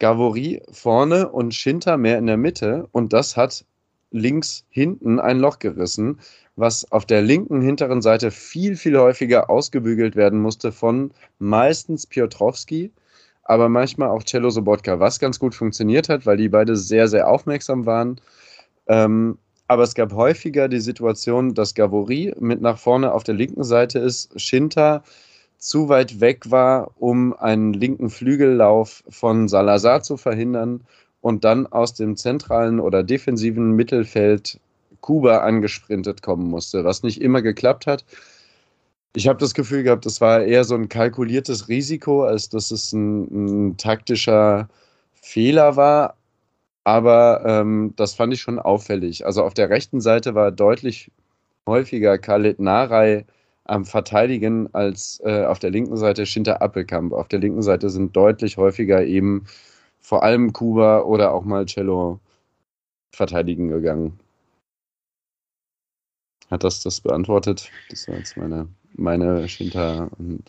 Gavory 0.00 0.62
vorne 0.72 1.28
und 1.28 1.54
Schinter 1.54 1.96
mehr 1.96 2.18
in 2.18 2.26
der 2.26 2.36
Mitte 2.36 2.88
und 2.90 3.12
das 3.12 3.36
hat 3.36 3.64
links 4.10 4.64
hinten 4.70 5.20
ein 5.20 5.38
Loch 5.38 5.60
gerissen, 5.60 6.18
was 6.56 6.90
auf 6.90 7.06
der 7.06 7.22
linken 7.22 7.60
hinteren 7.60 8.02
Seite 8.02 8.30
viel, 8.30 8.76
viel 8.76 8.98
häufiger 8.98 9.48
ausgebügelt 9.48 10.16
werden 10.16 10.40
musste 10.40 10.72
von 10.72 11.12
meistens 11.38 12.06
Piotrowski, 12.06 12.90
aber 13.44 13.68
manchmal 13.68 14.08
auch 14.08 14.24
Cello 14.24 14.50
Sobotka, 14.50 15.00
was 15.00 15.20
ganz 15.20 15.38
gut 15.38 15.54
funktioniert 15.54 16.08
hat, 16.08 16.26
weil 16.26 16.36
die 16.36 16.48
beide 16.48 16.76
sehr, 16.76 17.06
sehr 17.06 17.28
aufmerksam 17.28 17.86
waren. 17.86 18.20
Ähm, 18.88 19.38
aber 19.68 19.84
es 19.84 19.94
gab 19.94 20.12
häufiger 20.12 20.68
die 20.68 20.80
Situation, 20.80 21.54
dass 21.54 21.74
Gavory 21.74 22.34
mit 22.40 22.60
nach 22.60 22.78
vorne 22.78 23.12
auf 23.12 23.22
der 23.22 23.34
linken 23.34 23.64
Seite 23.64 23.98
ist, 24.00 24.38
Schinter 24.40 25.04
zu 25.60 25.88
weit 25.90 26.20
weg 26.20 26.50
war, 26.50 26.90
um 26.96 27.34
einen 27.34 27.74
linken 27.74 28.10
Flügellauf 28.10 29.04
von 29.08 29.46
Salazar 29.46 30.02
zu 30.02 30.16
verhindern 30.16 30.80
und 31.20 31.44
dann 31.44 31.66
aus 31.66 31.94
dem 31.94 32.16
zentralen 32.16 32.80
oder 32.80 33.02
defensiven 33.02 33.72
Mittelfeld 33.72 34.58
Kuba 35.02 35.38
angesprintet 35.38 36.22
kommen 36.22 36.48
musste, 36.48 36.84
was 36.84 37.02
nicht 37.02 37.20
immer 37.20 37.42
geklappt 37.42 37.86
hat. 37.86 38.04
Ich 39.14 39.28
habe 39.28 39.38
das 39.38 39.54
Gefühl 39.54 39.82
gehabt, 39.82 40.06
das 40.06 40.20
war 40.20 40.42
eher 40.42 40.64
so 40.64 40.74
ein 40.74 40.88
kalkuliertes 40.88 41.68
Risiko, 41.68 42.24
als 42.24 42.48
dass 42.48 42.70
es 42.70 42.92
ein, 42.92 43.68
ein 43.68 43.76
taktischer 43.76 44.68
Fehler 45.14 45.76
war. 45.76 46.16
Aber 46.84 47.42
ähm, 47.44 47.92
das 47.96 48.14
fand 48.14 48.32
ich 48.32 48.40
schon 48.40 48.58
auffällig. 48.58 49.26
Also 49.26 49.42
auf 49.42 49.52
der 49.52 49.68
rechten 49.68 50.00
Seite 50.00 50.34
war 50.34 50.52
deutlich 50.52 51.10
häufiger 51.66 52.16
Khaled 52.18 52.60
Narei 52.60 53.26
am 53.70 53.84
Verteidigen 53.84 54.68
als 54.74 55.20
äh, 55.24 55.44
auf 55.44 55.58
der 55.60 55.70
linken 55.70 55.96
Seite 55.96 56.26
Schinter 56.26 56.60
Appelkamp. 56.60 57.12
Auf 57.12 57.28
der 57.28 57.38
linken 57.38 57.62
Seite 57.62 57.88
sind 57.88 58.16
deutlich 58.16 58.56
häufiger 58.56 59.04
eben 59.04 59.46
vor 60.00 60.22
allem 60.24 60.52
Kuba 60.52 61.02
oder 61.02 61.32
auch 61.32 61.44
mal 61.44 61.66
Cello 61.66 62.18
verteidigen 63.12 63.68
gegangen. 63.68 64.18
Hat 66.50 66.64
das 66.64 66.82
das 66.82 67.00
beantwortet? 67.00 67.70
Das 67.90 68.08
war 68.08 68.16
jetzt 68.16 68.36
meine, 68.36 68.68
meine 68.94 69.48
Shinta 69.48 70.10
und 70.18 70.42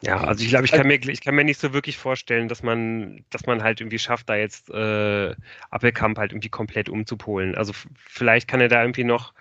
ja, 0.00 0.20
also 0.20 0.44
ich 0.44 0.50
glaube, 0.50 0.64
ich 0.64 0.70
kann 0.70 0.86
mir 0.86 1.00
ich 1.08 1.20
kann 1.22 1.34
mir 1.34 1.42
nicht 1.42 1.58
so 1.58 1.72
wirklich 1.72 1.98
vorstellen, 1.98 2.46
dass 2.46 2.62
man, 2.62 3.24
dass 3.30 3.46
man 3.46 3.64
halt 3.64 3.80
irgendwie 3.80 3.98
schafft, 3.98 4.28
da 4.28 4.36
jetzt 4.36 4.70
äh, 4.70 5.34
Appelkamp 5.70 6.18
halt 6.18 6.30
irgendwie 6.30 6.50
komplett 6.50 6.88
umzupolen. 6.88 7.56
Also 7.56 7.72
vielleicht 7.96 8.46
kann 8.46 8.60
er 8.60 8.68
da 8.68 8.80
irgendwie 8.80 9.02
noch 9.02 9.32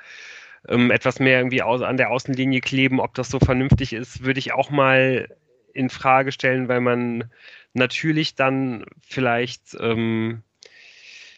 ähm, 0.68 0.92
etwas 0.92 1.20
mehr 1.20 1.40
irgendwie 1.40 1.62
aus, 1.62 1.82
an 1.82 1.98
der 1.98 2.12
Außenlinie 2.12 2.62
kleben. 2.62 3.00
Ob 3.00 3.14
das 3.16 3.30
so 3.30 3.40
vernünftig 3.40 3.94
ist, 3.94 4.24
würde 4.24 4.40
ich 4.40 4.54
auch 4.54 4.70
mal 4.70 5.28
in 5.74 5.90
Frage 5.90 6.32
stellen, 6.32 6.68
weil 6.68 6.82
man 6.82 7.26
natürlich 7.74 8.36
dann 8.36 8.86
vielleicht 9.08 9.78
ähm, 9.80 10.44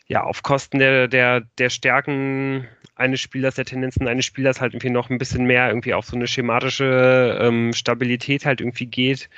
ja 0.07 0.23
auf 0.23 0.43
Kosten 0.43 0.79
der, 0.79 1.07
der, 1.07 1.41
der 1.57 1.69
Stärken 1.69 2.67
eines 2.95 3.21
Spielers, 3.21 3.55
der 3.55 3.65
Tendenzen 3.65 4.07
eines 4.07 4.25
Spielers 4.25 4.59
halt 4.59 4.73
irgendwie 4.73 4.89
noch 4.89 5.09
ein 5.09 5.17
bisschen 5.17 5.45
mehr 5.45 5.69
irgendwie 5.69 5.93
auf 5.93 6.05
so 6.05 6.15
eine 6.15 6.27
schematische 6.27 7.39
ähm, 7.41 7.73
Stabilität 7.73 8.45
halt 8.45 8.61
irgendwie 8.61 8.87
geht, 8.87 9.29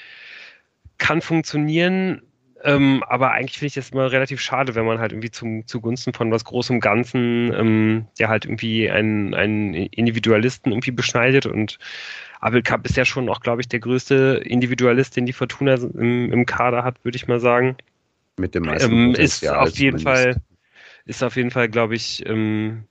kann 0.97 1.21
funktionieren. 1.21 2.21
Ähm, 2.63 3.03
aber 3.07 3.31
eigentlich 3.31 3.57
finde 3.57 3.67
ich 3.67 3.73
das 3.73 3.89
immer 3.89 4.11
relativ 4.11 4.39
schade, 4.39 4.75
wenn 4.75 4.85
man 4.85 4.99
halt 4.99 5.11
irgendwie 5.11 5.31
zum, 5.31 5.65
zugunsten 5.65 6.13
von 6.13 6.31
was 6.31 6.45
Großem 6.45 6.79
Ganzen, 6.79 7.51
ähm, 7.53 8.05
ja 8.19 8.27
halt 8.27 8.45
irgendwie 8.45 8.89
einen, 8.89 9.33
einen 9.33 9.73
Individualisten 9.73 10.71
irgendwie 10.71 10.91
beschneidet 10.91 11.45
und 11.47 11.79
Abel 12.39 12.61
Cup 12.61 12.85
ist 12.85 12.97
ja 12.97 13.05
schon 13.05 13.29
auch, 13.29 13.39
glaube 13.39 13.61
ich, 13.61 13.67
der 13.67 13.79
größte 13.79 14.41
Individualist, 14.43 15.15
den 15.15 15.25
die 15.25 15.33
Fortuna 15.33 15.75
im, 15.75 16.31
im 16.31 16.45
Kader 16.45 16.83
hat, 16.83 17.03
würde 17.03 17.15
ich 17.15 17.27
mal 17.27 17.39
sagen. 17.39 17.77
Mit 18.37 18.55
dem 18.55 18.63
meisten 18.63 18.91
ähm, 18.91 19.15
ist 19.15 19.47
auf 19.47 19.77
jeden 19.77 19.99
Fall, 19.99 20.37
ist 21.05 21.23
auf 21.23 21.35
jeden 21.35 21.51
Fall, 21.51 21.69
glaube 21.69 21.95
ich, 21.95 22.25
ähm, 22.25 22.85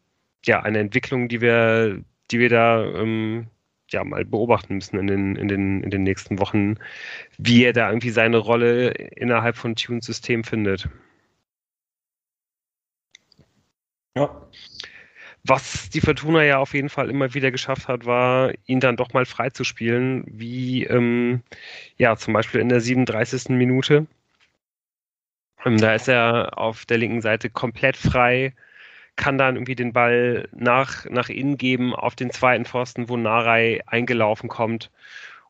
ja, 0.47 0.61
eine 0.61 0.79
Entwicklung, 0.79 1.29
die 1.29 1.41
wir, 1.41 2.01
die 2.31 2.39
wir 2.39 2.49
da 2.49 2.85
ähm, 2.85 3.49
ja 3.93 4.05
mal 4.05 4.24
beobachten 4.24 4.76
müssen 4.76 4.99
in 4.99 5.07
den, 5.07 5.36
in 5.36 5.49
den, 5.49 5.82
in 5.82 5.91
den 5.91 6.03
nächsten 6.03 6.38
Wochen, 6.38 6.76
wie 7.38 7.64
er 7.64 7.72
da 7.72 7.88
irgendwie 7.88 8.11
seine 8.11 8.38
Rolle 8.38 8.91
innerhalb 8.91 9.57
von 9.57 9.76
Tunes 9.76 10.07
System 10.07 10.45
findet. 10.45 10.88
Ja. 14.16 14.49
Was 15.45 15.88
die 15.88 16.01
Fortuna 16.01 16.45
ja 16.45 16.59
auf 16.59 16.74
jeden 16.74 16.91
Fall 16.91 17.09
immer 17.09 17.32
wieder 17.32 17.51
geschafft 17.51 17.88
hat, 17.88 18.05
war, 18.05 18.53
ihn 18.66 18.80
dann 18.80 18.97
doch 18.97 19.12
mal 19.14 19.24
frei 19.24 19.51
zu 19.51 19.64
spielen, 19.64 20.24
wie 20.26 20.84
ähm, 20.84 21.43
ja 21.97 22.16
zum 22.16 22.34
Beispiel 22.34 22.61
in 22.61 22.68
der 22.68 22.80
37. 22.80 23.49
Minute. 23.51 24.07
Ähm, 25.64 25.78
da 25.78 25.95
ist 25.95 26.09
er 26.09 26.59
auf 26.59 26.84
der 26.86 26.99
linken 26.99 27.20
Seite 27.22 27.51
komplett 27.51 27.97
frei, 27.97 28.55
kann 29.17 29.39
dann 29.39 29.57
irgendwie 29.57 29.75
den 29.75 29.93
Ball 29.93 30.49
nach, 30.53 31.05
nach 31.11 31.29
innen 31.29 31.57
geben 31.59 31.95
auf 31.95 32.15
den 32.15 32.31
zweiten 32.31 32.65
Pfosten, 32.65 33.09
wo 33.09 33.17
Narei 33.17 33.81
eingelaufen 33.87 34.49
kommt. 34.49 34.91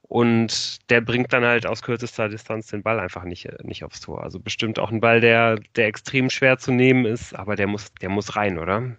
Und 0.03 0.91
der 0.91 1.01
bringt 1.01 1.33
dann 1.33 1.45
halt 1.45 1.67
aus 1.67 1.83
kürzester 1.83 2.29
Distanz 2.29 2.67
den 2.67 2.83
Ball 2.83 2.99
einfach 2.99 3.23
nicht, 3.23 3.49
nicht 3.63 3.85
aufs 3.85 4.01
Tor. 4.01 4.25
Also 4.25 4.41
bestimmt 4.41 4.81
auch 4.81 4.91
ein 4.91 5.01
Ball, 5.01 5.21
der, 5.21 5.61
der 5.77 5.87
extrem 5.87 6.31
schwer 6.31 6.59
zu 6.59 6.73
nehmen 6.73 7.05
ist, 7.07 7.33
aber 7.33 7.55
der 7.55 7.69
muss, 7.69 7.95
der 7.95 8.09
muss 8.09 8.35
rein, 8.35 8.59
oder? 8.59 8.97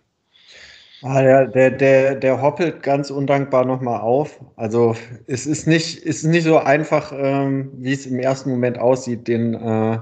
Ah, 1.03 1.22
der, 1.22 1.47
der, 1.47 1.72
der, 1.72 2.16
der 2.16 2.41
hoppelt 2.41 2.84
ganz 2.84 3.09
undankbar 3.09 3.66
nochmal 3.66 3.99
auf. 4.01 4.39
Also 4.55 4.95
es 5.28 5.47
ist 5.47 5.68
nicht, 5.68 5.97
ist 5.97 6.24
nicht 6.24 6.43
so 6.43 6.59
einfach, 6.59 7.12
ähm, 7.14 7.72
wie 7.76 7.91
es 7.91 8.05
im 8.05 8.20
ersten 8.20 8.51
Moment 8.51 8.78
aussieht, 8.78 9.28
den, 9.28 9.55
äh, 9.55 9.99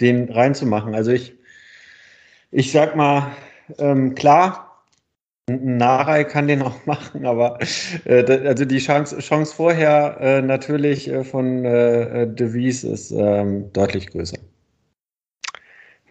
den 0.00 0.30
reinzumachen. 0.30 0.94
Also 0.94 1.12
ich, 1.12 1.36
ich 2.50 2.72
sag 2.72 2.96
mal, 2.96 3.30
ähm, 3.78 4.14
klar, 4.14 4.72
Narei 5.48 6.24
kann 6.24 6.46
den 6.48 6.62
auch 6.62 6.86
machen, 6.86 7.26
aber 7.26 7.58
äh, 8.04 8.22
also 8.46 8.64
die 8.64 8.78
Chance, 8.78 9.18
Chance 9.18 9.54
vorher 9.54 10.16
äh, 10.20 10.42
natürlich 10.42 11.08
äh, 11.08 11.24
von 11.24 11.64
äh, 11.64 12.26
De 12.28 12.52
Vries 12.52 12.84
ist 12.84 13.10
ähm, 13.10 13.72
deutlich 13.72 14.08
größer. 14.08 14.38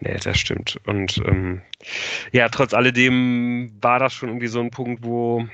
Nee, 0.00 0.16
das 0.22 0.36
stimmt. 0.36 0.80
Und 0.86 1.22
ähm, 1.26 1.62
ja, 2.32 2.48
trotz 2.48 2.74
alledem 2.74 3.72
war 3.80 4.00
das 4.00 4.12
schon 4.12 4.30
irgendwie 4.30 4.48
so 4.48 4.60
ein 4.60 4.70
Punkt, 4.70 5.04
wo, 5.04 5.46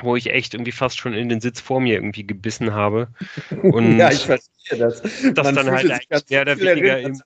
wo 0.00 0.16
ich 0.16 0.30
echt 0.30 0.54
irgendwie 0.54 0.72
fast 0.72 0.98
schon 0.98 1.14
in 1.14 1.28
den 1.28 1.40
Sitz 1.40 1.60
vor 1.60 1.80
mir 1.80 1.94
irgendwie 1.94 2.26
gebissen 2.26 2.72
habe. 2.72 3.08
Und 3.62 3.98
ja, 3.98 4.10
ich 4.10 4.24
verstehe 4.24 4.78
das. 4.78 5.02
Das 5.02 5.54
dann 5.54 5.70
halt 5.70 5.90
eigentlich 5.90 6.30
mehr 6.30 6.42
oder 6.42 6.58
weniger 6.58 7.00
im, 7.00 7.20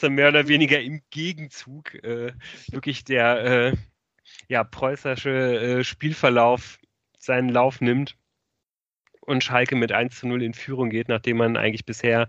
dann 0.00 0.14
mehr 0.14 0.28
oder 0.28 0.48
weniger 0.48 0.80
im 0.80 1.02
Gegenzug 1.10 1.94
äh, 2.02 2.32
wirklich 2.70 3.04
der 3.04 3.44
äh, 3.44 3.72
ja, 4.48 4.64
preußische 4.64 5.78
äh, 5.80 5.84
Spielverlauf 5.84 6.78
seinen 7.18 7.48
Lauf 7.48 7.80
nimmt 7.80 8.16
und 9.20 9.44
Schalke 9.44 9.76
mit 9.76 9.92
1 9.92 10.18
zu 10.18 10.26
0 10.26 10.42
in 10.42 10.54
Führung 10.54 10.90
geht, 10.90 11.08
nachdem 11.08 11.36
man 11.36 11.56
eigentlich 11.56 11.84
bisher 11.84 12.28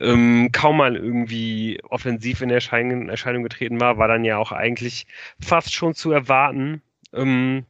ähm, 0.00 0.50
kaum 0.52 0.78
mal 0.78 0.96
irgendwie 0.96 1.80
offensiv 1.88 2.40
in 2.40 2.50
Erscheinung, 2.50 3.08
Erscheinung 3.08 3.42
getreten 3.42 3.80
war, 3.80 3.98
war 3.98 4.08
dann 4.08 4.24
ja 4.24 4.38
auch 4.38 4.52
eigentlich 4.52 5.06
fast 5.40 5.74
schon 5.74 5.94
zu 5.94 6.10
erwarten. 6.10 6.82
Ähm, 7.12 7.66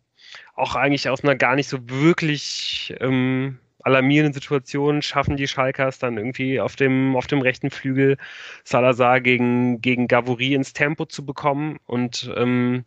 auch 0.58 0.74
eigentlich 0.74 1.08
aus 1.08 1.22
einer 1.22 1.36
gar 1.36 1.56
nicht 1.56 1.68
so 1.68 1.78
wirklich 1.88 2.94
ähm, 3.00 3.58
alarmierenden 3.88 4.34
Situation 4.34 5.02
schaffen 5.02 5.36
die 5.36 5.48
Schalkers 5.48 5.98
dann 5.98 6.18
irgendwie 6.18 6.60
auf 6.60 6.76
dem, 6.76 7.16
auf 7.16 7.26
dem 7.26 7.40
rechten 7.40 7.70
Flügel 7.70 8.18
Salazar 8.64 9.20
gegen, 9.20 9.80
gegen 9.80 10.08
Gavouri 10.08 10.54
ins 10.54 10.72
Tempo 10.72 11.06
zu 11.06 11.24
bekommen. 11.24 11.78
Und 11.86 12.30
ähm, 12.36 12.84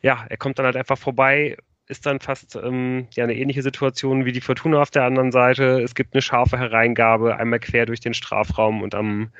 ja, 0.00 0.26
er 0.28 0.36
kommt 0.36 0.58
dann 0.58 0.66
halt 0.66 0.76
einfach 0.76 0.98
vorbei, 0.98 1.56
ist 1.86 2.06
dann 2.06 2.18
fast 2.20 2.56
ähm, 2.56 3.06
ja, 3.12 3.24
eine 3.24 3.36
ähnliche 3.36 3.62
Situation 3.62 4.24
wie 4.24 4.32
die 4.32 4.40
Fortuna 4.40 4.82
auf 4.82 4.90
der 4.90 5.04
anderen 5.04 5.32
Seite. 5.32 5.80
Es 5.80 5.94
gibt 5.94 6.14
eine 6.14 6.22
scharfe 6.22 6.58
Hereingabe, 6.58 7.36
einmal 7.36 7.60
quer 7.60 7.86
durch 7.86 8.00
den 8.00 8.14
Strafraum 8.14 8.82
und 8.82 8.94
am, 8.94 9.30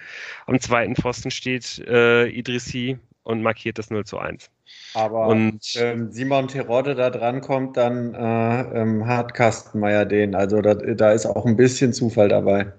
am 0.47 0.61
zweiten 0.61 0.95
Pfosten 0.95 1.31
steht 1.31 1.79
äh, 1.89 2.29
Idrissi 2.29 2.99
und 3.25 3.43
markiert 3.43 3.79
das 3.79 3.91
0 3.91 4.05
zu 4.05 4.19
1. 4.19 4.52
Aber 4.95 5.27
und, 5.29 5.61
ähm, 5.77 6.13
Simon 6.13 6.49
Terodde 6.49 6.95
da 6.95 7.11
dran 7.11 7.41
kommt, 7.41 7.77
dann 7.77 8.15
äh, 8.15 8.81
ähm, 8.81 9.07
hat 9.07 9.35
Kastenmeier 9.35 10.05
den. 10.05 10.35
Also 10.35 10.61
da, 10.61 10.75
da 10.75 11.13
ist 11.13 11.27
auch 11.27 11.47
ein 11.47 11.57
bisschen 11.57 11.93
Zufall 11.93 12.29
dabei. 12.29 12.73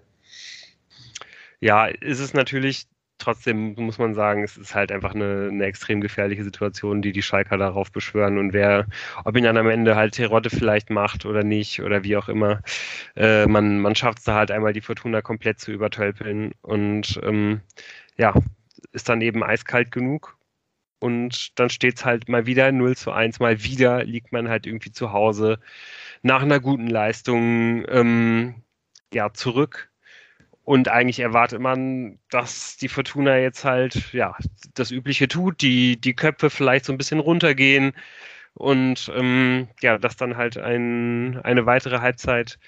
Ja, 1.59 1.87
ist 1.87 2.19
es 2.19 2.33
natürlich 2.33 2.87
trotzdem 3.23 3.75
muss 3.77 3.97
man 3.97 4.13
sagen, 4.13 4.43
es 4.43 4.57
ist 4.57 4.75
halt 4.75 4.91
einfach 4.91 5.15
eine, 5.15 5.49
eine, 5.49 5.65
extrem 5.65 6.01
gefährliche 6.01 6.43
Situation, 6.43 7.01
die 7.01 7.11
die 7.13 7.21
Schalker 7.21 7.57
darauf 7.57 7.91
beschwören 7.91 8.37
und 8.37 8.53
wer, 8.53 8.87
ob 9.23 9.37
ihn 9.37 9.45
dann 9.45 9.57
am 9.57 9.69
Ende 9.69 9.95
halt 9.95 10.15
Terodde 10.15 10.49
vielleicht 10.49 10.89
macht 10.89 11.25
oder 11.25 11.43
nicht 11.43 11.81
oder 11.81 12.03
wie 12.03 12.17
auch 12.17 12.27
immer, 12.27 12.61
äh, 13.15 13.45
man, 13.45 13.79
man 13.79 13.95
schafft 13.95 14.19
es 14.19 14.25
da 14.25 14.35
halt 14.35 14.51
einmal 14.51 14.73
die 14.73 14.81
Fortuna 14.81 15.21
komplett 15.21 15.59
zu 15.59 15.71
übertölpeln 15.71 16.51
und 16.61 17.19
ähm, 17.23 17.61
ja, 18.17 18.33
ist 18.91 19.09
dann 19.09 19.21
eben 19.21 19.43
eiskalt 19.43 19.91
genug 19.91 20.37
und 21.03 21.59
dann 21.59 21.69
steht 21.69 21.97
es 21.97 22.05
halt 22.05 22.29
mal 22.29 22.45
wieder 22.45 22.71
0 22.71 22.95
zu 22.97 23.11
1, 23.11 23.39
mal 23.39 23.63
wieder 23.63 24.03
liegt 24.05 24.31
man 24.31 24.47
halt 24.49 24.65
irgendwie 24.65 24.91
zu 24.91 25.11
Hause 25.13 25.59
nach 26.23 26.41
einer 26.43 26.59
guten 26.61 26.87
Leistung 26.87 27.85
ähm, 27.89 28.55
ja, 29.13 29.33
zurück 29.33 29.91
und 30.63 30.87
eigentlich 30.89 31.19
erwartet 31.19 31.59
man, 31.61 32.19
dass 32.29 32.77
die 32.77 32.87
Fortuna 32.89 33.37
jetzt 33.39 33.65
halt 33.65 34.13
ja 34.13 34.37
das 34.75 34.91
Übliche 34.91 35.27
tut, 35.27 35.61
die, 35.61 35.99
die 35.99 36.15
Köpfe 36.15 36.49
vielleicht 36.49 36.85
so 36.85 36.93
ein 36.93 36.97
bisschen 36.97 37.19
runtergehen 37.19 37.93
und 38.53 39.11
ähm, 39.15 39.67
ja, 39.81 39.97
dass 39.97 40.15
dann 40.17 40.37
halt 40.37 40.57
ein, 40.57 41.39
eine 41.43 41.65
weitere 41.65 41.99
Halbzeit 41.99 42.59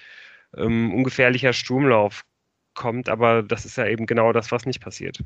ähm, 0.57 0.93
ungefährlicher 0.93 1.53
Sturmlauf 1.53 2.25
kommt. 2.73 3.09
Aber 3.09 3.43
das 3.43 3.65
ist 3.65 3.77
ja 3.77 3.87
eben 3.87 4.05
genau 4.07 4.33
das, 4.33 4.51
was 4.51 4.65
nicht 4.65 4.81
passiert. 4.81 5.19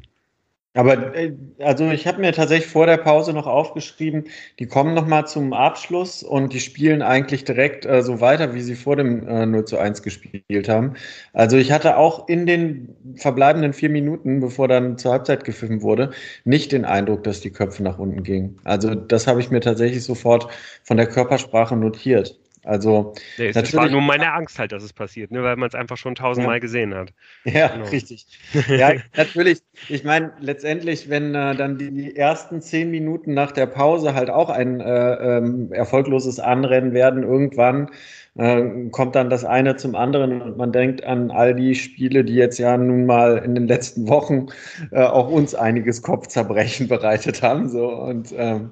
Aber 0.75 1.15
äh, 1.15 1.35
also 1.59 1.89
ich 1.89 2.05
habe 2.05 2.21
mir 2.21 2.31
tatsächlich 2.31 2.69
vor 2.71 2.85
der 2.85 2.97
Pause 2.97 3.33
noch 3.33 3.47
aufgeschrieben, 3.47 4.25
die 4.59 4.67
kommen 4.67 4.93
nochmal 4.93 5.27
zum 5.27 5.51
Abschluss 5.51 6.21
und 6.21 6.53
die 6.53 6.59
spielen 6.59 7.01
eigentlich 7.01 7.43
direkt 7.43 7.85
äh, 7.87 8.03
so 8.03 8.21
weiter, 8.21 8.53
wie 8.53 8.61
sie 8.61 8.75
vor 8.75 8.95
dem 8.95 9.27
äh, 9.27 9.45
0 9.47 9.65
zu 9.65 9.79
1 9.79 10.03
gespielt 10.03 10.69
haben. 10.69 10.93
Also 11.33 11.57
ich 11.57 11.71
hatte 11.71 11.97
auch 11.97 12.27
in 12.27 12.45
den 12.45 12.95
verbleibenden 13.15 13.73
vier 13.73 13.89
Minuten, 13.89 14.39
bevor 14.41 14.67
dann 14.67 14.97
zur 14.99 15.11
Halbzeit 15.13 15.43
gepfiffen 15.43 15.81
wurde, 15.81 16.11
nicht 16.45 16.71
den 16.71 16.85
Eindruck, 16.85 17.23
dass 17.23 17.41
die 17.41 17.51
Köpfe 17.51 17.81
nach 17.81 17.97
unten 17.97 18.21
gingen. 18.23 18.59
Also 18.63 18.93
das 18.93 19.25
habe 19.25 19.41
ich 19.41 19.49
mir 19.49 19.61
tatsächlich 19.61 20.03
sofort 20.03 20.47
von 20.83 20.97
der 20.97 21.07
Körpersprache 21.07 21.75
notiert. 21.75 22.39
Also 22.65 23.13
nee, 23.37 23.47
es 23.47 23.73
war 23.73 23.89
nur 23.89 24.01
meine 24.01 24.33
Angst 24.33 24.59
halt, 24.59 24.71
dass 24.71 24.83
es 24.83 24.91
passiert, 24.91 25.31
ne, 25.31 25.41
weil 25.43 25.55
man 25.55 25.69
es 25.69 25.75
einfach 25.75 25.97
schon 25.97 26.15
tausendmal 26.15 26.55
ja. 26.55 26.59
gesehen 26.59 26.93
hat. 26.93 27.13
Ja, 27.45 27.67
genau. 27.69 27.85
richtig. 27.87 28.27
Ja, 28.67 28.93
natürlich. 29.15 29.59
Ich 29.87 30.03
meine, 30.03 30.33
letztendlich, 30.39 31.09
wenn 31.09 31.33
äh, 31.33 31.55
dann 31.55 31.77
die, 31.77 31.91
die, 31.91 32.15
ersten 32.15 32.61
zehn 32.61 32.91
Minuten 32.91 33.33
nach 33.33 33.51
der 33.51 33.65
Pause 33.65 34.13
halt 34.13 34.29
auch 34.29 34.49
ein 34.49 34.81
äh, 34.81 35.37
ähm, 35.37 35.71
erfolgloses 35.71 36.39
Anrennen 36.39 36.93
werden, 36.93 37.23
irgendwann 37.23 37.89
äh, 38.37 38.89
kommt 38.91 39.15
dann 39.15 39.29
das 39.29 39.45
eine 39.45 39.75
zum 39.77 39.95
anderen 39.95 40.41
und 40.41 40.57
man 40.57 40.71
denkt 40.71 41.03
an 41.03 41.31
all 41.31 41.55
die 41.55 41.75
Spiele, 41.75 42.23
die 42.23 42.35
jetzt 42.35 42.57
ja 42.57 42.77
nun 42.77 43.05
mal 43.05 43.37
in 43.37 43.55
den 43.55 43.67
letzten 43.67 44.07
Wochen 44.07 44.47
äh, 44.91 45.01
auch 45.01 45.29
uns 45.29 45.55
einiges 45.55 46.01
Kopfzerbrechen 46.01 46.87
bereitet 46.89 47.41
haben. 47.41 47.69
So 47.69 47.89
und 47.89 48.33
ähm, 48.35 48.71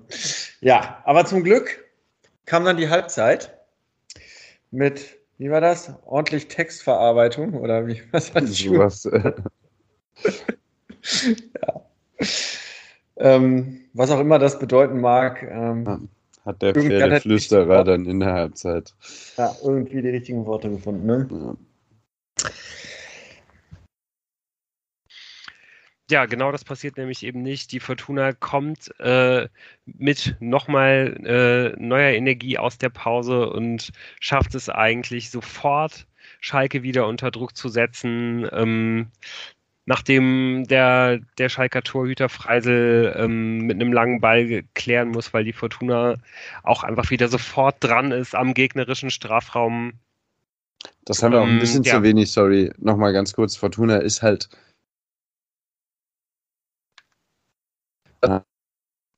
ja, 0.61 1.01
aber 1.05 1.25
zum 1.25 1.43
Glück 1.43 1.85
kam 2.45 2.65
dann 2.65 2.77
die 2.77 2.89
Halbzeit 2.89 3.56
mit, 4.77 5.17
wie 5.39 5.49
war 5.49 5.59
das? 5.59 5.91
Ordentlich 6.05 6.47
Textverarbeitung 6.47 7.55
oder 7.55 7.87
wie? 7.87 8.01
Was 8.11 8.33
hat 8.33 8.47
Sowas. 8.47 9.05
Äh. 9.05 9.33
ja. 11.61 11.81
Ähm, 13.19 13.81
was 13.93 14.11
auch 14.11 14.19
immer 14.19 14.37
das 14.37 14.59
bedeuten 14.59 15.01
mag. 15.01 15.41
Ähm, 15.41 16.09
hat 16.45 16.61
der 16.61 16.75
Pferdeflüsterer 16.75 17.83
dann 17.83 18.05
in 18.05 18.19
der 18.19 18.33
Halbzeit. 18.33 18.93
Ja, 19.37 19.55
irgendwie 19.63 20.03
die 20.03 20.09
richtigen 20.09 20.45
Worte 20.45 20.69
gefunden, 20.69 21.05
ne? 21.07 21.27
Ja. 21.31 22.49
Ja, 26.09 26.25
genau 26.25 26.53
das 26.53 26.63
passiert 26.63 26.95
nämlich 26.97 27.23
eben 27.23 27.41
nicht. 27.41 27.71
Die 27.73 27.81
Fortuna 27.81 28.31
kommt 28.31 28.97
äh, 28.99 29.49
mit 29.85 30.37
nochmal 30.39 31.17
äh, 31.25 31.81
neuer 31.81 32.11
Energie 32.11 32.57
aus 32.57 32.77
der 32.77 32.89
Pause 32.89 33.49
und 33.49 33.91
schafft 34.21 34.55
es 34.55 34.69
eigentlich 34.69 35.29
sofort, 35.29 36.07
Schalke 36.39 36.83
wieder 36.83 37.07
unter 37.07 37.29
Druck 37.29 37.57
zu 37.57 37.67
setzen. 37.67 38.47
Ähm, 38.53 39.07
nachdem 39.85 40.65
der, 40.67 41.19
der 41.37 41.49
Schalker 41.49 41.81
Torhüter 41.81 42.29
Freisel 42.29 43.13
ähm, 43.17 43.59
mit 43.59 43.75
einem 43.75 43.91
langen 43.91 44.21
Ball 44.21 44.63
klären 44.75 45.09
muss, 45.09 45.33
weil 45.33 45.43
die 45.43 45.53
Fortuna 45.53 46.15
auch 46.63 46.83
einfach 46.83 47.09
wieder 47.09 47.27
sofort 47.27 47.77
dran 47.79 48.11
ist 48.11 48.33
am 48.33 48.53
gegnerischen 48.53 49.09
Strafraum. 49.09 49.93
Das 51.05 51.23
haben 51.23 51.31
wir 51.33 51.41
auch 51.41 51.45
ein 51.45 51.53
ähm, 51.53 51.59
bisschen 51.59 51.83
ja. 51.83 51.95
zu 51.95 52.03
wenig, 52.03 52.31
sorry. 52.31 52.71
Nochmal 52.77 53.11
ganz 53.11 53.33
kurz, 53.33 53.55
Fortuna 53.57 53.97
ist 53.97 54.21
halt 54.21 54.49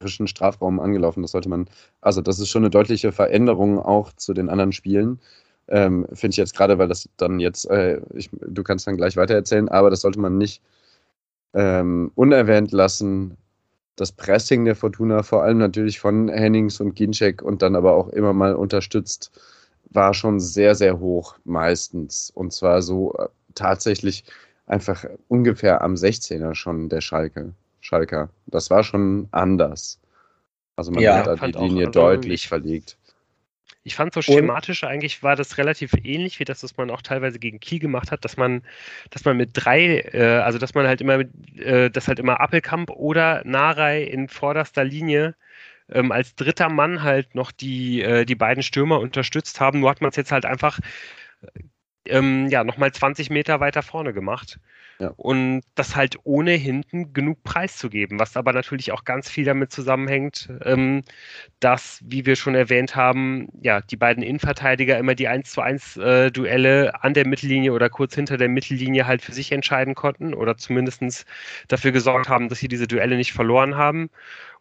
Strafraum 0.08 0.80
angelaufen. 0.80 1.22
Das 1.22 1.32
sollte 1.32 1.50
man, 1.50 1.68
also 2.02 2.22
das 2.22 2.40
ist 2.40 2.50
schon 2.50 2.64
eine 2.64 2.70
deutliche 2.70 3.12
Veränderung 3.12 3.80
auch 3.80 4.14
zu 4.14 4.34
den 4.34 4.50
anderen 4.50 4.72
Spielen. 4.72 5.20
Ähm, 5.68 6.08
Finde 6.14 6.34
ich 6.34 6.38
jetzt 6.38 6.56
gerade, 6.56 6.78
weil 6.80 6.88
das 6.88 7.10
dann 7.18 7.40
jetzt, 7.40 7.70
äh, 7.70 8.02
ich, 8.14 8.30
du 8.32 8.64
kannst 8.64 8.88
dann 8.88 8.98
gleich 8.98 9.18
weitererzählen, 9.18 9.70
aber 9.70 9.90
das 9.90 10.02
sollte 10.02 10.20
man 10.20 10.38
nicht 10.38 10.62
ähm, 11.54 12.12
unerwähnt 12.16 12.72
lassen. 12.72 13.38
Das 13.96 14.12
Pressing 14.12 14.66
der 14.66 14.76
Fortuna, 14.76 15.24
vor 15.24 15.44
allem 15.44 15.58
natürlich 15.58 16.00
von 16.00 16.30
Hennings 16.30 16.80
und 16.80 16.96
Ginczek 16.96 17.42
und 17.42 17.62
dann 17.62 17.76
aber 17.76 17.94
auch 17.94 18.10
immer 18.10 18.34
mal 18.34 18.56
unterstützt, 18.56 19.32
war 19.92 20.14
schon 20.14 20.40
sehr, 20.40 20.76
sehr 20.76 21.00
hoch 21.00 21.36
meistens. 21.44 22.32
Und 22.34 22.54
zwar 22.54 22.82
so 22.82 23.14
äh, 23.16 23.28
tatsächlich 23.56 24.24
einfach 24.66 25.06
ungefähr 25.28 25.82
am 25.82 25.96
16er 25.96 26.56
schon 26.56 26.90
der 26.90 27.02
Schalke, 27.02 27.54
Schalker. 27.82 28.30
Das 28.48 28.70
war 28.70 28.84
schon 28.84 29.28
anders. 29.32 30.00
Also 30.76 30.92
man 30.92 31.04
ja, 31.04 31.18
hat 31.18 31.28
da 31.28 31.36
die 31.36 31.52
Linie 31.52 31.84
auch, 31.84 31.88
also 31.88 32.00
deutlich 32.00 32.48
verlegt. 32.48 32.98
Ich 33.84 33.96
fand 33.96 34.14
so 34.14 34.22
schematisch 34.22 34.84
eigentlich 34.84 35.24
war 35.24 35.36
das 35.36 35.58
relativ 35.58 35.94
ähnlich 36.04 36.40
wie 36.40 36.44
das, 36.44 36.64
was 36.64 36.78
man 36.78 36.90
auch 36.90 37.02
teilweise 37.02 37.40
gegen 37.40 37.60
Kiel 37.60 37.80
gemacht 37.80 38.12
hat, 38.12 38.24
dass 38.24 38.38
man, 38.38 38.62
dass 39.10 39.26
man 39.26 39.38
mit 39.38 39.52
drei, 39.54 40.00
äh, 40.14 40.42
also 40.44 40.60
dass 40.60 40.74
man 40.74 40.86
halt 40.86 41.02
immer 41.02 41.18
mit, 41.18 41.32
äh, 41.58 41.90
dass 41.90 42.08
halt 42.08 42.20
immer 42.20 42.40
Appelkamp 42.40 42.92
oder 42.92 43.42
Narei 43.46 44.04
in 44.04 44.28
vorderster 44.28 44.84
Linie 44.84 45.36
ähm, 45.90 46.12
als 46.12 46.36
dritter 46.36 46.70
Mann 46.70 47.04
halt 47.04 47.36
noch 47.36 47.52
die, 47.52 48.02
äh, 48.02 48.26
die 48.26 48.36
beiden 48.36 48.64
Stürmer 48.64 49.00
unterstützt 49.00 49.60
haben. 49.60 49.80
Nur 49.80 49.90
hat 49.90 50.02
man 50.02 50.12
es 50.12 50.18
jetzt 50.18 50.32
halt 50.32 50.46
einfach 50.46 50.80
ähm, 52.10 52.48
ja, 52.50 52.64
nochmal 52.64 52.92
20 52.92 53.30
Meter 53.30 53.60
weiter 53.60 53.82
vorne 53.82 54.14
gemacht. 54.14 54.60
Ja. 55.00 55.14
Und 55.16 55.62
das 55.76 55.96
halt 55.96 56.18
ohne 56.26 56.52
hinten 56.52 57.14
genug 57.14 57.42
Preis 57.44 57.78
zu 57.78 57.90
geben, 57.90 58.20
was 58.20 58.36
aber 58.36 58.52
natürlich 58.52 58.92
auch 58.92 59.06
ganz 59.06 59.30
viel 59.30 59.46
damit 59.46 59.72
zusammenhängt, 59.72 60.50
ähm, 60.66 61.04
dass, 61.62 62.02
wie 62.06 62.26
wir 62.26 62.36
schon 62.36 62.54
erwähnt 62.54 62.98
haben, 62.98 63.48
ja, 63.62 63.80
die 63.80 63.96
beiden 63.96 64.22
Innenverteidiger 64.24 64.98
immer 64.98 65.16
die 65.16 65.30
1 65.30 65.52
zu 65.52 65.62
1 65.62 65.98
äh, 65.98 66.32
Duelle 66.32 67.02
an 67.02 67.14
der 67.14 67.26
Mittellinie 67.26 67.72
oder 67.72 67.90
kurz 67.90 68.14
hinter 68.14 68.36
der 68.36 68.50
Mittellinie 68.50 69.08
halt 69.08 69.22
für 69.22 69.32
sich 69.32 69.54
entscheiden 69.54 69.96
konnten 69.96 70.34
oder 70.34 70.58
zumindest 70.58 71.26
dafür 71.70 71.92
gesorgt 71.92 72.28
haben, 72.28 72.50
dass 72.50 72.60
sie 72.60 72.68
diese 72.68 72.88
Duelle 72.88 73.16
nicht 73.16 73.32
verloren 73.32 73.76
haben. 73.78 74.10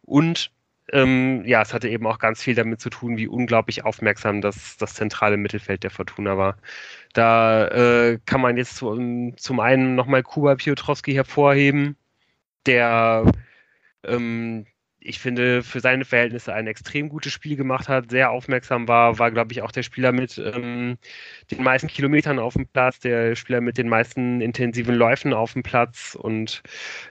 Und 0.03 0.51
ähm, 0.93 1.43
ja, 1.45 1.61
es 1.61 1.73
hatte 1.73 1.89
eben 1.89 2.07
auch 2.07 2.19
ganz 2.19 2.41
viel 2.41 2.55
damit 2.55 2.81
zu 2.81 2.89
tun, 2.89 3.17
wie 3.17 3.27
unglaublich 3.27 3.85
aufmerksam 3.85 4.41
das, 4.41 4.77
das 4.77 4.93
zentrale 4.95 5.37
Mittelfeld 5.37 5.83
der 5.83 5.91
Fortuna 5.91 6.37
war. 6.37 6.57
Da 7.13 7.67
äh, 7.67 8.19
kann 8.25 8.41
man 8.41 8.57
jetzt 8.57 8.77
zum, 8.77 9.37
zum 9.37 9.59
einen 9.59 9.95
nochmal 9.95 10.23
Kuba 10.23 10.55
Piotrowski 10.55 11.13
hervorheben, 11.13 11.97
der 12.65 13.25
ähm, 14.03 14.65
ich 15.01 15.19
finde, 15.19 15.63
für 15.63 15.79
seine 15.79 16.03
Verhältnisse 16.03 16.53
ein 16.53 16.67
extrem 16.67 17.09
gutes 17.09 17.31
Spiel 17.31 17.55
gemacht 17.55 17.87
hat, 17.87 18.11
sehr 18.11 18.31
aufmerksam 18.31 18.87
war, 18.87 19.17
war, 19.17 19.31
glaube 19.31 19.53
ich, 19.53 19.61
auch 19.61 19.71
der 19.71 19.83
Spieler 19.83 20.11
mit 20.11 20.37
ähm, 20.37 20.97
den 21.51 21.63
meisten 21.63 21.87
Kilometern 21.87 22.37
auf 22.37 22.53
dem 22.53 22.67
Platz, 22.67 22.99
der 22.99 23.35
Spieler 23.35 23.61
mit 23.61 23.77
den 23.77 23.87
meisten 23.87 24.41
intensiven 24.41 24.95
Läufen 24.95 25.33
auf 25.33 25.53
dem 25.53 25.63
Platz. 25.63 26.15
Und 26.15 26.61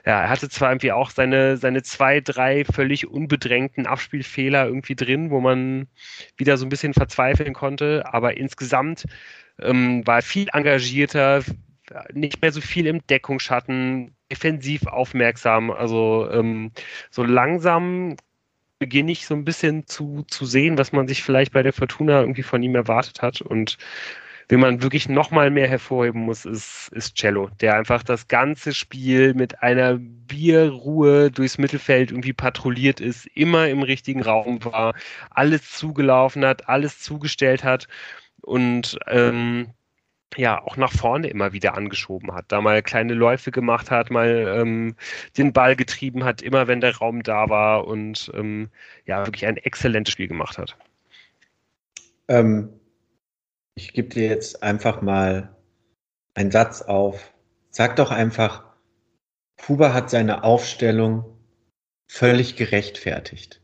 ja, 0.05 0.21
er 0.21 0.29
hatte 0.29 0.49
zwar 0.49 0.71
irgendwie 0.71 0.91
auch 0.91 1.09
seine, 1.09 1.57
seine 1.57 1.81
zwei, 1.81 2.21
drei 2.21 2.63
völlig 2.65 3.07
unbedrängten 3.07 3.87
Abspielfehler 3.87 4.67
irgendwie 4.67 4.95
drin, 4.95 5.31
wo 5.31 5.39
man 5.39 5.87
wieder 6.37 6.57
so 6.57 6.65
ein 6.65 6.69
bisschen 6.69 6.93
verzweifeln 6.93 7.53
konnte, 7.53 8.03
aber 8.13 8.37
insgesamt 8.37 9.05
ähm, 9.59 10.05
war 10.05 10.17
er 10.17 10.21
viel 10.21 10.47
engagierter, 10.53 11.43
nicht 12.13 12.41
mehr 12.41 12.51
so 12.51 12.61
viel 12.61 12.87
im 12.87 13.05
Deckungsschatten, 13.07 14.15
defensiv 14.31 14.87
aufmerksam. 14.87 15.71
Also 15.71 16.29
ähm, 16.31 16.71
so 17.09 17.23
langsam 17.23 18.15
beginne 18.79 19.11
ich 19.11 19.25
so 19.25 19.35
ein 19.35 19.45
bisschen 19.45 19.87
zu, 19.87 20.23
zu 20.27 20.45
sehen, 20.45 20.77
was 20.77 20.91
man 20.93 21.07
sich 21.07 21.23
vielleicht 21.23 21.51
bei 21.51 21.63
der 21.63 21.73
Fortuna 21.73 22.21
irgendwie 22.21 22.43
von 22.43 22.63
ihm 22.63 22.75
erwartet 22.75 23.21
hat. 23.21 23.41
Und 23.41 23.77
wenn 24.47 24.61
man 24.61 24.81
wirklich 24.81 25.07
nochmal 25.09 25.51
mehr 25.51 25.67
hervorheben 25.67 26.21
muss, 26.21 26.45
ist, 26.45 26.89
ist 26.93 27.15
Cello, 27.15 27.49
der 27.61 27.75
einfach 27.75 28.01
das 28.03 28.27
ganze 28.27 28.73
Spiel 28.73 29.35
mit 29.35 29.61
einer 29.61 29.97
Bierruhe 29.99 31.29
durchs 31.29 31.59
Mittelfeld 31.59 32.11
irgendwie 32.11 32.33
patrouilliert 32.33 32.99
ist, 32.99 33.27
immer 33.35 33.67
im 33.67 33.83
richtigen 33.83 34.23
Raum 34.23 34.63
war, 34.65 34.95
alles 35.29 35.69
zugelaufen 35.71 36.45
hat, 36.45 36.67
alles 36.67 36.99
zugestellt 36.99 37.63
hat 37.63 37.87
und 38.41 38.97
ähm, 39.07 39.73
ja 40.37 40.61
auch 40.61 40.77
nach 40.77 40.91
vorne 40.91 41.27
immer 41.27 41.53
wieder 41.53 41.75
angeschoben 41.75 42.33
hat, 42.33 42.45
da 42.49 42.61
mal 42.61 42.81
kleine 42.83 43.13
Läufe 43.13 43.51
gemacht 43.51 43.91
hat, 43.91 44.11
mal 44.11 44.53
ähm, 44.59 44.95
den 45.37 45.53
Ball 45.53 45.75
getrieben 45.75 46.23
hat, 46.23 46.41
immer 46.41 46.67
wenn 46.67 46.81
der 46.81 46.97
Raum 46.97 47.23
da 47.23 47.49
war 47.49 47.87
und 47.87 48.31
ähm, 48.35 48.69
ja 49.05 49.25
wirklich 49.25 49.45
ein 49.45 49.57
exzellentes 49.57 50.11
Spiel 50.13 50.27
gemacht 50.27 50.57
hat. 50.57 50.77
Ähm, 52.27 52.69
ich 53.75 53.93
gebe 53.93 54.09
dir 54.09 54.27
jetzt 54.27 54.61
einfach 54.61 55.01
mal 55.01 55.55
einen 56.33 56.51
Satz 56.51 56.81
auf. 56.81 57.33
Sag 57.71 57.95
doch 57.95 58.11
einfach, 58.11 58.63
Huber 59.67 59.93
hat 59.93 60.09
seine 60.09 60.43
Aufstellung 60.43 61.37
völlig 62.07 62.55
gerechtfertigt. 62.55 63.61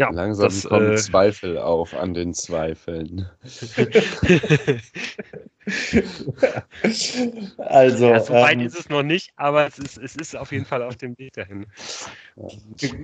Ja, 0.00 0.10
Langsam 0.10 0.46
das, 0.46 0.64
kommen 0.64 0.92
äh, 0.92 0.96
Zweifel 0.96 1.58
auf 1.58 1.94
an 1.94 2.14
den 2.14 2.32
Zweifeln. 2.32 3.28
also, 7.58 8.08
ja, 8.08 8.20
so 8.20 8.32
weit 8.32 8.54
ähm, 8.54 8.60
ist 8.60 8.78
es 8.78 8.88
noch 8.88 9.02
nicht, 9.02 9.30
aber 9.36 9.66
es 9.66 9.78
ist, 9.78 9.98
es 9.98 10.16
ist 10.16 10.34
auf 10.34 10.52
jeden 10.52 10.64
Fall 10.64 10.82
auf 10.82 10.96
dem 10.96 11.18
Weg 11.18 11.34
dahin. 11.34 11.66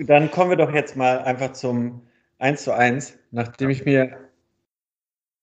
Dann 0.07 0.31
kommen 0.31 0.49
wir 0.49 0.57
doch 0.57 0.73
jetzt 0.73 0.97
mal 0.97 1.19
einfach 1.19 1.53
zum 1.53 2.01
1 2.39 2.65
zu 2.65 2.73
1, 2.73 3.19
nachdem 3.31 3.69
ich 3.69 3.85
mir 3.85 4.17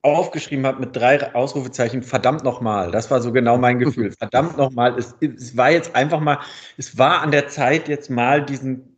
aufgeschrieben 0.01 0.65
habe 0.65 0.79
mit 0.79 0.95
drei 0.95 1.35
Ausrufezeichen, 1.35 2.01
verdammt 2.01 2.43
nochmal. 2.43 2.89
Das 2.89 3.11
war 3.11 3.21
so 3.21 3.31
genau 3.31 3.59
mein 3.59 3.77
Gefühl. 3.77 4.11
Verdammt 4.17 4.57
nochmal. 4.57 4.97
Es, 4.97 5.13
es 5.21 5.55
war 5.55 5.69
jetzt 5.69 5.95
einfach 5.95 6.19
mal, 6.19 6.39
es 6.77 6.97
war 6.97 7.21
an 7.21 7.29
der 7.29 7.47
Zeit, 7.47 7.87
jetzt 7.87 8.09
mal 8.09 8.43
diesen 8.43 8.92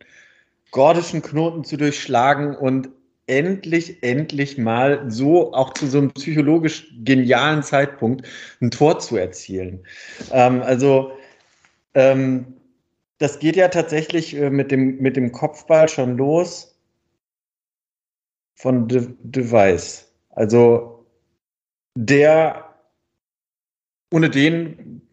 gordischen 0.75 1.21
Knoten 1.21 1.63
zu 1.63 1.77
durchschlagen 1.77 2.53
und 2.53 2.89
endlich, 3.27 4.03
endlich 4.03 4.57
mal 4.57 5.09
so 5.09 5.53
auch 5.53 5.73
zu 5.73 5.87
so 5.87 5.99
einem 5.99 6.11
psychologisch 6.11 6.93
genialen 7.05 7.63
Zeitpunkt 7.63 8.27
ein 8.59 8.71
Tor 8.71 8.99
zu 8.99 9.15
erzielen. 9.15 9.85
Ähm, 10.33 10.61
also 10.61 11.13
ähm, 11.93 12.57
das 13.19 13.39
geht 13.39 13.55
ja 13.55 13.69
tatsächlich 13.69 14.35
äh, 14.35 14.49
mit, 14.49 14.69
dem, 14.69 14.97
mit 14.97 15.15
dem 15.15 15.31
Kopfball 15.31 15.87
schon 15.87 16.17
los 16.17 16.77
von 18.55 18.89
De, 18.89 19.07
De 19.23 19.49
Weiss. 19.49 20.11
Also 20.31 21.05
der, 21.97 22.75
ohne 24.11 24.29
den 24.29 25.04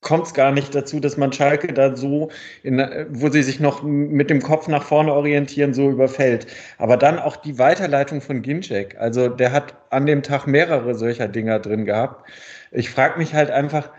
kommt 0.00 0.26
es 0.26 0.34
gar 0.34 0.50
nicht 0.52 0.74
dazu, 0.74 0.98
dass 0.98 1.16
man 1.16 1.32
Schalke 1.32 1.72
da 1.72 1.94
so, 1.94 2.30
in, 2.62 2.78
wo 3.10 3.28
sie 3.28 3.42
sich 3.42 3.60
noch 3.60 3.82
mit 3.82 4.30
dem 4.30 4.42
Kopf 4.42 4.66
nach 4.68 4.82
vorne 4.82 5.12
orientieren, 5.12 5.74
so 5.74 5.90
überfällt. 5.90 6.46
Aber 6.78 6.96
dann 6.96 7.18
auch 7.18 7.36
die 7.36 7.58
Weiterleitung 7.58 8.20
von 8.20 8.42
Ginczek. 8.42 8.96
Also 8.98 9.28
der 9.28 9.52
hat 9.52 9.74
an 9.90 10.06
dem 10.06 10.22
Tag 10.22 10.46
mehrere 10.46 10.94
solcher 10.94 11.28
Dinger 11.28 11.58
drin 11.58 11.84
gehabt. 11.84 12.28
Ich 12.70 12.90
frage 12.90 13.18
mich 13.18 13.34
halt 13.34 13.50
einfach, 13.50 13.90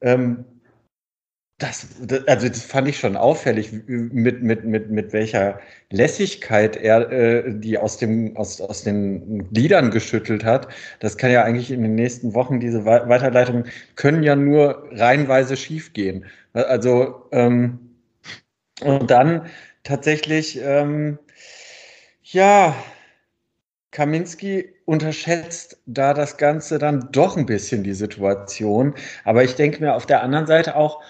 ähm, 0.00 0.44
das, 1.62 1.86
also 2.26 2.48
das 2.48 2.62
fand 2.64 2.88
ich 2.88 2.98
schon 2.98 3.16
auffällig, 3.16 3.70
mit, 3.86 4.42
mit, 4.42 4.64
mit, 4.64 4.90
mit 4.90 5.12
welcher 5.12 5.60
Lässigkeit 5.90 6.76
er 6.76 7.10
äh, 7.12 7.44
die 7.54 7.78
aus, 7.78 7.98
dem, 7.98 8.36
aus, 8.36 8.60
aus 8.60 8.82
den 8.82 9.48
Gliedern 9.52 9.90
geschüttelt 9.90 10.44
hat. 10.44 10.68
Das 11.00 11.16
kann 11.16 11.30
ja 11.30 11.44
eigentlich 11.44 11.70
in 11.70 11.82
den 11.82 11.94
nächsten 11.94 12.34
Wochen, 12.34 12.58
diese 12.58 12.84
Weiterleitungen 12.84 13.66
können 13.94 14.22
ja 14.22 14.34
nur 14.34 14.88
reihenweise 14.92 15.56
schiefgehen. 15.56 16.26
Also, 16.52 17.28
ähm, 17.30 17.78
und 18.80 19.10
dann 19.10 19.46
tatsächlich, 19.84 20.60
ähm, 20.60 21.18
ja, 22.24 22.74
Kaminski 23.92 24.72
unterschätzt 24.86 25.78
da 25.86 26.14
das 26.14 26.38
Ganze 26.38 26.78
dann 26.78 27.10
doch 27.12 27.36
ein 27.36 27.46
bisschen 27.46 27.84
die 27.84 27.94
Situation. 27.94 28.94
Aber 29.24 29.44
ich 29.44 29.54
denke 29.54 29.80
mir 29.80 29.94
auf 29.94 30.06
der 30.06 30.22
anderen 30.22 30.46
Seite 30.46 30.76
auch, 30.76 31.02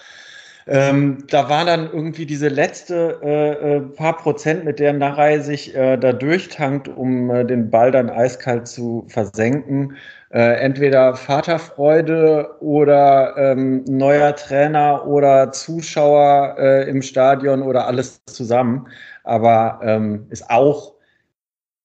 Ähm, 0.65 1.25
da 1.29 1.49
war 1.49 1.65
dann 1.65 1.91
irgendwie 1.91 2.25
diese 2.25 2.47
letzte 2.47 3.19
äh, 3.21 3.75
äh, 3.75 3.81
paar 3.81 4.17
Prozent, 4.17 4.63
mit 4.63 4.79
der 4.79 4.93
Narei 4.93 5.39
sich 5.39 5.75
äh, 5.75 5.97
da 5.97 6.13
durchtankt, 6.13 6.87
um 6.87 7.29
äh, 7.29 7.45
den 7.45 7.69
Ball 7.69 7.91
dann 7.91 8.09
eiskalt 8.09 8.67
zu 8.67 9.05
versenken. 9.09 9.97
Äh, 10.29 10.55
entweder 10.61 11.15
Vaterfreude 11.15 12.55
oder 12.61 13.35
ähm, 13.37 13.83
neuer 13.85 14.35
Trainer 14.35 15.05
oder 15.05 15.51
Zuschauer 15.51 16.55
äh, 16.57 16.89
im 16.89 17.01
Stadion 17.01 17.61
oder 17.61 17.85
alles 17.87 18.23
zusammen. 18.25 18.87
Aber 19.23 19.79
ähm, 19.83 20.27
ist 20.29 20.49
auch, 20.49 20.93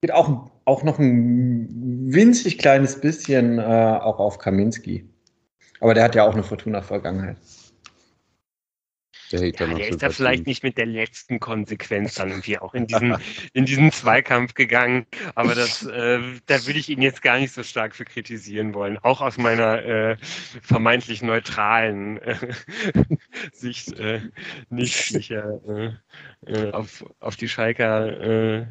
geht 0.00 0.12
auch, 0.12 0.50
auch 0.64 0.84
noch 0.84 0.98
ein 0.98 1.68
winzig 2.10 2.58
kleines 2.58 3.00
bisschen 3.00 3.60
auch 3.60 4.18
auf 4.18 4.38
Kaminski. 4.38 5.08
Aber 5.80 5.94
der 5.94 6.04
hat 6.04 6.14
ja 6.14 6.24
auch 6.24 6.32
eine 6.32 6.42
Fortuna-Vergangenheit. 6.42 7.36
Der, 9.32 9.46
ja, 9.46 9.74
der 9.74 9.88
ist 9.88 10.02
da 10.02 10.10
vielleicht 10.10 10.46
nicht 10.46 10.62
mit 10.62 10.78
der 10.78 10.86
letzten 10.86 11.38
Konsequenz 11.40 12.14
dann 12.14 12.30
irgendwie 12.30 12.58
auch 12.58 12.74
in 12.74 12.86
diesen, 12.86 13.16
in 13.52 13.66
diesen 13.66 13.92
Zweikampf 13.92 14.54
gegangen. 14.54 15.06
Aber 15.34 15.54
das, 15.54 15.84
äh, 15.86 16.20
da 16.46 16.66
würde 16.66 16.78
ich 16.78 16.88
ihn 16.88 17.02
jetzt 17.02 17.22
gar 17.22 17.38
nicht 17.38 17.52
so 17.52 17.62
stark 17.62 17.94
für 17.94 18.04
kritisieren 18.04 18.74
wollen. 18.74 18.98
Auch 18.98 19.20
aus 19.20 19.36
meiner 19.38 19.84
äh, 19.84 20.16
vermeintlich 20.62 21.22
neutralen 21.22 22.18
äh, 22.22 22.36
Sicht 23.52 23.98
äh, 23.98 24.20
nicht 24.70 24.96
sicher 24.96 25.60
äh, 26.46 26.50
äh, 26.50 26.72
auf, 26.72 27.04
auf 27.20 27.36
die 27.36 27.48
Schalker 27.48 28.66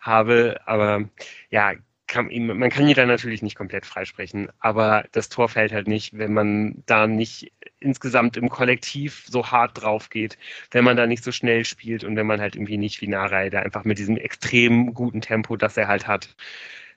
habe. 0.00 0.60
Aber 0.66 1.08
ja, 1.50 1.74
kann, 2.14 2.28
man 2.46 2.70
kann 2.70 2.86
ihn 2.86 2.94
da 2.94 3.04
natürlich 3.04 3.42
nicht 3.42 3.56
komplett 3.56 3.84
freisprechen, 3.84 4.48
aber 4.60 5.04
das 5.12 5.28
Tor 5.28 5.48
fällt 5.48 5.72
halt 5.72 5.88
nicht, 5.88 6.16
wenn 6.16 6.32
man 6.32 6.82
da 6.86 7.06
nicht 7.06 7.52
insgesamt 7.80 8.36
im 8.36 8.48
Kollektiv 8.48 9.26
so 9.28 9.50
hart 9.50 9.82
drauf 9.82 10.10
geht, 10.10 10.38
wenn 10.70 10.84
man 10.84 10.96
da 10.96 11.06
nicht 11.06 11.24
so 11.24 11.32
schnell 11.32 11.64
spielt 11.64 12.04
und 12.04 12.16
wenn 12.16 12.26
man 12.26 12.40
halt 12.40 12.54
irgendwie 12.54 12.78
nicht 12.78 13.00
wie 13.00 13.08
Narei, 13.08 13.50
da 13.50 13.60
einfach 13.60 13.84
mit 13.84 13.98
diesem 13.98 14.16
extrem 14.16 14.94
guten 14.94 15.20
Tempo, 15.20 15.56
das 15.56 15.76
er 15.76 15.88
halt 15.88 16.06
hat, 16.06 16.36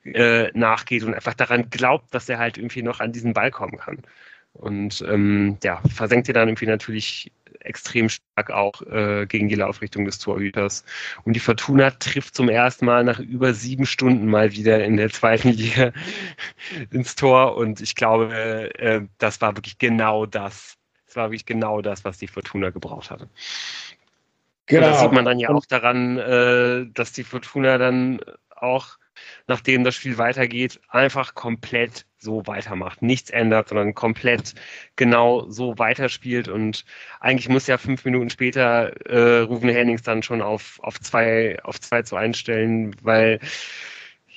äh, 0.05 0.51
nachgeht 0.53 1.03
und 1.03 1.13
einfach 1.15 1.34
daran 1.34 1.70
glaubt, 1.70 2.13
dass 2.13 2.30
er 2.30 2.38
halt 2.38 2.57
irgendwie 2.57 2.84
noch 2.84 2.99
an 2.99 3.11
diesen 3.11 3.34
Ball 3.34 3.51
kommen 3.51 3.78
kann. 3.78 4.03
Und 4.53 5.03
ähm, 5.07 5.57
ja, 5.63 5.82
versenkt 5.93 6.28
ihr 6.28 6.34
dann 6.34 6.47
irgendwie 6.47 6.65
natürlich 6.68 7.32
extrem 7.68 8.09
stark 8.09 8.51
auch 8.51 8.82
äh, 8.84 9.26
gegen 9.28 9.49
die 9.49 9.55
Laufrichtung 9.55 10.05
des 10.05 10.20
Torhüters. 10.20 10.84
Und 11.24 11.34
die 11.34 11.39
Fortuna 11.39 11.91
trifft 11.91 12.36
zum 12.36 12.49
ersten 12.49 12.86
Mal 12.86 13.03
nach 13.03 13.20
über 13.20 13.53
sieben 13.53 13.86
Stunden 13.86 14.28
mal 14.28 14.51
wieder 14.53 14.84
in 14.84 14.97
der 14.97 15.09
zweiten 15.09 15.49
Liga 15.51 15.91
ins 16.91 17.15
Tor. 17.15 17.55
Und 17.57 17.82
ich 17.82 17.95
glaube, 17.95 18.74
äh, 18.78 19.01
das 19.18 19.41
war 19.41 19.55
wirklich 19.55 19.78
genau 19.78 20.26
das. 20.26 20.78
Das 21.05 21.15
war 21.15 21.30
wirklich 21.30 21.45
genau 21.45 21.82
das, 21.82 22.03
was 22.03 22.18
die 22.18 22.28
Fortuna 22.28 22.70
gebraucht 22.70 23.11
hatte. 23.11 23.30
Genau. 24.68 24.86
Und 24.86 24.91
das 24.91 25.01
sieht 25.01 25.11
man 25.11 25.26
dann 25.26 25.39
ja 25.39 25.49
auch 25.49 25.65
daran, 25.65 26.18
äh, 26.18 26.86
dass 26.93 27.13
die 27.13 27.24
Fortuna 27.24 27.78
dann 27.78 28.20
auch 28.55 28.97
nachdem 29.47 29.84
das 29.84 29.95
Spiel 29.95 30.18
weitergeht, 30.18 30.80
einfach 30.89 31.36
komplett 31.36 32.05
so 32.20 32.47
weitermacht, 32.47 33.01
nichts 33.01 33.30
ändert, 33.30 33.70
sondern 33.70 33.93
komplett 33.93 34.55
genau 34.95 35.49
so 35.49 35.78
weiterspielt. 35.78 36.47
Und 36.47 36.86
eigentlich 37.20 37.49
muss 37.49 37.68
ja 37.68 37.78
fünf 37.78 38.05
Minuten 38.05 38.30
später 38.30 38.89
äh, 39.07 39.39
Rufen 39.41 39.70
Hennings 39.70 40.01
dann 40.01 40.24
schon 40.24 40.41
auf, 40.41 40.80
auf 40.82 40.99
zwei, 40.99 41.57
auf 41.63 41.80
zwei 41.80 42.01
zu 42.01 42.15
einstellen, 42.15 42.95
weil 43.01 43.39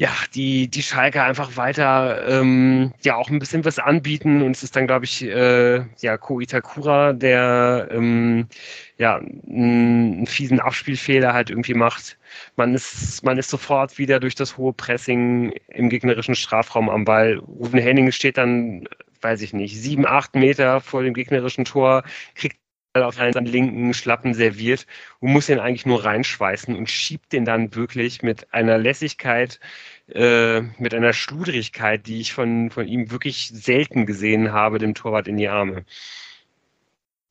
ja, 0.00 0.08
die, 0.34 0.66
die 0.68 0.82
Schalke 0.82 1.22
einfach 1.22 1.58
weiter 1.58 2.26
ähm, 2.26 2.94
ja 3.02 3.16
auch 3.16 3.28
ein 3.28 3.38
bisschen 3.38 3.66
was 3.66 3.78
anbieten 3.78 4.40
und 4.40 4.52
es 4.52 4.62
ist 4.62 4.74
dann, 4.74 4.86
glaube 4.86 5.04
ich, 5.04 5.22
äh, 5.22 5.84
ja, 6.00 6.16
Ko 6.16 6.40
Itakura, 6.40 7.12
der 7.12 7.86
ähm, 7.90 8.48
ja 8.96 9.16
einen 9.18 10.26
fiesen 10.26 10.58
Abspielfehler 10.58 11.34
halt 11.34 11.50
irgendwie 11.50 11.74
macht. 11.74 12.16
Man 12.56 12.74
ist, 12.74 13.22
man 13.24 13.36
ist 13.36 13.50
sofort 13.50 13.98
wieder 13.98 14.20
durch 14.20 14.34
das 14.34 14.56
hohe 14.56 14.72
Pressing 14.72 15.52
im 15.68 15.90
gegnerischen 15.90 16.34
Strafraum 16.34 16.88
am 16.88 17.04
Ball. 17.04 17.36
Rufen 17.36 17.78
Henning 17.78 18.10
steht 18.10 18.38
dann, 18.38 18.88
weiß 19.20 19.42
ich 19.42 19.52
nicht, 19.52 19.76
sieben, 19.78 20.06
acht 20.06 20.34
Meter 20.34 20.80
vor 20.80 21.02
dem 21.02 21.12
gegnerischen 21.12 21.66
Tor, 21.66 22.04
kriegt 22.34 22.56
auf 22.94 23.14
seinen 23.14 23.46
linken 23.46 23.94
Schlappen 23.94 24.34
serviert 24.34 24.86
und 25.20 25.32
muss 25.32 25.46
den 25.46 25.60
eigentlich 25.60 25.86
nur 25.86 26.04
reinschweißen 26.04 26.74
und 26.74 26.90
schiebt 26.90 27.32
den 27.32 27.44
dann 27.44 27.74
wirklich 27.74 28.22
mit 28.22 28.52
einer 28.52 28.78
Lässigkeit, 28.78 29.60
äh, 30.08 30.62
mit 30.78 30.92
einer 30.92 31.12
Schludrigkeit, 31.12 32.06
die 32.06 32.20
ich 32.20 32.32
von, 32.32 32.70
von 32.70 32.88
ihm 32.88 33.10
wirklich 33.12 33.48
selten 33.54 34.06
gesehen 34.06 34.52
habe, 34.52 34.78
dem 34.78 34.94
Torwart 34.94 35.28
in 35.28 35.36
die 35.36 35.48
Arme. 35.48 35.84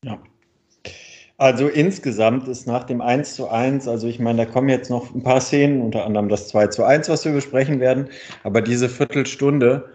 Ja. 0.03 0.17
Also 1.37 1.67
insgesamt 1.67 2.47
ist 2.47 2.67
nach 2.67 2.83
dem 2.83 3.01
1 3.01 3.35
zu 3.35 3.49
1, 3.49 3.87
also 3.87 4.07
ich 4.07 4.19
meine, 4.19 4.45
da 4.45 4.51
kommen 4.51 4.67
jetzt 4.67 4.89
noch 4.89 5.13
ein 5.13 5.23
paar 5.23 5.39
Szenen, 5.39 5.81
unter 5.81 6.05
anderem 6.05 6.27
das 6.27 6.49
2 6.49 6.67
zu 6.67 6.83
1, 6.83 7.07
was 7.09 7.23
wir 7.23 7.31
besprechen 7.31 7.79
werden, 7.79 8.09
aber 8.43 8.61
diese 8.61 8.89
Viertelstunde 8.89 9.89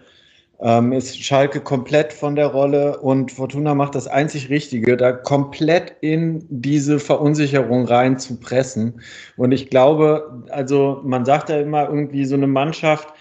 ähm, 0.59 0.93
ist 0.93 1.21
Schalke 1.21 1.59
komplett 1.59 2.13
von 2.13 2.35
der 2.35 2.47
Rolle 2.47 2.99
und 2.99 3.31
Fortuna 3.31 3.75
macht 3.75 3.95
das 3.95 4.07
einzig 4.07 4.49
Richtige, 4.49 4.97
da 4.97 5.11
komplett 5.11 5.95
in 6.01 6.45
diese 6.49 6.99
Verunsicherung 6.99 7.85
rein 7.85 8.17
zu 8.19 8.39
pressen. 8.39 9.01
Und 9.37 9.51
ich 9.51 9.69
glaube, 9.69 10.43
also 10.49 11.01
man 11.03 11.25
sagt 11.25 11.49
ja 11.49 11.59
immer 11.59 11.87
irgendwie 11.87 12.25
so 12.25 12.35
eine 12.35 12.47
Mannschaft, 12.47 13.13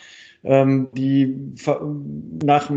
ähm, 0.45 0.89
die 0.93 1.55
nach, 2.45 2.71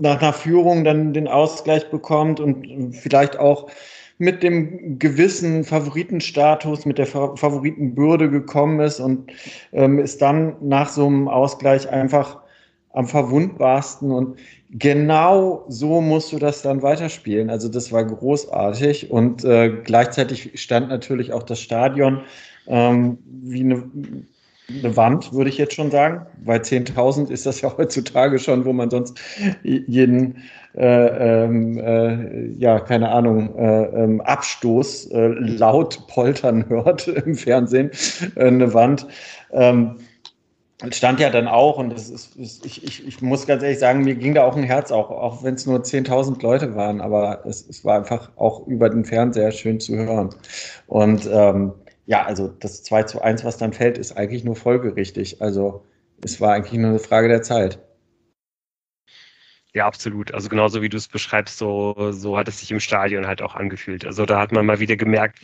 nach 0.00 0.20
einer 0.20 0.32
Führung 0.32 0.84
dann 0.84 1.14
den 1.14 1.28
Ausgleich 1.28 1.88
bekommt 1.90 2.40
und 2.40 2.92
vielleicht 2.92 3.38
auch 3.38 3.70
mit 4.18 4.42
dem 4.42 4.98
gewissen 4.98 5.64
Favoritenstatus, 5.64 6.84
mit 6.84 6.98
der 6.98 7.06
Favoritenbürde 7.06 8.28
gekommen 8.28 8.80
ist 8.80 9.00
und 9.00 9.32
ähm, 9.72 9.98
ist 9.98 10.20
dann 10.20 10.56
nach 10.60 10.90
so 10.90 11.06
einem 11.06 11.26
Ausgleich 11.26 11.88
einfach 11.88 12.42
am 12.92 13.06
verwundbarsten 13.06 14.10
und 14.10 14.38
genau 14.70 15.64
so 15.68 16.00
musst 16.00 16.32
du 16.32 16.38
das 16.38 16.62
dann 16.62 16.82
weiterspielen. 16.82 17.50
Also 17.50 17.68
das 17.68 17.92
war 17.92 18.04
großartig 18.04 19.10
und 19.10 19.44
äh, 19.44 19.70
gleichzeitig 19.84 20.60
stand 20.60 20.88
natürlich 20.88 21.32
auch 21.32 21.42
das 21.42 21.60
Stadion 21.60 22.22
ähm, 22.66 23.18
wie 23.24 23.60
eine, 23.60 23.84
eine 24.68 24.96
Wand, 24.96 25.32
würde 25.32 25.50
ich 25.50 25.58
jetzt 25.58 25.74
schon 25.74 25.90
sagen. 25.90 26.26
Bei 26.44 26.56
10.000 26.56 27.30
ist 27.30 27.46
das 27.46 27.60
ja 27.60 27.76
heutzutage 27.76 28.38
schon, 28.38 28.64
wo 28.64 28.72
man 28.72 28.90
sonst 28.90 29.20
jeden, 29.62 30.42
äh, 30.76 31.44
ähm, 31.44 31.78
äh, 31.78 32.46
ja, 32.58 32.80
keine 32.80 33.10
Ahnung, 33.10 33.56
äh, 33.56 33.84
ähm, 33.84 34.20
Abstoß 34.20 35.06
äh, 35.12 35.26
laut 35.28 36.06
poltern 36.08 36.68
hört 36.68 37.08
im 37.26 37.34
Fernsehen, 37.34 37.90
äh, 38.36 38.46
eine 38.46 38.72
Wand. 38.74 39.06
Ähm, 39.52 39.96
stand 40.90 41.20
ja 41.20 41.30
dann 41.30 41.46
auch, 41.46 41.78
und 41.78 41.90
das 41.90 42.08
ist, 42.08 42.36
ich, 42.36 42.82
ich, 42.82 43.06
ich 43.06 43.22
muss 43.22 43.46
ganz 43.46 43.62
ehrlich 43.62 43.78
sagen, 43.78 44.02
mir 44.02 44.14
ging 44.14 44.34
da 44.34 44.44
auch 44.44 44.56
ein 44.56 44.62
Herz 44.62 44.90
auch, 44.90 45.10
auch 45.10 45.42
wenn 45.42 45.54
es 45.54 45.66
nur 45.66 45.80
10.000 45.80 46.42
Leute 46.42 46.74
waren, 46.74 47.00
aber 47.00 47.44
es, 47.46 47.66
es 47.68 47.84
war 47.84 47.96
einfach 47.96 48.30
auch 48.36 48.66
über 48.66 48.88
den 48.88 49.04
Fernseher 49.04 49.52
schön 49.52 49.80
zu 49.80 49.96
hören. 49.96 50.30
Und 50.86 51.28
ähm, 51.30 51.72
ja, 52.06 52.24
also 52.24 52.48
das 52.48 52.82
2 52.82 53.02
zu 53.04 53.20
1, 53.22 53.44
was 53.44 53.58
dann 53.58 53.72
fällt, 53.72 53.98
ist 53.98 54.16
eigentlich 54.16 54.42
nur 54.44 54.56
folgerichtig. 54.56 55.42
Also 55.42 55.84
es 56.24 56.40
war 56.40 56.54
eigentlich 56.54 56.78
nur 56.78 56.90
eine 56.90 56.98
Frage 56.98 57.28
der 57.28 57.42
Zeit. 57.42 57.78
Ja, 59.72 59.86
absolut. 59.86 60.34
Also 60.34 60.48
genauso 60.48 60.82
wie 60.82 60.88
du 60.88 60.96
es 60.96 61.06
beschreibst, 61.06 61.56
so, 61.56 62.10
so 62.10 62.36
hat 62.36 62.48
es 62.48 62.58
sich 62.58 62.72
im 62.72 62.80
Stadion 62.80 63.28
halt 63.28 63.40
auch 63.40 63.54
angefühlt. 63.54 64.04
Also 64.04 64.26
da 64.26 64.40
hat 64.40 64.50
man 64.50 64.66
mal 64.66 64.80
wieder 64.80 64.96
gemerkt, 64.96 65.38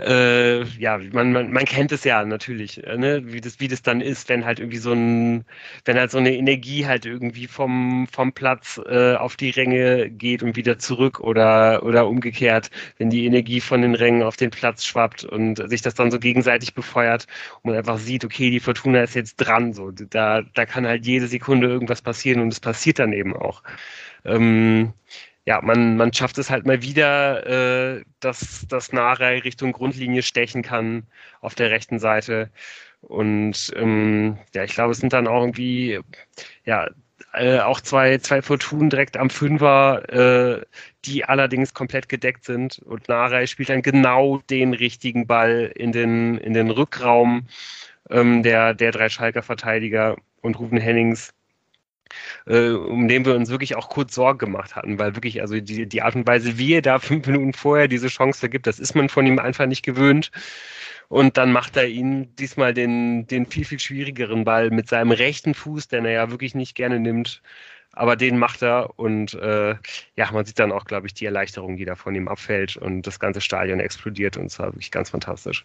äh, 0.00 0.64
ja, 0.64 0.98
man, 1.12 1.32
man, 1.32 1.52
man 1.52 1.64
kennt 1.64 1.92
es 1.92 2.02
ja 2.02 2.24
natürlich, 2.24 2.82
äh, 2.84 2.96
ne? 2.96 3.22
wie, 3.32 3.40
das, 3.40 3.60
wie 3.60 3.68
das 3.68 3.82
dann 3.82 4.00
ist, 4.00 4.28
wenn 4.28 4.44
halt 4.44 4.58
irgendwie 4.58 4.78
so 4.78 4.92
ein, 4.92 5.44
wenn 5.84 5.96
halt 5.96 6.10
so 6.10 6.18
eine 6.18 6.34
Energie 6.34 6.84
halt 6.86 7.06
irgendwie 7.06 7.46
vom, 7.46 8.08
vom 8.10 8.32
Platz 8.32 8.80
äh, 8.88 9.14
auf 9.14 9.36
die 9.36 9.50
Ränge 9.50 10.10
geht 10.10 10.42
und 10.42 10.56
wieder 10.56 10.78
zurück 10.80 11.20
oder, 11.20 11.84
oder 11.84 12.08
umgekehrt, 12.08 12.70
wenn 12.98 13.10
die 13.10 13.24
Energie 13.24 13.60
von 13.60 13.82
den 13.82 13.94
Rängen 13.94 14.24
auf 14.24 14.36
den 14.36 14.50
Platz 14.50 14.84
schwappt 14.84 15.22
und 15.24 15.68
sich 15.68 15.80
das 15.82 15.94
dann 15.94 16.10
so 16.10 16.18
gegenseitig 16.18 16.74
befeuert 16.74 17.26
und 17.62 17.70
man 17.70 17.78
einfach 17.78 17.98
sieht, 17.98 18.24
okay, 18.24 18.50
die 18.50 18.60
Fortuna 18.60 19.02
ist 19.04 19.14
jetzt 19.14 19.36
dran, 19.36 19.72
so, 19.72 19.92
da, 19.92 20.42
da 20.42 20.66
kann 20.66 20.86
halt 20.86 21.06
jede 21.06 21.28
Sekunde 21.28 21.68
irgendwas 21.68 22.02
passieren 22.02 22.40
und 22.40 22.52
es 22.52 22.58
passiert 22.60 22.98
dann 22.98 23.12
eben 23.12 23.34
auch. 23.36 23.43
Ähm, 24.24 24.92
ja, 25.46 25.60
man, 25.60 25.96
man 25.96 26.12
schafft 26.12 26.38
es 26.38 26.50
halt 26.50 26.66
mal 26.66 26.82
wieder, 26.82 27.96
äh, 27.98 28.02
dass 28.20 28.66
das 28.68 28.92
Nare 28.92 29.44
Richtung 29.44 29.72
Grundlinie 29.72 30.22
stechen 30.22 30.62
kann 30.62 31.06
auf 31.40 31.54
der 31.54 31.70
rechten 31.70 31.98
Seite. 31.98 32.50
Und 33.02 33.72
ähm, 33.76 34.38
ja, 34.54 34.64
ich 34.64 34.74
glaube, 34.74 34.92
es 34.92 34.98
sind 34.98 35.12
dann 35.12 35.28
auch 35.28 35.42
irgendwie, 35.42 36.00
ja, 36.64 36.88
äh, 37.34 37.58
auch 37.60 37.80
zwei, 37.80 38.18
zwei 38.18 38.42
Fortunen 38.42 38.90
direkt 38.90 39.16
am 39.16 39.30
Fünfer, 39.30 40.08
äh, 40.60 40.62
die 41.04 41.24
allerdings 41.24 41.74
komplett 41.74 42.08
gedeckt 42.08 42.44
sind. 42.44 42.78
Und 42.78 43.08
Narei 43.08 43.46
spielt 43.46 43.68
dann 43.68 43.82
genau 43.82 44.38
den 44.50 44.72
richtigen 44.74 45.26
Ball 45.26 45.72
in 45.74 45.92
den, 45.92 46.38
in 46.38 46.54
den 46.54 46.70
Rückraum 46.70 47.46
ähm, 48.10 48.42
der, 48.42 48.74
der 48.74 48.92
drei 48.92 49.08
Schalker 49.08 49.42
Verteidiger 49.42 50.16
und 50.42 50.58
Rufen 50.58 50.78
Hennings 50.78 51.34
äh, 52.46 52.70
um 52.70 53.08
den 53.08 53.24
wir 53.24 53.34
uns 53.34 53.50
wirklich 53.50 53.76
auch 53.76 53.88
kurz 53.88 54.14
Sorgen 54.14 54.38
gemacht 54.38 54.76
hatten, 54.76 54.98
weil 54.98 55.16
wirklich, 55.16 55.40
also 55.40 55.60
die, 55.60 55.86
die 55.86 56.02
Art 56.02 56.14
und 56.14 56.26
Weise, 56.26 56.58
wie 56.58 56.74
er 56.74 56.82
da 56.82 56.98
fünf 56.98 57.26
Minuten 57.26 57.52
vorher 57.52 57.88
diese 57.88 58.08
Chance 58.08 58.48
gibt, 58.48 58.66
das 58.66 58.78
ist 58.78 58.94
man 58.94 59.08
von 59.08 59.26
ihm 59.26 59.38
einfach 59.38 59.66
nicht 59.66 59.84
gewöhnt. 59.84 60.30
Und 61.08 61.36
dann 61.36 61.52
macht 61.52 61.76
er 61.76 61.86
ihn 61.86 62.34
diesmal 62.36 62.74
den, 62.74 63.26
den 63.26 63.46
viel, 63.46 63.64
viel 63.64 63.78
schwierigeren 63.78 64.44
Ball 64.44 64.70
mit 64.70 64.88
seinem 64.88 65.12
rechten 65.12 65.54
Fuß, 65.54 65.88
den 65.88 66.04
er 66.06 66.12
ja 66.12 66.30
wirklich 66.30 66.54
nicht 66.54 66.74
gerne 66.74 66.98
nimmt. 66.98 67.42
Aber 67.92 68.16
den 68.16 68.38
macht 68.38 68.62
er 68.62 68.98
und 68.98 69.34
äh, 69.34 69.76
ja, 70.16 70.32
man 70.32 70.44
sieht 70.44 70.58
dann 70.58 70.72
auch, 70.72 70.84
glaube 70.84 71.06
ich, 71.06 71.14
die 71.14 71.26
Erleichterung, 71.26 71.76
die 71.76 71.84
da 71.84 71.94
von 71.94 72.14
ihm 72.14 72.26
abfällt 72.26 72.76
und 72.76 73.02
das 73.02 73.20
ganze 73.20 73.40
Stadion 73.40 73.78
explodiert 73.78 74.36
und 74.36 74.46
es 74.46 74.58
war 74.58 74.66
wirklich 74.68 74.90
ganz 74.90 75.10
fantastisch. 75.10 75.64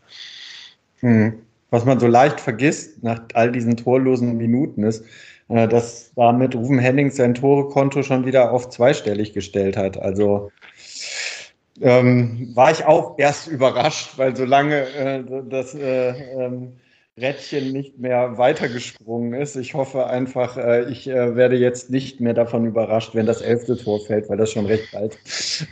Mhm. 1.02 1.40
Was 1.72 1.86
man 1.86 2.00
so 2.00 2.08
leicht 2.08 2.40
vergisst 2.40 3.04
nach 3.04 3.22
all 3.34 3.52
diesen 3.52 3.78
torlosen 3.78 4.38
Minuten 4.38 4.84
ist, 4.84 5.06
dass 5.50 6.12
damit 6.16 6.56
Ruben 6.56 6.78
Hennings 6.80 7.16
sein 7.16 7.34
Torekonto 7.34 8.04
schon 8.04 8.26
wieder 8.26 8.52
auf 8.52 8.70
zweistellig 8.70 9.34
gestellt 9.34 9.78
hat. 9.78 9.98
Also 9.98 10.52
ähm, 11.82 12.52
war 12.54 12.72
ich 12.72 12.86
auch 12.86 13.18
erst 13.18 13.48
überrascht, 13.48 14.18
weil 14.18 14.36
solange 14.36 14.82
äh, 14.90 15.24
das 15.50 15.74
äh, 15.76 16.10
ähm, 16.10 16.74
Rädchen 17.20 17.72
nicht 17.72 18.00
mehr 18.00 18.38
weitergesprungen 18.38 19.34
ist, 19.34 19.56
ich 19.56 19.74
hoffe 19.74 20.08
einfach, 20.08 20.58
äh, 20.58 20.90
ich 20.90 21.08
äh, 21.08 21.36
werde 21.36 21.58
jetzt 21.58 21.90
nicht 21.90 22.20
mehr 22.22 22.34
davon 22.34 22.66
überrascht, 22.66 23.16
wenn 23.16 23.26
das 23.26 23.42
elfte 23.42 23.78
Tor 23.78 24.00
fällt, 24.06 24.30
weil 24.30 24.38
das 24.38 24.52
schon 24.52 24.66
recht 24.66 24.92
bald 24.92 25.18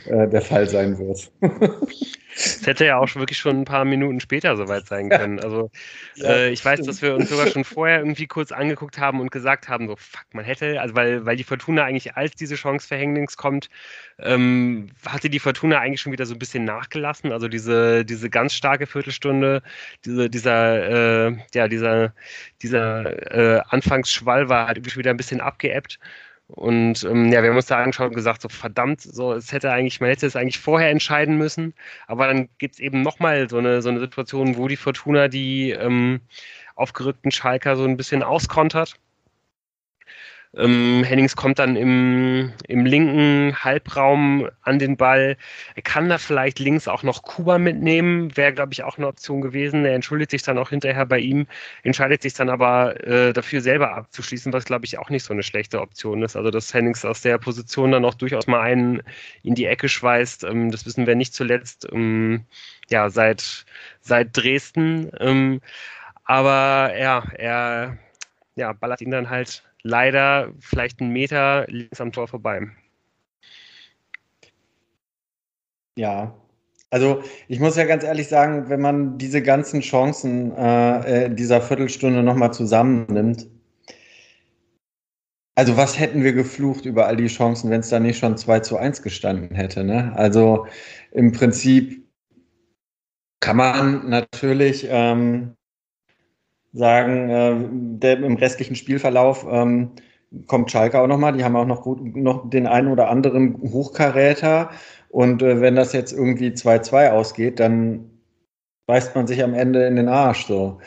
äh, 0.06 0.28
der 0.28 0.42
Fall 0.42 0.68
sein 0.68 0.98
wird. 0.98 1.30
Es 2.38 2.66
hätte 2.66 2.86
ja 2.86 2.98
auch 2.98 3.12
wirklich 3.16 3.38
schon 3.38 3.60
ein 3.60 3.64
paar 3.64 3.84
Minuten 3.84 4.20
später 4.20 4.56
soweit 4.56 4.86
sein 4.86 5.10
können. 5.10 5.40
Also 5.40 5.70
ja, 6.14 6.28
äh, 6.30 6.50
ich 6.50 6.64
weiß, 6.64 6.82
dass 6.82 7.02
wir 7.02 7.14
uns 7.16 7.28
sogar 7.28 7.48
schon 7.48 7.64
vorher 7.64 7.98
irgendwie 7.98 8.28
kurz 8.28 8.52
angeguckt 8.52 8.98
haben 8.98 9.20
und 9.20 9.32
gesagt 9.32 9.68
haben, 9.68 9.88
so 9.88 9.96
fuck, 9.96 10.24
man 10.32 10.44
hätte, 10.44 10.80
also 10.80 10.94
weil, 10.94 11.26
weil 11.26 11.36
die 11.36 11.44
Fortuna 11.44 11.82
eigentlich 11.82 12.14
als 12.16 12.36
diese 12.36 12.54
Chance 12.54 12.86
für 12.86 12.96
Hängnings 12.96 13.36
kommt, 13.36 13.68
ähm, 14.20 14.90
hatte 15.04 15.30
die 15.30 15.40
Fortuna 15.40 15.80
eigentlich 15.80 16.00
schon 16.00 16.12
wieder 16.12 16.26
so 16.26 16.34
ein 16.34 16.38
bisschen 16.38 16.64
nachgelassen. 16.64 17.32
Also 17.32 17.48
diese, 17.48 18.04
diese 18.04 18.30
ganz 18.30 18.54
starke 18.54 18.86
Viertelstunde, 18.86 19.62
diese, 20.04 20.30
dieser, 20.30 21.28
äh, 21.28 21.36
ja, 21.54 21.66
dieser, 21.66 22.14
dieser 22.62 23.58
äh, 23.58 23.62
Anfangsschwall 23.68 24.48
war 24.48 24.68
halt 24.68 24.96
wieder 24.96 25.10
ein 25.10 25.16
bisschen 25.16 25.40
abgeebbt. 25.40 25.98
Und 26.48 27.04
ähm, 27.04 27.30
ja, 27.30 27.42
wir 27.42 27.50
haben 27.50 27.56
uns 27.56 27.66
da 27.66 27.78
angeschaut 27.78 28.08
und 28.08 28.14
gesagt, 28.14 28.40
so 28.40 28.48
verdammt, 28.48 29.02
so 29.02 29.34
es 29.34 29.52
hätte 29.52 29.70
eigentlich, 29.70 30.00
man 30.00 30.08
hätte 30.08 30.26
es 30.26 30.34
eigentlich 30.34 30.58
vorher 30.58 30.90
entscheiden 30.90 31.36
müssen. 31.36 31.74
Aber 32.06 32.26
dann 32.26 32.48
gibt 32.58 32.74
es 32.74 32.80
eben 32.80 33.02
nochmal 33.02 33.48
so 33.50 33.58
eine, 33.58 33.82
so 33.82 33.90
eine 33.90 34.00
Situation, 34.00 34.56
wo 34.56 34.66
die 34.66 34.76
Fortuna 34.76 35.28
die 35.28 35.70
ähm, 35.72 36.20
aufgerückten 36.74 37.30
Schalker 37.30 37.76
so 37.76 37.84
ein 37.84 37.98
bisschen 37.98 38.22
auskontert. 38.22 38.96
Ähm, 40.58 41.04
Hennings 41.04 41.36
kommt 41.36 41.58
dann 41.58 41.76
im, 41.76 42.52
im 42.66 42.84
linken 42.84 43.54
Halbraum 43.62 44.48
an 44.62 44.78
den 44.78 44.96
Ball. 44.96 45.36
Er 45.76 45.82
kann 45.82 46.08
da 46.08 46.18
vielleicht 46.18 46.58
links 46.58 46.88
auch 46.88 47.02
noch 47.02 47.22
Kuba 47.22 47.58
mitnehmen, 47.58 48.36
wäre, 48.36 48.52
glaube 48.52 48.72
ich, 48.72 48.82
auch 48.82 48.98
eine 48.98 49.06
Option 49.06 49.40
gewesen. 49.40 49.84
Er 49.84 49.94
entschuldigt 49.94 50.32
sich 50.32 50.42
dann 50.42 50.58
auch 50.58 50.70
hinterher 50.70 51.06
bei 51.06 51.18
ihm, 51.18 51.46
entscheidet 51.84 52.22
sich 52.22 52.34
dann 52.34 52.50
aber 52.50 53.02
äh, 53.06 53.32
dafür 53.32 53.60
selber 53.60 53.94
abzuschließen, 53.94 54.52
was, 54.52 54.64
glaube 54.64 54.84
ich, 54.84 54.98
auch 54.98 55.10
nicht 55.10 55.24
so 55.24 55.32
eine 55.32 55.42
schlechte 55.42 55.80
Option 55.80 56.22
ist. 56.22 56.36
Also, 56.36 56.50
dass 56.50 56.74
Hennings 56.74 57.04
aus 57.04 57.22
der 57.22 57.38
Position 57.38 57.92
dann 57.92 58.04
auch 58.04 58.14
durchaus 58.14 58.46
mal 58.46 58.60
einen 58.60 59.02
in 59.42 59.54
die 59.54 59.66
Ecke 59.66 59.88
schweißt, 59.88 60.44
ähm, 60.44 60.70
das 60.70 60.84
wissen 60.86 61.06
wir 61.06 61.14
nicht 61.14 61.34
zuletzt, 61.34 61.86
ähm, 61.92 62.44
ja, 62.90 63.10
seit, 63.10 63.64
seit 64.00 64.36
Dresden. 64.36 65.10
Ähm, 65.20 65.60
aber 66.24 66.92
ja, 66.98 67.24
er 67.36 67.98
ja, 68.56 68.72
ballert 68.72 69.00
ihn 69.00 69.12
dann 69.12 69.30
halt 69.30 69.62
leider 69.82 70.52
vielleicht 70.60 71.00
einen 71.00 71.12
Meter 71.12 71.66
links 71.68 72.00
am 72.00 72.12
Tor 72.12 72.28
vorbei. 72.28 72.68
Ja, 75.96 76.34
also 76.90 77.22
ich 77.48 77.60
muss 77.60 77.76
ja 77.76 77.84
ganz 77.84 78.04
ehrlich 78.04 78.28
sagen, 78.28 78.68
wenn 78.70 78.80
man 78.80 79.18
diese 79.18 79.42
ganzen 79.42 79.80
Chancen 79.80 80.52
äh, 80.56 81.34
dieser 81.34 81.60
Viertelstunde 81.60 82.22
nochmal 82.22 82.52
zusammennimmt, 82.52 83.48
also 85.58 85.76
was 85.76 85.98
hätten 85.98 86.22
wir 86.22 86.32
geflucht 86.34 86.86
über 86.86 87.06
all 87.06 87.16
die 87.16 87.26
Chancen, 87.26 87.68
wenn 87.70 87.80
es 87.80 87.88
da 87.88 87.98
nicht 87.98 88.18
schon 88.18 88.36
2 88.36 88.60
zu 88.60 88.76
1 88.76 89.02
gestanden 89.02 89.56
hätte. 89.56 89.82
Ne? 89.82 90.12
Also 90.14 90.66
im 91.10 91.32
Prinzip 91.32 92.06
kann 93.40 93.56
man 93.56 94.08
natürlich 94.08 94.86
ähm, 94.88 95.56
sagen, 96.72 97.30
äh, 97.30 97.56
der, 97.98 98.22
im 98.22 98.36
restlichen 98.36 98.76
Spielverlauf 98.76 99.46
ähm, 99.50 99.90
kommt 100.46 100.70
Schalke 100.70 101.00
auch 101.00 101.06
nochmal. 101.06 101.32
Die 101.32 101.44
haben 101.44 101.56
auch 101.56 101.66
noch, 101.66 101.82
gut, 101.82 102.16
noch 102.16 102.48
den 102.50 102.66
einen 102.66 102.88
oder 102.88 103.08
anderen 103.08 103.56
Hochkaräter. 103.72 104.70
Und 105.08 105.42
äh, 105.42 105.60
wenn 105.60 105.76
das 105.76 105.92
jetzt 105.92 106.12
irgendwie 106.12 106.50
2-2 106.50 107.10
ausgeht, 107.10 107.60
dann 107.60 108.10
beißt 108.86 109.14
man 109.14 109.26
sich 109.26 109.42
am 109.42 109.54
Ende 109.54 109.86
in 109.86 109.96
den 109.96 110.08
Arsch. 110.08 110.46
So. 110.46 110.78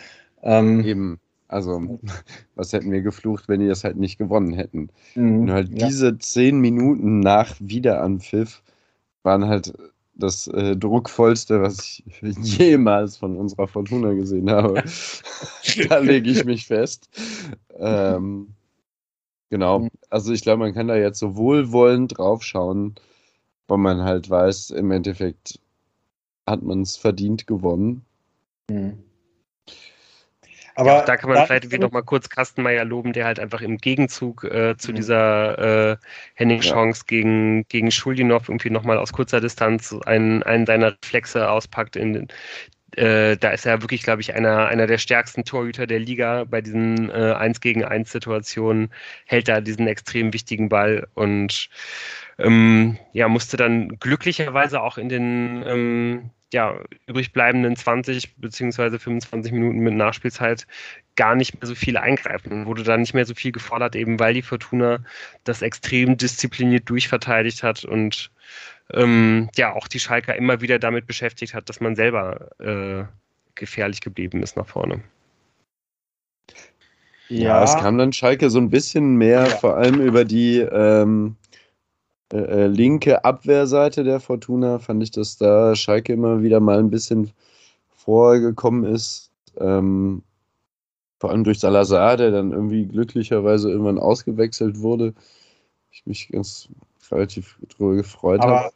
Ähm, 0.44 0.84
Eben. 0.84 1.20
Also, 1.48 2.00
was 2.56 2.72
hätten 2.72 2.92
wir 2.92 3.02
geflucht, 3.02 3.50
wenn 3.50 3.60
die 3.60 3.68
das 3.68 3.84
halt 3.84 3.98
nicht 3.98 4.18
gewonnen 4.18 4.54
hätten? 4.54 4.90
Mhm, 5.16 5.40
Und 5.42 5.52
halt 5.52 5.70
ja. 5.70 5.88
diese 5.88 6.18
zehn 6.18 6.60
Minuten 6.60 7.20
nach 7.20 7.56
Wiederanpfiff 7.60 8.64
waren 9.24 9.48
halt 9.48 9.74
das 10.22 10.48
äh, 10.48 10.76
druckvollste, 10.76 11.62
was 11.62 11.80
ich 11.80 12.04
jemals 12.58 13.18
von 13.18 13.36
unserer 13.38 13.68
Fortuna 13.68 14.14
gesehen 14.14 14.50
habe. 14.50 14.84
da 15.90 16.00
lege 16.00 16.30
ich 16.30 16.46
mich 16.46 16.66
fest. 16.68 17.10
Ähm, 17.78 18.54
genau. 19.50 19.88
Also 20.10 20.32
ich 20.34 20.42
glaube, 20.42 20.60
man 20.60 20.74
kann 20.74 20.88
da 20.88 20.96
jetzt 20.96 21.20
so 21.20 21.36
wohlwollend 21.36 22.18
draufschauen, 22.18 22.96
weil 23.68 23.78
man 23.78 24.02
halt 24.04 24.30
weiß, 24.30 24.72
im 24.72 24.92
Endeffekt 24.92 25.60
hat 26.48 26.64
man 26.64 26.82
es 26.82 26.98
verdient 26.98 27.48
gewonnen. 27.48 28.06
Mhm. 28.70 29.00
Aber 30.76 30.98
ja, 30.98 31.02
da 31.06 31.18
kann 31.18 31.30
man 31.30 31.46
vielleicht 31.46 31.66
irgendwie 31.66 31.80
noch 31.80 31.92
mal 31.92 32.04
kurz 32.04 32.30
Kastenmeier 32.30 32.86
loben, 32.86 33.14
der 33.14 33.26
halt 33.26 33.40
einfach 33.40 33.62
im 33.62 33.78
Gegenzug 33.78 34.44
äh, 34.44 34.78
zu 34.78 34.92
mhm. 34.92 34.96
dieser 34.96 35.92
äh, 35.92 35.98
Henning-Chance 36.36 37.02
ja. 37.02 37.08
gegen, 37.08 37.68
gegen 37.68 37.92
Schuldinov 37.92 38.50
irgendwie 38.50 38.70
noch 38.70 38.84
mal 38.84 38.98
aus 38.98 39.14
kurzer 39.14 39.42
Distanz 39.42 39.96
einen, 40.06 40.44
einen 40.44 40.66
seiner 40.66 40.94
Reflexe 40.94 41.50
auspackt. 41.50 41.96
In, 41.96 42.28
äh, 42.96 43.38
da 43.38 43.52
ist 43.52 43.66
er 43.66 43.82
wirklich, 43.82 44.04
glaube 44.04 44.22
ich, 44.22 44.34
einer, 44.34 44.68
einer 44.68 44.88
der 44.88 44.98
stärksten 44.98 45.46
Torhüter 45.46 45.88
der 45.88 46.00
Liga 46.00 46.44
bei 46.44 46.62
diesen 46.62 47.10
äh, 47.10 47.34
1 47.38 47.62
gegen 47.62 47.86
1 47.86 48.12
Situationen, 48.12 48.92
hält 49.26 49.48
da 49.48 49.62
diesen 49.62 49.88
extrem 49.88 50.34
wichtigen 50.34 50.70
Ball 50.70 51.08
und 51.14 51.70
ähm, 52.38 52.98
ja, 53.14 53.28
musste 53.30 53.56
dann 53.58 54.00
glücklicherweise 54.00 54.82
auch 54.82 54.98
in 54.98 55.10
den 55.10 55.64
ähm, 55.66 56.30
ja, 56.54 56.80
übrig 57.08 57.32
bleibenden 57.32 57.76
20 57.76 58.36
beziehungsweise 58.36 59.00
25 59.00 59.52
Minuten 59.54 59.80
mit 59.80 59.94
Nachspielzeit 59.94 60.68
gar 61.16 61.36
nicht 61.36 61.62
mehr 61.62 61.68
so 61.68 61.76
viel 61.76 61.98
eingreifen. 61.98 62.66
Wurde 62.66 62.84
da 62.84 62.98
nicht 62.98 63.14
mehr 63.14 63.26
so 63.26 63.34
viel 63.34 63.52
gefordert, 63.52 63.96
eben 63.96 64.20
weil 64.20 64.34
die 64.34 64.42
Fortuna 64.42 65.00
das 65.44 65.62
extrem 65.62 66.18
diszipliniert 66.18 66.90
durchverteidigt 66.90 67.64
hat 67.64 67.86
und 67.86 68.32
ähm, 68.94 69.50
ja 69.56 69.74
auch 69.74 69.88
die 69.88 70.00
Schalker 70.00 70.36
immer 70.36 70.62
wieder 70.62 70.80
damit 70.80 71.08
beschäftigt 71.08 71.54
hat, 71.54 71.70
dass 71.70 71.80
man 71.80 71.96
selber 71.96 72.50
äh, 72.60 73.06
gefährlich 73.56 74.02
geblieben 74.02 74.44
ist 74.44 74.58
nach 74.58 74.68
vorne. 74.68 75.02
Ja, 77.30 77.44
ja, 77.44 77.64
es 77.64 77.76
kam 77.78 77.98
dann 77.98 78.12
Schalke 78.12 78.50
so 78.50 78.60
ein 78.60 78.70
bisschen 78.70 79.16
mehr, 79.16 79.48
ja. 79.48 79.56
vor 79.58 79.78
allem 79.78 80.02
über 80.02 80.26
die 80.26 80.60
ähm, 80.60 81.38
äh, 82.32 82.38
äh, 82.38 82.68
linke 82.68 83.26
Abwehrseite 83.26 84.04
der 84.04 84.20
Fortuna 84.20 84.80
fand 84.80 85.04
ich, 85.04 85.12
dass 85.12 85.38
da 85.38 85.76
Schalke 85.76 86.14
immer 86.14 86.42
wieder 86.42 86.60
mal 86.60 86.80
ein 86.80 86.90
bisschen 86.90 87.32
vorgekommen 87.90 88.86
ist. 88.86 89.32
Ähm, 89.60 90.24
vor 91.20 91.30
allem 91.30 91.44
durch 91.44 91.60
Salazar, 91.60 92.18
der 92.18 92.32
dann 92.32 92.52
irgendwie 92.52 92.86
glücklicherweise 92.86 93.70
irgendwann 93.70 94.00
ausgewechselt 94.00 94.80
wurde. 94.80 95.14
Ich 95.92 96.06
mich 96.06 96.30
ganz 96.30 96.70
relativ 97.12 97.60
drüber 97.70 97.96
gefreut 97.96 98.42
habe. 98.42 98.72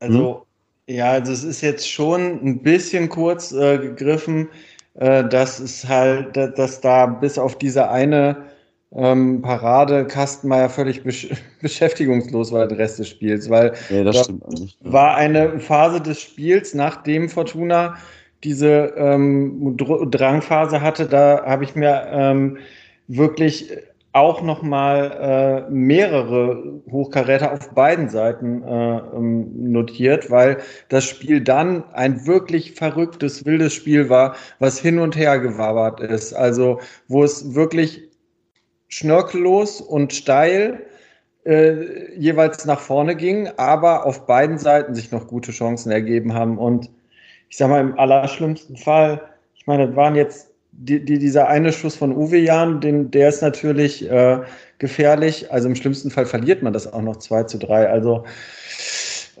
Also, 0.00 0.46
hm? 0.86 0.94
ja, 0.94 1.10
also 1.12 1.32
es 1.32 1.42
ist 1.42 1.62
jetzt 1.62 1.90
schon 1.90 2.40
ein 2.44 2.62
bisschen 2.62 3.08
kurz 3.08 3.52
äh, 3.52 3.78
gegriffen, 3.78 4.48
äh, 4.94 5.26
dass 5.28 5.58
es 5.58 5.88
halt, 5.88 6.36
dass 6.36 6.80
da 6.80 7.06
bis 7.06 7.38
auf 7.38 7.58
diese 7.58 7.88
eine 7.90 8.44
ähm, 8.94 9.42
Parade 9.42 10.06
Kastenmeier 10.06 10.68
völlig 10.68 11.02
besch 11.02 11.28
beschäftigungslos 11.60 12.52
war 12.52 12.66
der 12.66 12.78
Rest 12.78 12.98
des 12.98 13.08
Spiels, 13.08 13.50
weil 13.50 13.74
ja, 13.90 14.04
das 14.04 14.28
nicht. 14.58 14.78
war 14.80 15.16
eine 15.16 15.60
Phase 15.60 16.00
des 16.00 16.20
Spiels, 16.20 16.74
nachdem 16.74 17.28
Fortuna 17.28 17.96
diese 18.44 18.94
ähm, 18.96 19.76
Drangphase 19.76 20.80
hatte, 20.80 21.06
da 21.06 21.44
habe 21.44 21.64
ich 21.64 21.74
mir 21.74 22.06
ähm, 22.10 22.58
wirklich 23.08 23.72
auch 24.12 24.42
nochmal 24.42 25.66
äh, 25.68 25.70
mehrere 25.70 26.80
Hochkaräter 26.90 27.52
auf 27.52 27.74
beiden 27.74 28.08
Seiten 28.08 28.62
äh, 28.62 28.98
ähm, 29.14 29.70
notiert, 29.70 30.30
weil 30.30 30.58
das 30.88 31.04
Spiel 31.04 31.40
dann 31.40 31.84
ein 31.92 32.26
wirklich 32.26 32.72
verrücktes, 32.72 33.44
wildes 33.44 33.74
Spiel 33.74 34.08
war, 34.08 34.34
was 34.60 34.78
hin 34.78 34.98
und 34.98 35.14
her 35.14 35.38
gewabert 35.38 36.00
ist. 36.00 36.32
Also 36.32 36.80
wo 37.06 37.22
es 37.22 37.54
wirklich 37.54 38.07
schnörkellos 38.88 39.80
und 39.80 40.12
steil 40.12 40.82
äh, 41.44 42.12
jeweils 42.16 42.64
nach 42.64 42.80
vorne 42.80 43.16
ging, 43.16 43.48
aber 43.56 44.06
auf 44.06 44.26
beiden 44.26 44.58
Seiten 44.58 44.94
sich 44.94 45.12
noch 45.12 45.26
gute 45.26 45.52
Chancen 45.52 45.92
ergeben 45.92 46.34
haben. 46.34 46.58
Und 46.58 46.90
ich 47.48 47.56
sag 47.56 47.68
mal, 47.70 47.80
im 47.80 47.98
allerschlimmsten 47.98 48.76
Fall, 48.76 49.22
ich 49.54 49.66
meine, 49.66 49.86
das 49.86 49.96
waren 49.96 50.14
jetzt 50.14 50.50
die, 50.72 51.04
die, 51.04 51.18
dieser 51.18 51.48
eine 51.48 51.72
Schuss 51.72 51.96
von 51.96 52.14
Uwe 52.14 52.38
Jan, 52.38 52.80
den, 52.80 53.10
der 53.10 53.28
ist 53.30 53.42
natürlich 53.42 54.08
äh, 54.08 54.40
gefährlich. 54.78 55.50
Also 55.50 55.68
im 55.68 55.74
schlimmsten 55.74 56.10
Fall 56.10 56.26
verliert 56.26 56.62
man 56.62 56.72
das 56.72 56.92
auch 56.92 57.02
noch 57.02 57.16
2 57.16 57.44
zu 57.44 57.58
3. 57.58 57.88
Also 57.88 58.24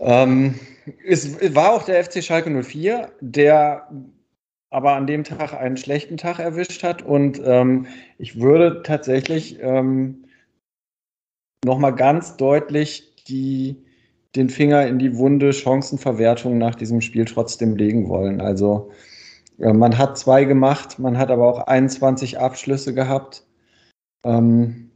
ähm, 0.00 0.54
es 1.06 1.36
war 1.54 1.72
auch 1.72 1.84
der 1.84 2.02
FC 2.02 2.22
Schalke 2.22 2.50
04, 2.50 3.08
der 3.20 3.88
aber 4.70 4.94
an 4.94 5.06
dem 5.06 5.24
Tag 5.24 5.54
einen 5.54 5.76
schlechten 5.76 6.16
Tag 6.16 6.38
erwischt 6.38 6.82
hat. 6.82 7.02
Und 7.02 7.40
ähm, 7.44 7.86
ich 8.18 8.40
würde 8.40 8.82
tatsächlich 8.82 9.58
ähm, 9.60 10.24
nochmal 11.64 11.94
ganz 11.94 12.36
deutlich 12.36 13.24
die, 13.24 13.76
den 14.36 14.50
Finger 14.50 14.86
in 14.86 14.98
die 14.98 15.16
Wunde 15.16 15.52
Chancenverwertung 15.52 16.58
nach 16.58 16.74
diesem 16.74 17.00
Spiel 17.00 17.24
trotzdem 17.24 17.76
legen 17.76 18.08
wollen. 18.08 18.40
Also 18.40 18.90
äh, 19.58 19.72
man 19.72 19.96
hat 19.96 20.18
zwei 20.18 20.44
gemacht, 20.44 20.98
man 20.98 21.18
hat 21.18 21.30
aber 21.30 21.48
auch 21.48 21.66
21 21.66 22.38
Abschlüsse 22.38 22.94
gehabt. 22.94 23.44
Ähm, 24.24 24.90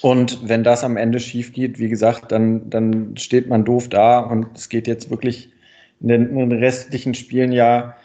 und 0.00 0.48
wenn 0.48 0.64
das 0.64 0.82
am 0.82 0.96
Ende 0.96 1.20
schief 1.20 1.52
geht, 1.52 1.78
wie 1.78 1.88
gesagt, 1.88 2.32
dann, 2.32 2.68
dann 2.70 3.16
steht 3.16 3.48
man 3.48 3.64
doof 3.64 3.88
da 3.88 4.18
und 4.18 4.56
es 4.56 4.68
geht 4.68 4.88
jetzt 4.88 5.10
wirklich 5.10 5.52
in 6.00 6.08
den, 6.08 6.30
in 6.30 6.50
den 6.50 6.58
restlichen 6.58 7.14
Spielen 7.14 7.52
ja 7.52 7.96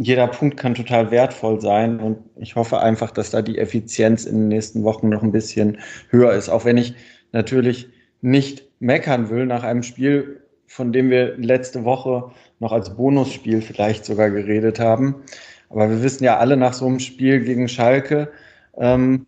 jeder 0.00 0.26
Punkt 0.26 0.58
kann 0.58 0.74
total 0.74 1.10
wertvoll 1.10 1.60
sein 1.60 2.00
und 2.00 2.18
ich 2.36 2.54
hoffe 2.54 2.80
einfach, 2.80 3.10
dass 3.10 3.30
da 3.30 3.40
die 3.40 3.58
Effizienz 3.58 4.24
in 4.26 4.34
den 4.36 4.48
nächsten 4.48 4.84
Wochen 4.84 5.08
noch 5.08 5.22
ein 5.22 5.32
bisschen 5.32 5.78
höher 6.10 6.32
ist. 6.32 6.48
Auch 6.48 6.64
wenn 6.64 6.76
ich 6.76 6.94
natürlich 7.32 7.88
nicht 8.20 8.68
meckern 8.78 9.30
will 9.30 9.46
nach 9.46 9.62
einem 9.62 9.82
Spiel, 9.82 10.42
von 10.66 10.92
dem 10.92 11.10
wir 11.10 11.36
letzte 11.38 11.84
Woche 11.84 12.30
noch 12.58 12.72
als 12.72 12.94
Bonusspiel 12.94 13.62
vielleicht 13.62 14.04
sogar 14.04 14.30
geredet 14.30 14.80
haben. 14.80 15.22
Aber 15.70 15.88
wir 15.88 16.02
wissen 16.02 16.24
ja 16.24 16.36
alle 16.36 16.56
nach 16.56 16.74
so 16.74 16.86
einem 16.86 17.00
Spiel 17.00 17.40
gegen 17.44 17.68
Schalke, 17.68 18.30
ähm, 18.76 19.26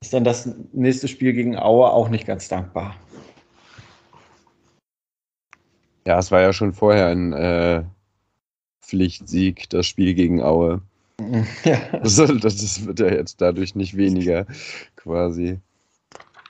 ist 0.00 0.12
dann 0.12 0.24
das 0.24 0.52
nächste 0.72 1.06
Spiel 1.06 1.32
gegen 1.32 1.56
Aue 1.56 1.90
auch 1.90 2.08
nicht 2.08 2.26
ganz 2.26 2.48
dankbar. 2.48 2.96
Ja, 6.04 6.18
es 6.18 6.32
war 6.32 6.40
ja 6.40 6.52
schon 6.52 6.72
vorher 6.72 7.06
ein 7.06 7.32
äh, 7.32 7.84
Pflichtsieg, 8.82 9.70
das 9.70 9.86
Spiel 9.86 10.14
gegen 10.14 10.42
Aue. 10.42 10.82
Ja. 11.64 11.78
Also, 11.92 12.26
das 12.26 12.84
wird 12.84 12.98
ja 12.98 13.08
jetzt 13.08 13.40
dadurch 13.40 13.74
nicht 13.74 13.96
weniger, 13.96 14.46
quasi. 14.96 15.60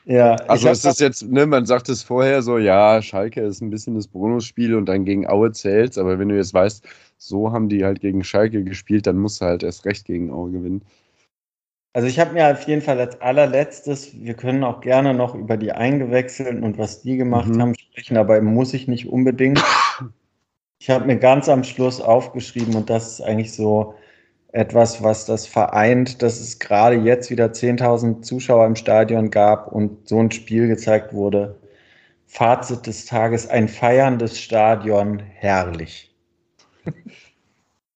Ja, 0.05 0.35
also 0.49 0.69
es 0.69 0.85
ist 0.85 1.01
jetzt, 1.01 1.23
ne, 1.31 1.47
man 1.47 1.65
sagt 1.65 1.89
es 1.89 2.03
vorher 2.03 2.43
so, 2.43 2.59
ja, 2.59 3.01
Schalke 3.03 3.41
ist 3.43 3.61
ein 3.61 3.71
bisschen 3.71 3.95
das 3.95 4.09
Bonusspiel 4.09 4.75
und 4.75 4.87
dann 4.87 5.05
gegen 5.05 5.29
Aue 5.29 5.53
zählt 5.53 5.97
aber 5.97 6.19
wenn 6.19 6.29
du 6.29 6.37
jetzt 6.37 6.53
weißt, 6.53 6.85
so 7.19 7.53
haben 7.53 7.69
die 7.69 7.85
halt 7.85 8.01
gegen 8.01 8.25
Schalke 8.25 8.65
gespielt, 8.65 9.07
dann 9.07 9.19
musst 9.19 9.41
du 9.41 9.45
halt 9.45 9.63
erst 9.63 9.85
recht 9.85 10.05
gegen 10.05 10.33
Aue 10.33 10.51
gewinnen. 10.51 10.83
Also 11.93 12.09
ich 12.09 12.19
habe 12.19 12.33
mir 12.33 12.51
auf 12.51 12.67
jeden 12.67 12.83
Fall 12.83 12.99
als 12.99 13.21
allerletztes, 13.21 14.13
wir 14.19 14.35
können 14.35 14.65
auch 14.65 14.81
gerne 14.81 15.15
noch 15.15 15.37
über 15.37 15.57
die 15.57 15.73
Eingewechselten 15.73 16.65
und 16.65 16.79
was 16.79 17.03
die 17.03 17.17
gemacht 17.17 17.49
mhm. 17.49 17.61
haben 17.61 17.75
sprechen, 17.77 18.17
aber 18.17 18.41
muss 18.41 18.75
ich 18.75 18.89
nicht 18.89 19.07
unbedingt. 19.09 19.63
Ich 20.83 20.91
habe 20.91 21.05
mir 21.05 21.17
ganz 21.17 21.49
am 21.49 21.63
Schluss 21.63 22.01
aufgeschrieben 22.01 22.75
und 22.75 22.91
das 22.91 23.13
ist 23.13 23.21
eigentlich 23.21 23.53
so 23.55 23.95
etwas, 24.51 25.01
was 25.01 25.27
das 25.27 25.47
vereint, 25.47 26.21
dass 26.23 26.41
es 26.41 26.59
gerade 26.59 26.97
jetzt 26.97 27.31
wieder 27.31 27.47
10.000 27.47 28.23
Zuschauer 28.23 28.67
im 28.67 28.75
Stadion 28.75 29.31
gab 29.31 29.71
und 29.71 30.09
so 30.09 30.19
ein 30.19 30.33
Spiel 30.33 30.67
gezeigt 30.67 31.13
wurde. 31.13 31.57
Fazit 32.27 32.85
des 32.89 33.07
Tages, 33.07 33.49
ein 33.49 33.69
feierndes 33.69 34.41
Stadion, 34.41 35.21
herrlich. 35.21 36.13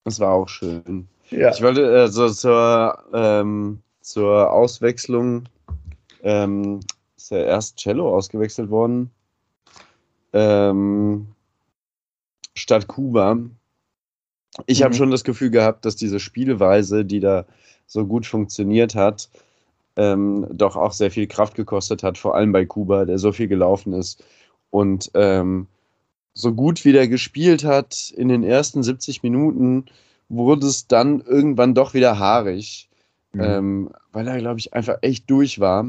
Das 0.05 0.21
war 0.21 0.31
auch 0.31 0.47
schön. 0.47 1.09
Ja. 1.29 1.51
Ich 1.51 1.61
wollte 1.61 1.93
äh, 1.93 2.07
so 2.07 2.29
zur, 2.29 3.03
ähm, 3.13 3.81
zur 3.99 4.49
Auswechslung, 4.49 5.49
ähm, 6.23 6.79
ist 7.17 7.31
ja 7.31 7.39
erst 7.39 7.79
Cello 7.79 8.15
ausgewechselt 8.15 8.69
worden. 8.69 9.11
Ähm, 10.31 11.27
statt 12.57 12.87
Kuba. 12.87 13.37
Ich 14.65 14.79
mhm. 14.79 14.83
habe 14.83 14.93
schon 14.95 15.11
das 15.11 15.23
Gefühl 15.23 15.51
gehabt, 15.51 15.85
dass 15.85 15.95
diese 15.95 16.19
Spielweise, 16.19 17.05
die 17.05 17.19
da 17.19 17.45
so 17.85 18.05
gut 18.05 18.25
funktioniert 18.25 18.95
hat, 18.95 19.29
ähm, 19.95 20.47
doch 20.51 20.75
auch 20.75 20.91
sehr 20.91 21.11
viel 21.11 21.27
Kraft 21.27 21.55
gekostet 21.55 22.03
hat, 22.03 22.17
vor 22.17 22.35
allem 22.35 22.51
bei 22.51 22.65
Kuba, 22.65 23.05
der 23.05 23.17
so 23.17 23.31
viel 23.31 23.47
gelaufen 23.47 23.93
ist 23.93 24.23
und 24.69 25.11
ähm, 25.13 25.67
so 26.33 26.53
gut 26.53 26.85
wie 26.85 26.91
der 26.91 27.07
gespielt 27.07 27.63
hat 27.63 28.13
in 28.15 28.27
den 28.27 28.43
ersten 28.43 28.83
70 28.83 29.23
Minuten, 29.23 29.85
wurde 30.29 30.67
es 30.67 30.87
dann 30.87 31.21
irgendwann 31.21 31.73
doch 31.73 31.93
wieder 31.93 32.19
haarig, 32.19 32.89
mhm. 33.33 33.41
ähm, 33.41 33.89
weil 34.11 34.27
er, 34.27 34.37
glaube 34.37 34.59
ich, 34.59 34.73
einfach 34.73 34.97
echt 35.01 35.29
durch 35.29 35.59
war. 35.59 35.83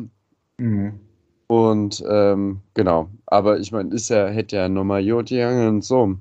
Mhm. 0.58 1.00
Und 1.48 2.04
ähm, 2.08 2.60
genau, 2.74 3.08
aber 3.26 3.58
ich 3.58 3.72
meine, 3.72 3.94
ist 3.94 4.10
ja, 4.10 4.28
hätte 4.28 4.56
ja 4.56 4.68
nochmal 4.68 5.02
Jotiang 5.02 5.66
und 5.68 5.84
so. 5.84 6.16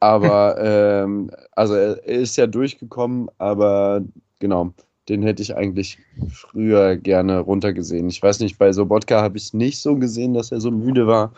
Aber 0.00 0.56
ähm, 0.58 1.30
also 1.52 1.74
er, 1.74 2.02
ist 2.04 2.36
ja 2.36 2.46
durchgekommen, 2.46 3.30
aber 3.38 4.02
genau, 4.40 4.72
den 5.08 5.22
hätte 5.22 5.42
ich 5.42 5.56
eigentlich 5.56 5.98
früher 6.30 6.96
gerne 6.96 7.38
runtergesehen. 7.38 8.08
Ich 8.08 8.22
weiß 8.22 8.40
nicht, 8.40 8.58
bei 8.58 8.72
Sobotka 8.72 9.22
habe 9.22 9.38
ich 9.38 9.44
es 9.44 9.54
nicht 9.54 9.78
so 9.80 9.96
gesehen, 9.96 10.34
dass 10.34 10.52
er 10.52 10.60
so 10.60 10.70
müde 10.70 11.06
war. 11.06 11.32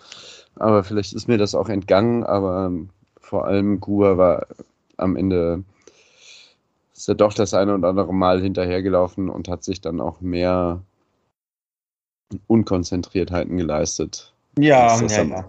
Aber 0.56 0.82
vielleicht 0.82 1.12
ist 1.12 1.28
mir 1.28 1.38
das 1.38 1.54
auch 1.54 1.68
entgangen. 1.68 2.24
Aber 2.24 2.66
ähm, 2.66 2.88
vor 3.20 3.46
allem 3.46 3.80
Kuba 3.80 4.16
war 4.16 4.46
am 4.96 5.16
Ende 5.16 5.62
ist 6.98 7.08
er 7.08 7.14
doch 7.14 7.32
das 7.32 7.54
eine 7.54 7.74
oder 7.74 7.88
andere 7.88 8.12
Mal 8.12 8.40
hinterhergelaufen 8.40 9.30
und 9.30 9.48
hat 9.48 9.62
sich 9.62 9.80
dann 9.80 10.00
auch 10.00 10.20
mehr 10.20 10.82
Unkonzentriertheiten 12.48 13.56
geleistet. 13.56 14.32
Ja, 14.58 15.00
ja, 15.00 15.22
ja. 15.22 15.48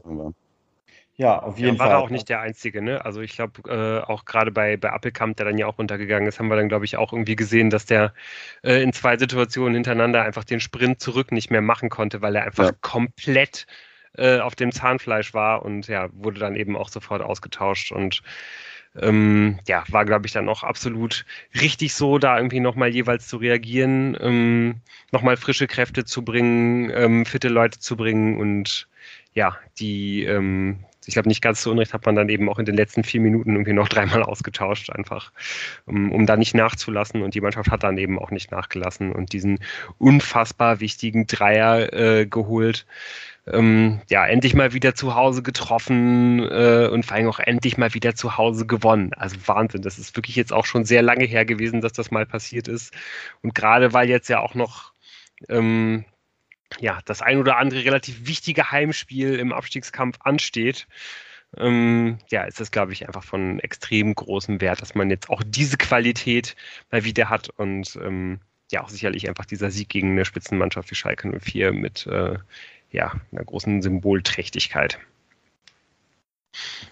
Ja, 1.20 1.38
auf 1.38 1.58
jeden 1.58 1.74
ja, 1.74 1.80
war 1.80 1.88
Fall. 1.88 1.96
War 1.98 2.04
auch 2.04 2.10
nicht 2.10 2.30
der 2.30 2.40
Einzige, 2.40 2.82
ne? 2.82 3.04
Also 3.04 3.20
ich 3.20 3.36
glaube, 3.36 3.70
äh, 3.70 4.10
auch 4.10 4.24
gerade 4.24 4.52
bei, 4.52 4.78
bei 4.78 4.90
Appelkamp, 4.90 5.36
der 5.36 5.48
dann 5.48 5.58
ja 5.58 5.68
auch 5.68 5.78
runtergegangen 5.78 6.30
ist, 6.30 6.40
haben 6.40 6.48
wir 6.48 6.56
dann, 6.56 6.70
glaube 6.70 6.86
ich, 6.86 6.96
auch 6.96 7.12
irgendwie 7.12 7.36
gesehen, 7.36 7.70
dass 7.70 7.86
der 7.86 8.14
äh, 8.64 8.82
in 8.82 8.94
zwei 8.94 9.18
Situationen 9.18 9.74
hintereinander 9.74 10.24
einfach 10.24 10.46
den 10.46 10.62
Sprint 10.62 11.02
zurück 11.02 11.34
nicht 11.34 11.52
mehr 11.52 11.62
machen 11.62 11.90
konnte, 11.90 12.22
weil 12.22 12.38
er 12.38 12.46
einfach 12.46 12.68
ja. 12.68 12.72
komplett 12.80 13.68
äh, 14.16 14.40
auf 14.40 14.56
dem 14.56 14.72
Zahnfleisch 14.72 15.34
war 15.34 15.66
und 15.66 15.90
ja, 15.90 16.08
wurde 16.14 16.40
dann 16.40 16.56
eben 16.56 16.78
auch 16.78 16.88
sofort 16.88 17.22
ausgetauscht 17.22 17.92
und 17.92 18.22
ähm, 18.96 19.60
ja, 19.68 19.84
war, 19.90 20.06
glaube 20.06 20.26
ich, 20.26 20.32
dann 20.32 20.48
auch 20.48 20.64
absolut 20.64 21.26
richtig 21.60 21.94
so, 21.96 22.18
da 22.18 22.38
irgendwie 22.38 22.62
nochmal 22.62 22.90
jeweils 22.90 23.28
zu 23.28 23.36
reagieren, 23.36 24.18
ähm, 24.22 24.82
nochmal 25.12 25.36
frische 25.36 25.68
Kräfte 25.68 26.06
zu 26.06 26.24
bringen, 26.24 26.90
ähm, 26.94 27.26
fitte 27.26 27.50
Leute 27.50 27.80
zu 27.80 27.98
bringen 27.98 28.40
und 28.40 28.88
ja, 29.34 29.58
die, 29.80 30.24
ähm, 30.24 30.86
ich 31.10 31.16
glaube, 31.16 31.28
nicht 31.28 31.42
ganz 31.42 31.64
so 31.64 31.72
unrecht 31.72 31.94
hat 31.94 32.06
man 32.06 32.16
dann 32.16 32.30
eben 32.30 32.48
auch 32.50 32.60
in 32.60 32.66
den 32.66 32.76
letzten 32.76 33.04
vier 33.04 33.20
Minuten 33.20 33.52
irgendwie 33.52 33.74
noch 33.74 33.90
dreimal 33.90 34.24
ausgetauscht, 34.24 34.92
einfach, 34.92 35.32
um, 35.86 36.12
um 36.12 36.26
da 36.26 36.38
nicht 36.38 36.56
nachzulassen. 36.56 37.24
Und 37.24 37.34
die 37.34 37.42
Mannschaft 37.42 37.72
hat 37.72 37.84
dann 37.84 37.98
eben 37.98 38.20
auch 38.20 38.32
nicht 38.32 38.52
nachgelassen 38.52 39.12
und 39.12 39.34
diesen 39.34 39.60
unfassbar 39.98 40.80
wichtigen 40.80 41.28
Dreier 41.28 41.92
äh, 41.94 42.26
geholt. 42.28 42.86
Ähm, 43.48 44.02
ja, 44.10 44.28
endlich 44.28 44.54
mal 44.54 44.74
wieder 44.74 44.94
zu 44.94 45.16
Hause 45.16 45.42
getroffen 45.42 46.40
äh, 46.40 46.88
und 46.92 47.06
vor 47.06 47.18
allem 47.18 47.28
auch 47.28 47.40
endlich 47.40 47.78
mal 47.78 47.94
wieder 47.96 48.14
zu 48.14 48.38
Hause 48.38 48.68
gewonnen. 48.68 49.12
Also 49.16 49.38
Wahnsinn, 49.48 49.82
das 49.82 49.98
ist 49.98 50.16
wirklich 50.16 50.36
jetzt 50.36 50.54
auch 50.54 50.66
schon 50.66 50.86
sehr 50.86 51.02
lange 51.02 51.26
her 51.26 51.46
gewesen, 51.46 51.82
dass 51.82 51.94
das 51.94 52.12
mal 52.12 52.28
passiert 52.28 52.68
ist. 52.68 52.94
Und 53.42 53.56
gerade 53.56 53.94
weil 53.94 54.08
jetzt 54.10 54.30
ja 54.30 54.40
auch 54.40 54.54
noch 54.54 54.94
ähm, 55.48 56.06
ja, 56.80 57.00
das 57.06 57.22
ein 57.22 57.38
oder 57.38 57.58
andere 57.58 57.84
relativ 57.84 58.28
wichtige 58.28 58.72
Heimspiel 58.72 59.36
im 59.36 59.54
Abstiegskampf 59.54 60.18
ansteht, 60.22 60.88
ähm, 61.58 62.20
ja, 62.30 62.44
ist 62.44 62.62
es, 62.62 62.72
glaube 62.72 62.94
ich, 62.94 63.08
einfach 63.08 63.24
von 63.24 63.60
extrem 63.60 64.14
großem 64.14 64.62
Wert, 64.62 64.82
dass 64.82 64.96
man 64.96 65.10
jetzt 65.10 65.30
auch 65.30 65.42
diese 65.46 65.78
Qualität 65.78 66.56
mal 66.92 67.04
wieder 67.04 67.30
hat 67.30 67.50
und 67.50 67.98
ähm, 68.04 68.40
ja, 68.72 68.84
auch 68.84 68.90
sicherlich 68.90 69.28
einfach 69.28 69.46
dieser 69.46 69.72
Sieg 69.72 69.90
gegen 69.90 70.12
eine 70.12 70.26
Spitzenmannschaft 70.26 70.92
wie 70.92 70.96
Schalke 70.96 71.28
04 71.40 71.74
mit 71.74 72.06
äh, 72.06 72.38
ja, 72.92 73.14
einer 73.32 73.44
großen 73.44 73.82
Symbolträchtigkeit. 73.82 75.00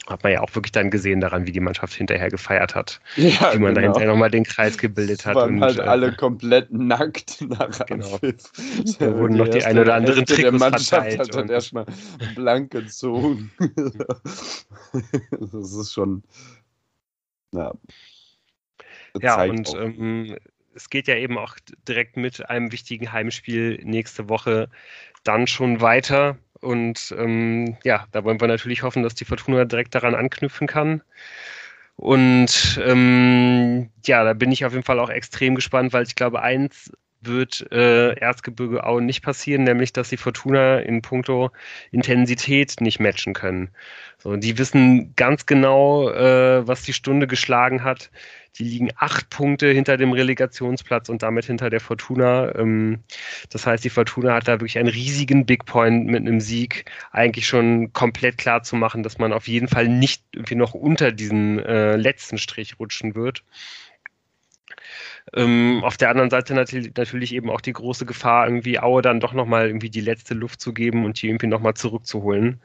Hat 0.07 0.23
man 0.23 0.31
ja 0.31 0.41
auch 0.41 0.53
wirklich 0.55 0.71
dann 0.71 0.91
gesehen 0.91 1.19
daran, 1.19 1.47
wie 1.47 1.51
die 1.51 1.59
Mannschaft 1.59 1.93
hinterher 1.93 2.29
gefeiert 2.29 2.75
hat. 2.75 3.01
Ja, 3.15 3.53
wie 3.53 3.59
man 3.59 3.73
genau. 3.73 3.91
dahinter 3.93 4.05
nochmal 4.05 4.29
den 4.29 4.43
Kreis 4.43 4.77
gebildet 4.77 5.25
hat. 5.25 5.35
Waren 5.35 5.55
und, 5.55 5.61
halt 5.61 5.79
äh, 5.79 5.81
alle 5.81 6.15
komplett 6.15 6.71
nackt 6.71 7.41
nach 7.49 7.85
genau. 7.85 8.19
Da 8.99 9.17
wurden 9.17 9.37
noch 9.37 9.47
die 9.47 9.63
ein 9.63 9.79
oder 9.79 9.95
anderen 9.95 10.25
Tricks 10.25 10.41
der 10.41 10.51
Mannschaft 10.51 10.89
verteilt. 10.89 11.19
hat 11.19 11.35
dann 11.35 11.49
erstmal 11.49 11.85
blank 12.35 12.71
gezogen. 12.71 13.51
das 15.31 15.73
ist 15.73 15.93
schon... 15.93 16.23
Ja, 17.53 17.73
ja 19.19 19.43
und 19.43 19.73
ähm, 19.73 20.37
es 20.75 20.89
geht 20.89 21.07
ja 21.07 21.15
eben 21.15 21.37
auch 21.37 21.55
direkt 21.87 22.17
mit 22.17 22.49
einem 22.49 22.71
wichtigen 22.71 23.11
Heimspiel 23.11 23.79
nächste 23.83 24.29
Woche 24.29 24.69
dann 25.23 25.47
schon 25.47 25.81
weiter. 25.81 26.37
Und 26.61 27.13
ähm, 27.17 27.77
ja, 27.83 28.05
da 28.11 28.23
wollen 28.23 28.41
wir 28.41 28.47
natürlich 28.47 28.83
hoffen, 28.83 29.03
dass 29.03 29.15
die 29.15 29.25
Fortuna 29.25 29.65
direkt 29.65 29.95
daran 29.95 30.15
anknüpfen 30.15 30.67
kann. 30.67 31.01
Und 31.95 32.79
ähm, 32.85 33.89
ja, 34.05 34.23
da 34.23 34.33
bin 34.33 34.51
ich 34.51 34.65
auf 34.65 34.73
jeden 34.73 34.83
Fall 34.85 34.99
auch 34.99 35.09
extrem 35.09 35.55
gespannt, 35.55 35.93
weil 35.93 36.03
ich 36.03 36.15
glaube, 36.15 36.41
eins 36.41 36.91
wird 37.27 37.71
äh, 37.71 38.13
Erzgebirge 38.13 38.85
Aue 38.85 39.01
nicht 39.01 39.21
passieren, 39.21 39.63
nämlich 39.63 39.93
dass 39.93 40.09
die 40.09 40.17
Fortuna 40.17 40.79
in 40.79 41.01
puncto 41.01 41.51
Intensität 41.91 42.81
nicht 42.81 42.99
matchen 42.99 43.33
können. 43.33 43.69
So, 44.17 44.35
die 44.35 44.57
wissen 44.57 45.13
ganz 45.15 45.45
genau, 45.45 46.09
äh, 46.09 46.67
was 46.67 46.81
die 46.81 46.93
Stunde 46.93 47.27
geschlagen 47.27 47.83
hat. 47.83 48.09
Die 48.57 48.63
liegen 48.63 48.89
acht 48.97 49.29
Punkte 49.29 49.67
hinter 49.71 49.97
dem 49.97 50.11
Relegationsplatz 50.11 51.09
und 51.09 51.21
damit 51.21 51.45
hinter 51.45 51.69
der 51.69 51.79
Fortuna. 51.79 52.55
Ähm, 52.55 53.03
das 53.51 53.67
heißt, 53.67 53.83
die 53.83 53.91
Fortuna 53.91 54.33
hat 54.33 54.47
da 54.47 54.53
wirklich 54.53 54.79
einen 54.79 54.89
riesigen 54.89 55.45
Big 55.45 55.65
Point 55.65 56.07
mit 56.07 56.21
einem 56.21 56.39
Sieg 56.39 56.89
eigentlich 57.11 57.47
schon 57.47 57.93
komplett 57.93 58.37
klar 58.39 58.63
zu 58.63 58.75
machen, 58.75 59.03
dass 59.03 59.19
man 59.19 59.33
auf 59.33 59.47
jeden 59.47 59.67
Fall 59.67 59.87
nicht 59.87 60.23
irgendwie 60.33 60.55
noch 60.55 60.73
unter 60.73 61.11
diesen 61.11 61.59
äh, 61.59 61.95
letzten 61.95 62.39
Strich 62.39 62.79
rutschen 62.79 63.13
wird. 63.13 63.43
Ähm, 65.33 65.81
auf 65.83 65.97
der 65.97 66.09
anderen 66.09 66.29
Seite 66.29 66.53
natürlich, 66.53 66.95
natürlich 66.95 67.33
eben 67.33 67.49
auch 67.49 67.61
die 67.61 67.73
große 67.73 68.05
Gefahr, 68.05 68.47
irgendwie 68.47 68.79
Aue 68.79 69.01
dann 69.01 69.19
doch 69.19 69.33
nochmal 69.33 69.67
irgendwie 69.67 69.89
die 69.89 70.01
letzte 70.01 70.33
Luft 70.33 70.61
zu 70.61 70.73
geben 70.73 71.05
und 71.05 71.21
die 71.21 71.27
irgendwie 71.27 71.47
nochmal 71.47 71.73
zurückzuholen 71.73 72.61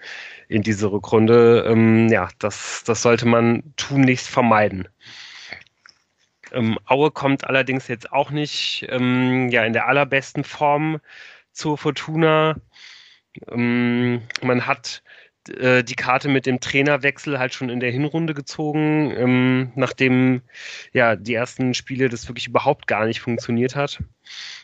in 0.48 0.62
diese 0.62 0.90
Rückrunde. 0.92 1.64
Ähm, 1.66 2.08
ja, 2.08 2.28
das, 2.38 2.84
das 2.84 3.02
sollte 3.02 3.26
man 3.26 3.62
tunlichst 3.76 4.28
vermeiden. 4.28 4.88
Ähm, 6.52 6.78
Aue 6.86 7.10
kommt 7.10 7.44
allerdings 7.44 7.88
jetzt 7.88 8.12
auch 8.12 8.30
nicht 8.30 8.86
ähm, 8.90 9.48
ja, 9.48 9.64
in 9.64 9.72
der 9.72 9.88
allerbesten 9.88 10.44
Form 10.44 11.00
zur 11.52 11.78
Fortuna. 11.78 12.56
Ähm, 13.50 14.22
man 14.42 14.66
hat 14.66 15.02
äh, 15.48 15.82
die 15.82 15.94
Karte 15.94 16.28
mit 16.28 16.46
dem 16.46 16.60
Trainerwechsel 16.60 17.38
halt 17.38 17.54
schon 17.54 17.68
in 17.68 17.80
der 17.80 17.90
Hinrunde 17.90 18.34
gezogen, 18.34 19.12
ähm, 19.16 19.72
nachdem 19.74 20.42
ja 20.92 21.16
die 21.16 21.34
ersten 21.34 21.74
Spiele 21.74 22.08
das 22.08 22.28
wirklich 22.28 22.46
überhaupt 22.46 22.86
gar 22.86 23.06
nicht 23.06 23.20
funktioniert 23.20 23.74
hat. 23.74 24.02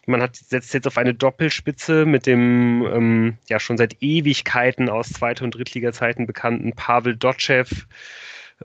Man 0.06 0.22
hat 0.22 0.36
setzt 0.36 0.74
jetzt 0.74 0.86
auf 0.86 0.98
eine 0.98 1.14
Doppelspitze 1.14 2.06
mit 2.06 2.26
dem 2.26 2.86
ähm, 2.86 3.38
ja 3.48 3.60
schon 3.60 3.76
seit 3.76 3.96
Ewigkeiten 4.00 4.88
aus 4.88 5.10
Zweite- 5.10 5.44
und 5.44 5.54
Drittliga-Zeiten 5.54 6.26
bekannten 6.26 6.72
Pavel 6.72 7.16
Dotschew 7.16 7.64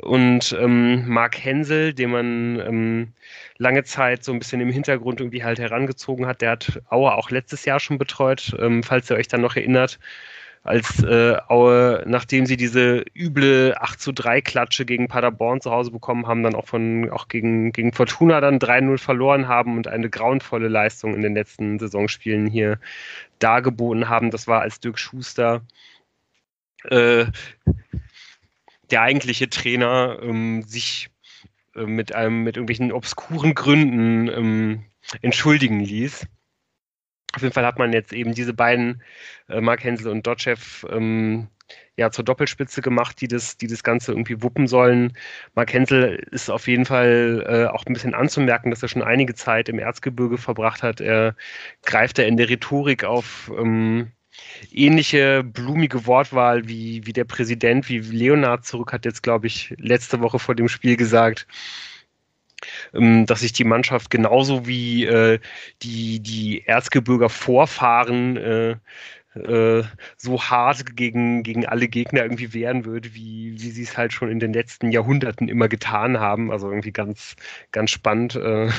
und 0.01 0.55
ähm, 0.59 1.07
Mark 1.07 1.43
Hensel, 1.43 1.93
den 1.93 2.09
man 2.09 2.59
ähm, 2.59 3.13
lange 3.57 3.83
Zeit 3.83 4.23
so 4.23 4.31
ein 4.33 4.39
bisschen 4.39 4.61
im 4.61 4.71
Hintergrund 4.71 5.19
irgendwie 5.19 5.43
halt 5.43 5.59
herangezogen 5.59 6.25
hat. 6.25 6.41
Der 6.41 6.51
hat 6.51 6.81
Aue 6.89 7.13
auch 7.13 7.29
letztes 7.29 7.65
Jahr 7.65 7.79
schon 7.79 7.97
betreut, 7.97 8.55
ähm, 8.59 8.83
falls 8.83 9.09
ihr 9.09 9.17
euch 9.17 9.27
dann 9.27 9.41
noch 9.41 9.55
erinnert 9.55 9.99
als 10.63 11.03
äh, 11.03 11.37
Aue, 11.49 12.03
nachdem 12.07 12.45
sie 12.45 12.55
diese 12.55 13.03
üble 13.13 13.75
8 13.77 13.99
zu 13.99 14.13
3 14.13 14.41
Klatsche 14.41 14.85
gegen 14.85 15.09
Paderborn 15.09 15.59
zu 15.59 15.71
Hause 15.71 15.91
bekommen 15.91 16.25
haben, 16.25 16.41
dann 16.41 16.55
auch 16.55 16.67
von 16.67 17.09
auch 17.11 17.27
gegen, 17.27 17.73
gegen 17.73 17.91
Fortuna 17.91 18.39
dann 18.39 18.59
3-0 18.59 18.97
verloren 18.97 19.47
haben 19.49 19.75
und 19.75 19.89
eine 19.89 20.09
grauenvolle 20.09 20.69
Leistung 20.69 21.15
in 21.15 21.21
den 21.21 21.33
letzten 21.33 21.79
Saisonspielen 21.79 22.47
hier 22.47 22.79
dargeboten 23.39 24.07
haben. 24.07 24.31
Das 24.31 24.47
war 24.47 24.61
als 24.61 24.79
Dirk 24.79 24.97
Schuster 24.97 25.61
äh, 26.85 27.25
der 28.89 29.01
eigentliche 29.01 29.49
Trainer 29.49 30.19
ähm, 30.21 30.63
sich 30.63 31.09
äh, 31.75 31.85
mit 31.85 32.15
einem 32.15 32.43
mit 32.43 32.55
irgendwelchen 32.55 32.93
obskuren 32.93 33.53
Gründen 33.53 34.29
ähm, 34.29 34.85
entschuldigen 35.21 35.81
ließ. 35.81 36.25
Auf 37.35 37.41
jeden 37.41 37.53
Fall 37.53 37.65
hat 37.65 37.79
man 37.79 37.93
jetzt 37.93 38.13
eben 38.13 38.33
diese 38.33 38.53
beiden, 38.53 39.01
äh, 39.49 39.59
Mark 39.61 39.83
Hensel 39.83 40.11
und 40.11 40.25
Dotchev, 40.27 40.85
ähm, 40.89 41.47
ja, 41.95 42.11
zur 42.11 42.25
Doppelspitze 42.25 42.81
gemacht, 42.81 43.21
die 43.21 43.27
das, 43.27 43.57
die 43.57 43.67
das 43.67 43.83
Ganze 43.83 44.11
irgendwie 44.11 44.41
wuppen 44.41 44.67
sollen. 44.67 45.13
Mark 45.55 45.73
Hensel 45.73 46.27
ist 46.31 46.49
auf 46.49 46.67
jeden 46.67 46.85
Fall 46.85 47.43
äh, 47.47 47.65
auch 47.73 47.85
ein 47.85 47.93
bisschen 47.93 48.13
anzumerken, 48.13 48.69
dass 48.71 48.83
er 48.83 48.89
schon 48.89 49.01
einige 49.03 49.33
Zeit 49.35 49.69
im 49.69 49.79
Erzgebirge 49.79 50.37
verbracht 50.37 50.83
hat. 50.83 51.01
Er 51.01 51.35
greift 51.83 52.17
da 52.17 52.23
in 52.23 52.37
der 52.37 52.49
Rhetorik 52.49 53.03
auf 53.03 53.51
ähm, 53.57 54.11
ähnliche 54.71 55.43
blumige 55.43 56.05
Wortwahl 56.05 56.67
wie, 56.67 57.05
wie 57.05 57.13
der 57.13 57.25
Präsident, 57.25 57.89
wie 57.89 57.99
Leonard 57.99 58.65
zurück 58.65 58.93
hat 58.93 59.05
jetzt, 59.05 59.23
glaube 59.23 59.47
ich, 59.47 59.73
letzte 59.77 60.21
Woche 60.21 60.39
vor 60.39 60.55
dem 60.55 60.67
Spiel 60.67 60.97
gesagt 60.97 61.47
dass 62.93 63.39
sich 63.39 63.53
die 63.53 63.63
Mannschaft 63.63 64.09
genauso 64.11 64.67
wie 64.67 65.05
äh, 65.05 65.39
die, 65.81 66.19
die 66.19 66.63
Erzgebirger 66.65 67.29
Vorfahren 67.29 68.37
äh, 68.37 68.75
äh, 69.35 69.83
so 70.17 70.41
hart 70.43 70.95
gegen, 70.95 71.43
gegen 71.43 71.65
alle 71.65 71.87
Gegner 71.87 72.21
irgendwie 72.21 72.53
wehren 72.53 72.85
würde, 72.85 73.15
wie, 73.15 73.53
wie 73.59 73.71
sie 73.71 73.83
es 73.83 73.97
halt 73.97 74.13
schon 74.13 74.29
in 74.29 74.39
den 74.39 74.53
letzten 74.53 74.91
Jahrhunderten 74.91 75.49
immer 75.49 75.67
getan 75.67 76.19
haben. 76.19 76.51
Also 76.51 76.69
irgendwie 76.69 76.91
ganz, 76.91 77.35
ganz 77.71 77.89
spannend. 77.91 78.35
Äh, 78.35 78.69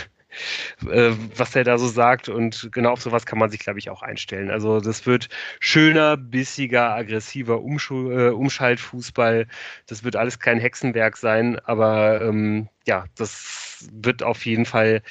äh, 0.90 1.12
was 1.36 1.54
er 1.56 1.64
da 1.64 1.78
so 1.78 1.88
sagt. 1.88 2.28
Und 2.28 2.68
genau 2.72 2.92
auf 2.92 3.02
sowas 3.02 3.26
kann 3.26 3.38
man 3.38 3.50
sich, 3.50 3.60
glaube 3.60 3.78
ich, 3.78 3.90
auch 3.90 4.02
einstellen. 4.02 4.50
Also 4.50 4.80
das 4.80 5.06
wird 5.06 5.28
schöner, 5.60 6.16
bissiger, 6.16 6.94
aggressiver 6.94 7.62
Umschul 7.62 8.12
äh, 8.12 8.30
Umschaltfußball. 8.30 9.46
Das 9.86 10.04
wird 10.04 10.16
alles 10.16 10.38
kein 10.38 10.58
Hexenwerk 10.58 11.16
sein, 11.16 11.58
aber 11.60 12.20
ähm, 12.22 12.68
ja, 12.86 13.04
das 13.16 13.88
wird 13.92 14.22
auf 14.22 14.44
jeden 14.46 14.66
Fall 14.66 15.02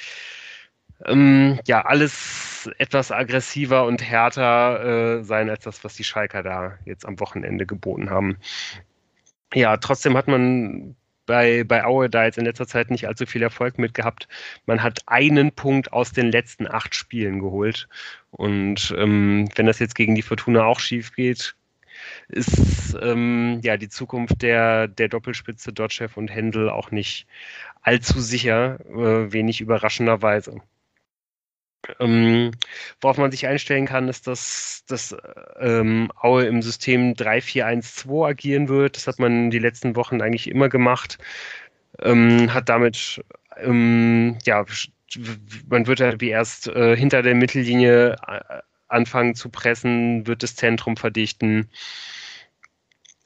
ähm, 1.06 1.58
ja 1.66 1.84
alles 1.84 2.70
etwas 2.78 3.10
aggressiver 3.12 3.84
und 3.84 4.02
härter 4.02 5.18
äh, 5.18 5.24
sein 5.24 5.50
als 5.50 5.64
das, 5.64 5.84
was 5.84 5.94
die 5.94 6.04
Schalker 6.04 6.42
da 6.42 6.78
jetzt 6.84 7.06
am 7.06 7.20
Wochenende 7.20 7.66
geboten 7.66 8.10
haben. 8.10 8.38
Ja, 9.52 9.76
trotzdem 9.76 10.16
hat 10.16 10.28
man 10.28 10.96
bei, 11.26 11.64
bei 11.64 11.84
Aue 11.84 12.10
da 12.10 12.24
jetzt 12.24 12.38
in 12.38 12.44
letzter 12.44 12.66
Zeit 12.66 12.90
nicht 12.90 13.06
allzu 13.06 13.26
viel 13.26 13.42
Erfolg 13.42 13.78
mit 13.78 13.94
gehabt. 13.94 14.28
Man 14.66 14.82
hat 14.82 15.00
einen 15.06 15.52
Punkt 15.52 15.92
aus 15.92 16.12
den 16.12 16.30
letzten 16.30 16.66
acht 16.66 16.94
Spielen 16.94 17.40
geholt. 17.40 17.88
Und 18.30 18.94
ähm, 18.98 19.48
wenn 19.56 19.66
das 19.66 19.78
jetzt 19.78 19.94
gegen 19.94 20.14
die 20.14 20.22
Fortuna 20.22 20.64
auch 20.64 20.80
schief 20.80 21.14
geht, 21.14 21.54
ist 22.28 22.96
ähm, 23.00 23.60
ja 23.62 23.76
die 23.76 23.88
Zukunft 23.88 24.42
der, 24.42 24.88
der 24.88 25.08
Doppelspitze 25.08 25.72
Dotchev 25.72 26.18
und 26.18 26.28
Händel 26.28 26.70
auch 26.70 26.90
nicht 26.90 27.26
allzu 27.82 28.20
sicher, 28.20 28.80
äh, 28.90 29.32
wenig 29.32 29.60
überraschenderweise. 29.60 30.60
Ähm, 32.00 32.52
worauf 33.00 33.18
man 33.18 33.30
sich 33.30 33.46
einstellen 33.46 33.86
kann, 33.86 34.08
ist, 34.08 34.26
dass, 34.26 34.84
dass 34.86 35.16
ähm, 35.60 36.10
Aue 36.20 36.44
im 36.44 36.62
System 36.62 37.14
3-4-1-2 37.14 38.28
agieren 38.28 38.68
wird. 38.68 38.96
Das 38.96 39.06
hat 39.06 39.18
man 39.18 39.50
die 39.50 39.58
letzten 39.58 39.96
Wochen 39.96 40.20
eigentlich 40.20 40.48
immer 40.48 40.68
gemacht. 40.68 41.18
Ähm, 42.00 42.52
hat 42.52 42.68
damit, 42.68 43.22
ähm, 43.58 44.38
ja, 44.44 44.64
man 45.68 45.86
wird 45.86 46.00
halt 46.00 46.20
wie 46.20 46.30
erst 46.30 46.68
äh, 46.68 46.96
hinter 46.96 47.22
der 47.22 47.34
Mittellinie 47.34 48.16
äh, 48.26 48.60
anfangen 48.88 49.34
zu 49.34 49.48
pressen, 49.48 50.26
wird 50.26 50.42
das 50.42 50.56
Zentrum 50.56 50.96
verdichten 50.96 51.68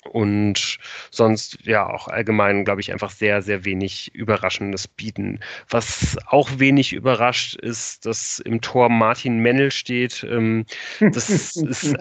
und 0.08 0.78
sonst 1.10 1.58
ja 1.64 1.88
auch 1.88 2.08
allgemein, 2.08 2.64
glaube 2.64 2.80
ich, 2.80 2.92
einfach 2.92 3.10
sehr, 3.10 3.42
sehr 3.42 3.64
wenig 3.64 4.14
Überraschendes 4.14 4.88
bieten. 4.88 5.40
Was 5.68 6.16
auch 6.26 6.58
wenig 6.58 6.92
überrascht 6.92 7.56
ist, 7.56 8.06
dass 8.06 8.38
im 8.40 8.60
Tor 8.60 8.88
Martin 8.88 9.38
Mennel 9.38 9.70
steht. 9.70 10.24
Ähm, 10.28 10.64
das 11.00 11.28
ist 11.28 11.62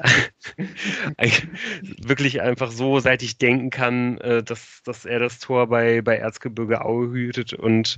wirklich 2.02 2.42
einfach 2.42 2.72
so, 2.72 3.00
seit 3.00 3.24
ich 3.24 3.38
denken 3.38 3.70
kann, 3.70 4.18
äh, 4.20 4.44
dass, 4.44 4.82
dass 4.84 5.06
er 5.06 5.20
das 5.20 5.40
Tor 5.40 5.68
bei, 5.68 6.02
bei 6.02 6.18
Erzgebirge 6.18 6.84
Aue 6.84 7.12
hütet 7.12 7.54
und 7.54 7.98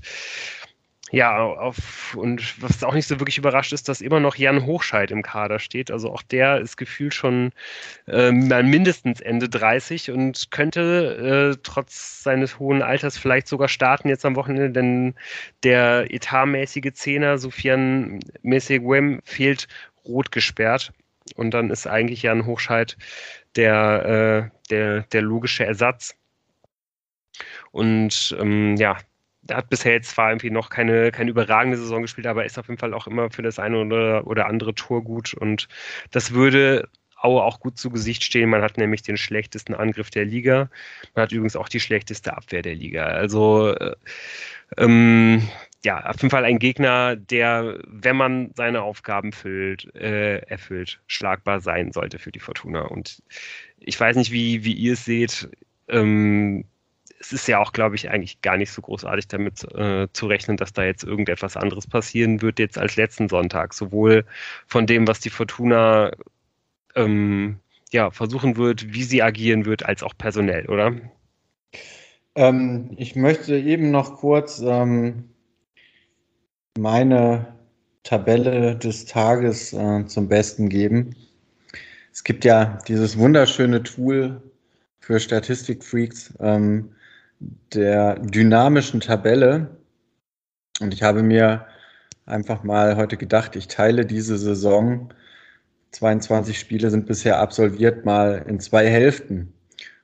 ja, 1.12 1.38
auf, 1.40 2.16
und 2.16 2.62
was 2.62 2.84
auch 2.84 2.94
nicht 2.94 3.08
so 3.08 3.20
wirklich 3.20 3.38
überrascht 3.38 3.74
ist, 3.74 3.90
dass 3.90 4.02
immer 4.02 4.20
noch 4.20 4.36
Jan 4.36 4.66
Hochscheid 4.66 5.10
im 5.12 5.24
Kader 5.24 5.60
steht. 5.60 5.90
Also 5.92 6.12
auch 6.12 6.22
der 6.22 6.60
ist 6.60 6.78
gefühlt 6.78 7.14
schon 7.14 7.52
äh, 8.08 8.32
mindestens 8.32 9.20
Ende 9.22 9.50
30 9.50 10.12
und 10.12 10.52
könnte 10.52 11.56
äh, 11.56 11.60
trotz 11.64 12.24
seines 12.24 12.60
hohen 12.60 12.82
Alters 12.82 13.18
vielleicht 13.18 13.48
sogar 13.48 13.68
starten 13.68 14.10
jetzt 14.10 14.26
am 14.26 14.36
Wochenende, 14.36 14.70
denn 14.70 15.16
der 15.64 16.14
etatmäßige 16.14 16.94
Zehner 16.94 17.38
Sofian 17.40 18.20
Mesegwem 18.44 19.22
fehlt 19.24 19.68
rot 20.06 20.32
gesperrt. 20.32 20.92
Und 21.36 21.52
dann 21.54 21.70
ist 21.70 21.88
eigentlich 21.88 22.24
Jan 22.24 22.46
Hochscheid 22.46 22.98
der, 23.56 24.52
äh, 24.52 24.58
der, 24.70 25.02
der 25.04 25.22
logische 25.22 25.66
Ersatz. 25.66 26.16
Und 27.72 28.36
ähm, 28.40 28.76
ja, 28.78 28.98
er 29.50 29.58
hat 29.58 29.70
bisher 29.70 29.94
jetzt 29.94 30.12
zwar 30.12 30.30
irgendwie 30.30 30.50
noch 30.50 30.70
keine, 30.70 31.12
keine 31.12 31.32
überragende 31.32 31.78
Saison 31.78 32.02
gespielt, 32.02 32.28
aber 32.28 32.46
ist 32.46 32.60
auf 32.60 32.68
jeden 32.68 32.80
Fall 32.80 32.94
auch 32.94 33.08
immer 33.08 33.30
für 33.32 33.42
das 33.42 33.60
eine 33.60 33.80
oder, 33.80 34.28
oder 34.28 34.48
andere 34.48 34.76
Tor 34.76 35.04
gut. 35.04 35.34
Und 35.34 35.68
das 36.12 36.34
würde 36.34 36.90
Aue 37.22 37.44
auch 37.44 37.60
gut 37.60 37.78
zu 37.78 37.90
Gesicht 37.90 38.24
stehen. 38.24 38.50
Man 38.50 38.62
hat 38.62 38.78
nämlich 38.78 39.02
den 39.02 39.18
schlechtesten 39.18 39.74
Angriff 39.74 40.10
der 40.10 40.26
Liga. 40.26 40.70
Man 41.16 41.24
hat 41.24 41.32
übrigens 41.32 41.56
auch 41.56 41.70
die 41.70 41.80
schlechteste 41.80 42.36
Abwehr 42.36 42.62
der 42.62 42.76
Liga. 42.76 43.06
Also 43.06 43.74
äh, 43.76 43.96
ähm, 44.78 45.48
ja, 45.84 46.06
auf 46.06 46.18
jeden 46.18 46.30
Fall 46.30 46.46
ein 46.46 46.60
Gegner, 46.60 47.16
der, 47.16 47.80
wenn 47.88 48.16
man 48.16 48.52
seine 48.56 48.82
Aufgaben 48.82 49.32
füllt, 49.32 49.94
äh, 49.96 50.40
erfüllt, 50.40 51.02
schlagbar 51.08 51.62
sein 51.62 51.92
sollte 51.92 52.20
für 52.20 52.32
die 52.32 52.40
Fortuna. 52.40 52.82
Und 52.84 53.22
ich 53.80 54.00
weiß 54.00 54.16
nicht, 54.18 54.32
wie, 54.32 54.64
wie 54.64 54.74
ihr 54.74 54.94
es 54.94 55.06
seht. 55.06 55.50
Ähm, 55.88 56.66
es 57.20 57.34
ist 57.34 57.48
ja 57.48 57.60
auch, 57.60 57.74
glaube 57.74 57.96
ich, 57.96 58.10
eigentlich 58.10 58.42
gar 58.42 58.58
nicht 58.58 58.72
so 58.72 58.82
großartig 58.82 59.28
damit 59.28 59.64
äh, 59.76 60.08
zu 60.14 60.28
rechnen, 60.28 60.58
dass 60.58 60.72
da 60.72 60.84
jetzt 60.84 61.04
irgendetwas 61.04 61.58
anderes 61.58 61.86
passieren 61.86 62.42
wird 62.42 62.60
jetzt 62.60 62.78
als 62.78 62.96
letzten 62.96 63.28
Sonntag. 63.28 63.74
Sowohl 63.74 64.26
von 64.68 64.88
dem, 64.88 65.08
was 65.08 65.20
die 65.20 65.30
Fortuna 65.30 66.12
ähm, 66.96 67.60
ja, 67.92 68.10
versuchen 68.12 68.56
wird, 68.56 68.94
wie 68.94 69.04
sie 69.04 69.22
agieren 69.22 69.66
wird, 69.66 69.86
als 69.86 70.02
auch 70.02 70.14
personell, 70.18 70.68
oder? 70.68 70.96
Ähm, 72.36 72.92
ich 72.98 73.16
möchte 73.16 73.58
eben 73.58 73.92
noch 73.92 74.18
kurz 74.18 74.62
ähm, 74.66 75.30
meine 76.78 77.54
Tabelle 78.04 78.78
des 78.78 79.06
Tages 79.06 79.74
äh, 79.74 80.06
zum 80.06 80.30
Besten 80.30 80.70
geben. 80.70 81.16
Es 82.14 82.24
gibt 82.24 82.46
ja 82.46 82.80
dieses 82.88 83.18
wunderschöne 83.18 83.84
Tool 83.84 84.42
für 85.00 85.20
Statistikfreaks, 85.20 86.34
ähm, 86.40 86.92
der 87.40 88.20
dynamischen 88.20 89.00
Tabelle. 89.00 89.78
Und 90.80 90.94
ich 90.94 91.04
habe 91.04 91.24
mir 91.24 91.66
einfach 92.26 92.64
mal 92.64 92.96
heute 92.96 93.18
gedacht, 93.18 93.56
ich 93.56 93.68
teile 93.68 94.06
diese 94.06 94.38
Saison, 94.38 95.14
22 95.92 96.60
Spiele 96.60 96.90
sind 96.92 97.08
bisher 97.08 97.40
absolviert, 97.40 98.06
mal 98.06 98.46
in 98.48 98.60
zwei 98.60 98.88
Hälften. 98.88 99.54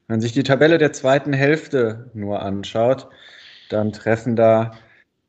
Wenn 0.07 0.15
man 0.15 0.21
sich 0.21 0.33
die 0.33 0.43
Tabelle 0.43 0.77
der 0.77 0.93
zweiten 0.93 1.33
Hälfte 1.33 2.09
nur 2.13 2.41
anschaut, 2.41 3.07
dann 3.69 3.91
treffen 3.91 4.35
da 4.35 4.71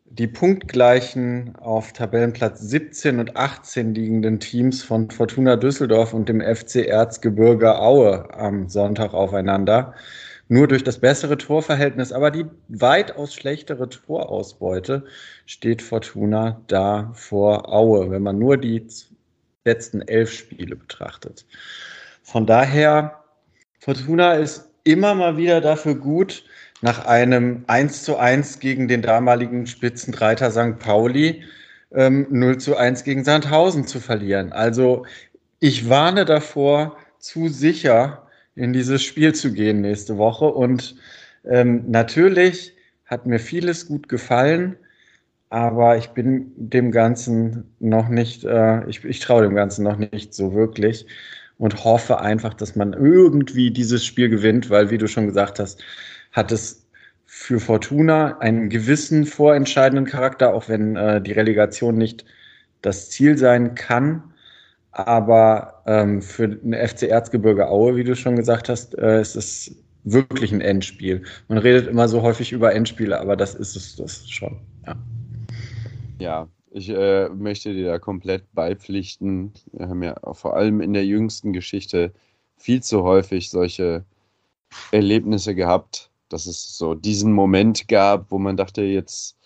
die 0.04 0.26
punktgleichen 0.28 1.56
auf 1.56 1.92
Tabellenplatz 1.92 2.60
17 2.60 3.18
und 3.18 3.36
18 3.36 3.94
liegenden 3.94 4.40
Teams 4.40 4.82
von 4.82 5.10
Fortuna 5.10 5.56
Düsseldorf 5.56 6.14
und 6.14 6.28
dem 6.28 6.40
FC 6.40 6.86
Erzgebirge 6.86 7.78
Aue 7.78 8.32
am 8.32 8.68
Sonntag 8.68 9.12
aufeinander 9.12 9.94
nur 10.48 10.68
durch 10.68 10.84
das 10.84 10.98
bessere 10.98 11.36
Torverhältnis, 11.38 12.12
aber 12.12 12.30
die 12.30 12.46
weitaus 12.68 13.34
schlechtere 13.34 13.88
Torausbeute 13.88 15.04
steht 15.44 15.82
Fortuna 15.82 16.60
da 16.68 17.10
vor 17.14 17.72
Aue, 17.72 18.10
wenn 18.10 18.22
man 18.22 18.38
nur 18.38 18.56
die 18.56 18.86
letzten 19.64 20.02
elf 20.02 20.32
Spiele 20.32 20.76
betrachtet. 20.76 21.46
Von 22.22 22.46
daher, 22.46 23.24
Fortuna 23.80 24.34
ist 24.34 24.70
immer 24.84 25.14
mal 25.14 25.36
wieder 25.36 25.60
dafür 25.60 25.96
gut, 25.96 26.44
nach 26.82 27.06
einem 27.06 27.64
1 27.66 28.04
zu 28.04 28.16
1 28.16 28.60
gegen 28.60 28.86
den 28.86 29.02
damaligen 29.02 29.66
Spitzenreiter 29.66 30.50
St. 30.50 30.78
Pauli 30.78 31.42
ähm, 31.92 32.26
0 32.30 32.58
zu 32.58 32.76
1 32.76 33.02
gegen 33.04 33.24
Sandhausen 33.24 33.86
zu 33.86 33.98
verlieren. 33.98 34.52
Also 34.52 35.06
ich 35.58 35.88
warne 35.88 36.24
davor, 36.24 36.96
zu 37.18 37.48
sicher 37.48 38.25
in 38.56 38.72
dieses 38.72 39.02
Spiel 39.02 39.34
zu 39.34 39.52
gehen 39.52 39.82
nächste 39.82 40.18
Woche. 40.18 40.46
Und 40.46 40.96
ähm, 41.44 41.84
natürlich 41.88 42.74
hat 43.04 43.26
mir 43.26 43.38
vieles 43.38 43.86
gut 43.86 44.08
gefallen, 44.08 44.76
aber 45.48 45.96
ich 45.96 46.08
bin 46.08 46.52
dem 46.56 46.90
Ganzen 46.90 47.74
noch 47.78 48.08
nicht, 48.08 48.44
äh, 48.44 48.84
ich, 48.88 49.04
ich 49.04 49.20
traue 49.20 49.42
dem 49.42 49.54
Ganzen 49.54 49.84
noch 49.84 49.96
nicht 49.96 50.34
so 50.34 50.54
wirklich 50.54 51.06
und 51.58 51.84
hoffe 51.84 52.20
einfach, 52.20 52.54
dass 52.54 52.76
man 52.76 52.92
irgendwie 52.92 53.70
dieses 53.70 54.04
Spiel 54.04 54.28
gewinnt, 54.28 54.70
weil, 54.70 54.90
wie 54.90 54.98
du 54.98 55.06
schon 55.06 55.26
gesagt 55.26 55.58
hast, 55.60 55.82
hat 56.32 56.50
es 56.52 56.86
für 57.26 57.60
Fortuna 57.60 58.38
einen 58.38 58.70
gewissen 58.70 59.26
vorentscheidenden 59.26 60.06
Charakter, 60.06 60.54
auch 60.54 60.68
wenn 60.68 60.96
äh, 60.96 61.20
die 61.20 61.32
Relegation 61.32 61.96
nicht 61.96 62.24
das 62.82 63.10
Ziel 63.10 63.38
sein 63.38 63.74
kann. 63.74 64.22
Aber 64.92 65.75
ähm, 65.86 66.20
für 66.20 66.48
den 66.48 66.74
FC 66.74 67.04
Erzgebirge 67.04 67.68
Aue, 67.68 67.96
wie 67.96 68.04
du 68.04 68.14
schon 68.14 68.36
gesagt 68.36 68.68
hast, 68.68 68.96
äh, 68.98 69.20
ist 69.20 69.36
es 69.36 69.74
wirklich 70.04 70.52
ein 70.52 70.60
Endspiel. 70.60 71.24
Man 71.48 71.58
redet 71.58 71.88
immer 71.88 72.08
so 72.08 72.22
häufig 72.22 72.52
über 72.52 72.74
Endspiele, 72.74 73.18
aber 73.20 73.36
das 73.36 73.54
ist 73.54 73.76
es 73.76 73.96
das 73.96 74.28
schon. 74.28 74.58
Ja, 74.86 74.96
ja 76.18 76.48
ich 76.70 76.90
äh, 76.90 77.28
möchte 77.30 77.72
dir 77.72 77.86
da 77.86 77.98
komplett 77.98 78.52
beipflichten. 78.52 79.52
Wir 79.72 79.88
haben 79.88 80.02
ja 80.02 80.14
vor 80.32 80.56
allem 80.56 80.80
in 80.80 80.92
der 80.92 81.06
jüngsten 81.06 81.52
Geschichte 81.52 82.12
viel 82.56 82.82
zu 82.82 83.02
häufig 83.02 83.50
solche 83.50 84.04
Erlebnisse 84.92 85.54
gehabt, 85.54 86.10
dass 86.28 86.46
es 86.46 86.76
so 86.76 86.94
diesen 86.94 87.32
Moment 87.32 87.88
gab, 87.88 88.30
wo 88.30 88.38
man 88.38 88.56
dachte, 88.56 88.82
jetzt 88.82 89.36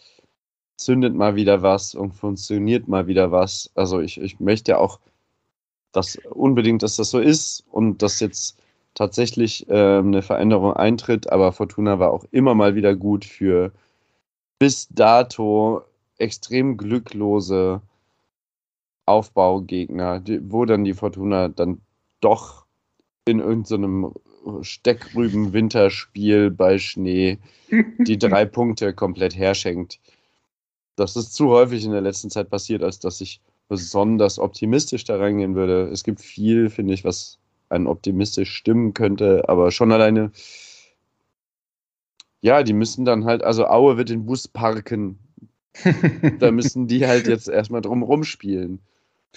zündet 0.77 1.15
mal 1.15 1.37
wieder 1.37 1.62
was 1.62 1.95
und 1.95 2.12
funktioniert 2.12 2.89
mal 2.89 3.07
wieder 3.07 3.31
was. 3.31 3.71
Also 3.75 4.01
ich, 4.01 4.21
ich 4.21 4.41
möchte 4.41 4.79
auch 4.79 4.99
dass 5.93 6.17
unbedingt, 6.31 6.83
dass 6.83 6.97
das 6.97 7.11
so 7.11 7.19
ist 7.19 7.65
und 7.71 8.03
dass 8.03 8.21
jetzt 8.21 8.59
tatsächlich 8.95 9.69
äh, 9.69 9.99
eine 9.99 10.23
Veränderung 10.23 10.75
eintritt. 10.75 11.31
Aber 11.31 11.53
Fortuna 11.53 11.99
war 11.99 12.12
auch 12.12 12.25
immer 12.31 12.55
mal 12.55 12.75
wieder 12.75 12.95
gut 12.95 13.25
für 13.25 13.73
bis 14.59 14.89
dato 14.89 15.83
extrem 16.19 16.77
glücklose 16.77 17.81
Aufbaugegner, 19.07 20.23
wo 20.43 20.65
dann 20.65 20.85
die 20.85 20.95
Fortuna 20.95 21.49
dann 21.49 21.81
doch 22.21 22.67
in 23.25 23.41
irgendeinem 23.41 24.12
so 24.45 24.62
Steckrüben-Winterspiel 24.62 26.51
bei 26.51 26.79
Schnee 26.79 27.39
die 27.71 28.19
drei 28.19 28.45
Punkte 28.45 28.95
komplett 28.95 29.37
herschenkt. 29.37 30.01
Das 30.97 31.17
ist 31.17 31.35
zu 31.35 31.49
häufig 31.51 31.85
in 31.85 31.93
der 31.93 32.01
letzten 32.01 32.31
Zeit 32.31 32.51
passiert, 32.51 32.83
als 32.83 32.99
dass 32.99 33.21
ich 33.21 33.41
besonders 33.71 34.41
optimistisch 34.41 35.05
da 35.05 35.17
reingehen 35.17 35.55
würde. 35.55 35.89
Es 35.93 36.03
gibt 36.03 36.21
viel, 36.21 36.69
finde 36.71 36.93
ich, 36.93 37.05
was 37.05 37.39
einen 37.69 37.87
optimistisch 37.87 38.53
stimmen 38.53 38.95
könnte, 38.95 39.49
aber 39.49 39.71
schon 39.71 39.93
alleine, 39.93 40.33
ja, 42.41 42.65
die 42.65 42.73
müssen 42.73 43.05
dann 43.05 43.25
halt, 43.25 43.45
also 43.45 43.67
Aue 43.67 43.97
wird 43.97 44.09
den 44.09 44.27
Bus 44.27 44.49
parken. 44.49 45.21
da 46.41 46.51
müssen 46.51 46.89
die 46.89 47.07
halt 47.07 47.29
jetzt 47.29 47.49
erstmal 47.49 47.81
drum 47.81 48.03
rumspielen 48.03 48.81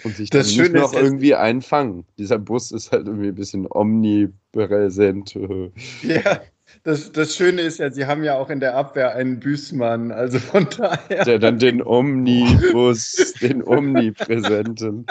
und 0.04 0.16
sich 0.16 0.32
das 0.32 0.48
dann 0.48 0.64
nicht 0.64 0.74
noch 0.74 0.94
irgendwie 0.94 1.36
einfangen. 1.36 2.06
Dieser 2.18 2.40
Bus 2.40 2.72
ist 2.72 2.92
halt 2.92 3.06
irgendwie 3.06 3.28
ein 3.28 3.36
bisschen 3.36 3.68
omnipräsent. 3.70 5.38
Ja, 6.02 6.42
das, 6.84 7.12
das 7.12 7.36
Schöne 7.36 7.62
ist 7.62 7.80
ja, 7.80 7.91
sie 7.91 8.06
haben 8.06 8.24
ja 8.24 8.36
auch 8.36 8.50
in 8.50 8.60
der 8.60 8.76
Abwehr 8.76 9.16
einen 9.16 9.40
Büßmann, 9.40 10.12
also 10.12 10.40
von 10.40 10.68
daher. 10.78 11.24
Der 11.24 11.40
dann 11.40 11.60
den 11.60 11.82
Omnibus, 11.86 13.34
den 13.41 13.64
Omnipräsenten. 13.64 15.06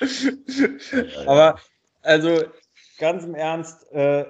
Aber 1.26 1.58
also 2.02 2.42
ganz 2.98 3.24
im 3.24 3.34
Ernst, 3.34 3.90
äh, 3.92 4.24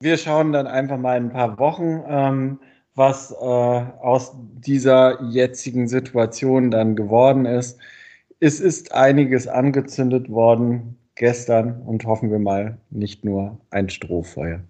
wir 0.00 0.16
schauen 0.16 0.52
dann 0.52 0.66
einfach 0.66 0.98
mal 0.98 1.16
in 1.16 1.26
ein 1.26 1.32
paar 1.32 1.58
Wochen, 1.58 2.02
ähm, 2.06 2.60
was 2.94 3.30
äh, 3.32 3.34
aus 3.34 4.32
dieser 4.34 5.22
jetzigen 5.22 5.88
Situation 5.88 6.70
dann 6.70 6.96
geworden 6.96 7.46
ist. 7.46 7.78
Es 8.40 8.60
ist 8.60 8.92
einiges 8.92 9.46
angezündet 9.46 10.30
worden 10.30 10.99
gestern 11.14 11.82
und 11.82 12.04
hoffen 12.04 12.30
wir 12.30 12.38
mal 12.38 12.78
nicht 12.90 13.24
nur 13.24 13.60
ein 13.70 13.90
Strohfeuer. 13.90 14.60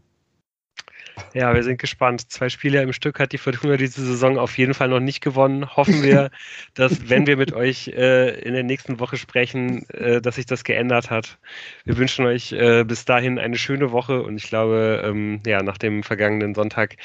Ja, 1.35 1.55
wir 1.55 1.63
sind 1.63 1.79
gespannt. 1.79 2.31
Zwei 2.31 2.49
Spiele 2.49 2.83
im 2.83 2.93
Stück 2.93 3.21
hat 3.21 3.33
die 3.33 3.39
Fortuna 3.39 3.77
diese 3.77 4.05
Saison 4.05 4.39
auf 4.39 4.57
jeden 4.59 4.75
Fall 4.75 4.89
noch 4.89 5.01
nicht 5.01 5.21
gewonnen. 5.21 5.77
Hoffen 5.77 6.03
wir, 6.03 6.31
dass, 6.75 7.09
wenn 7.09 7.27
wir 7.27 7.37
mit 7.37 7.53
euch 7.53 7.89
äh, 7.89 8.41
in 8.41 8.55
der 8.55 8.63
nächsten 8.63 9.01
Woche 9.01 9.17
sprechen, 9.17 9.89
äh, 9.91 10.21
dass 10.21 10.37
sich 10.37 10.47
das 10.47 10.65
geändert 10.65 11.11
hat. 11.11 11.39
Wir 11.85 11.97
wünschen 11.97 12.25
euch 12.27 12.53
äh, 12.53 12.85
bis 12.85 13.05
dahin 13.05 13.39
eine 13.39 13.57
schöne 13.57 13.93
Woche 13.93 14.23
und 14.23 14.37
ich 14.37 14.49
glaube, 14.49 15.03
ähm, 15.05 15.41
ja, 15.47 15.63
nach 15.63 15.79
dem 15.79 16.03
vergangenen 16.03 16.55
Sonntag 16.55 16.97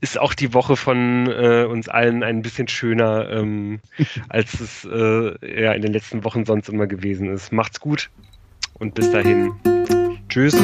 ist 0.00 0.18
auch 0.18 0.34
die 0.34 0.54
Woche 0.54 0.76
von 0.76 1.28
äh, 1.28 1.64
uns 1.64 1.88
allen 1.88 2.22
ein 2.22 2.42
bisschen 2.42 2.68
schöner, 2.68 3.30
ähm, 3.30 3.80
als 4.28 4.60
es 4.60 4.84
äh, 4.84 5.62
ja 5.62 5.72
in 5.72 5.82
den 5.82 5.92
letzten 5.92 6.24
Wochen 6.24 6.44
sonst 6.44 6.68
immer 6.68 6.86
gewesen 6.86 7.30
ist. 7.30 7.52
Macht's 7.52 7.80
gut 7.80 8.10
und 8.82 8.94
bis 8.94 9.10
dahin. 9.10 9.52
Tschüss. 10.28 10.54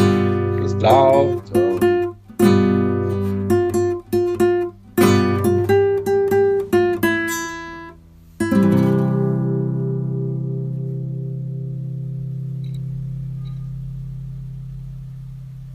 Bis 0.60 0.76
dann. 0.78 1.40
Ciao. 1.46 1.78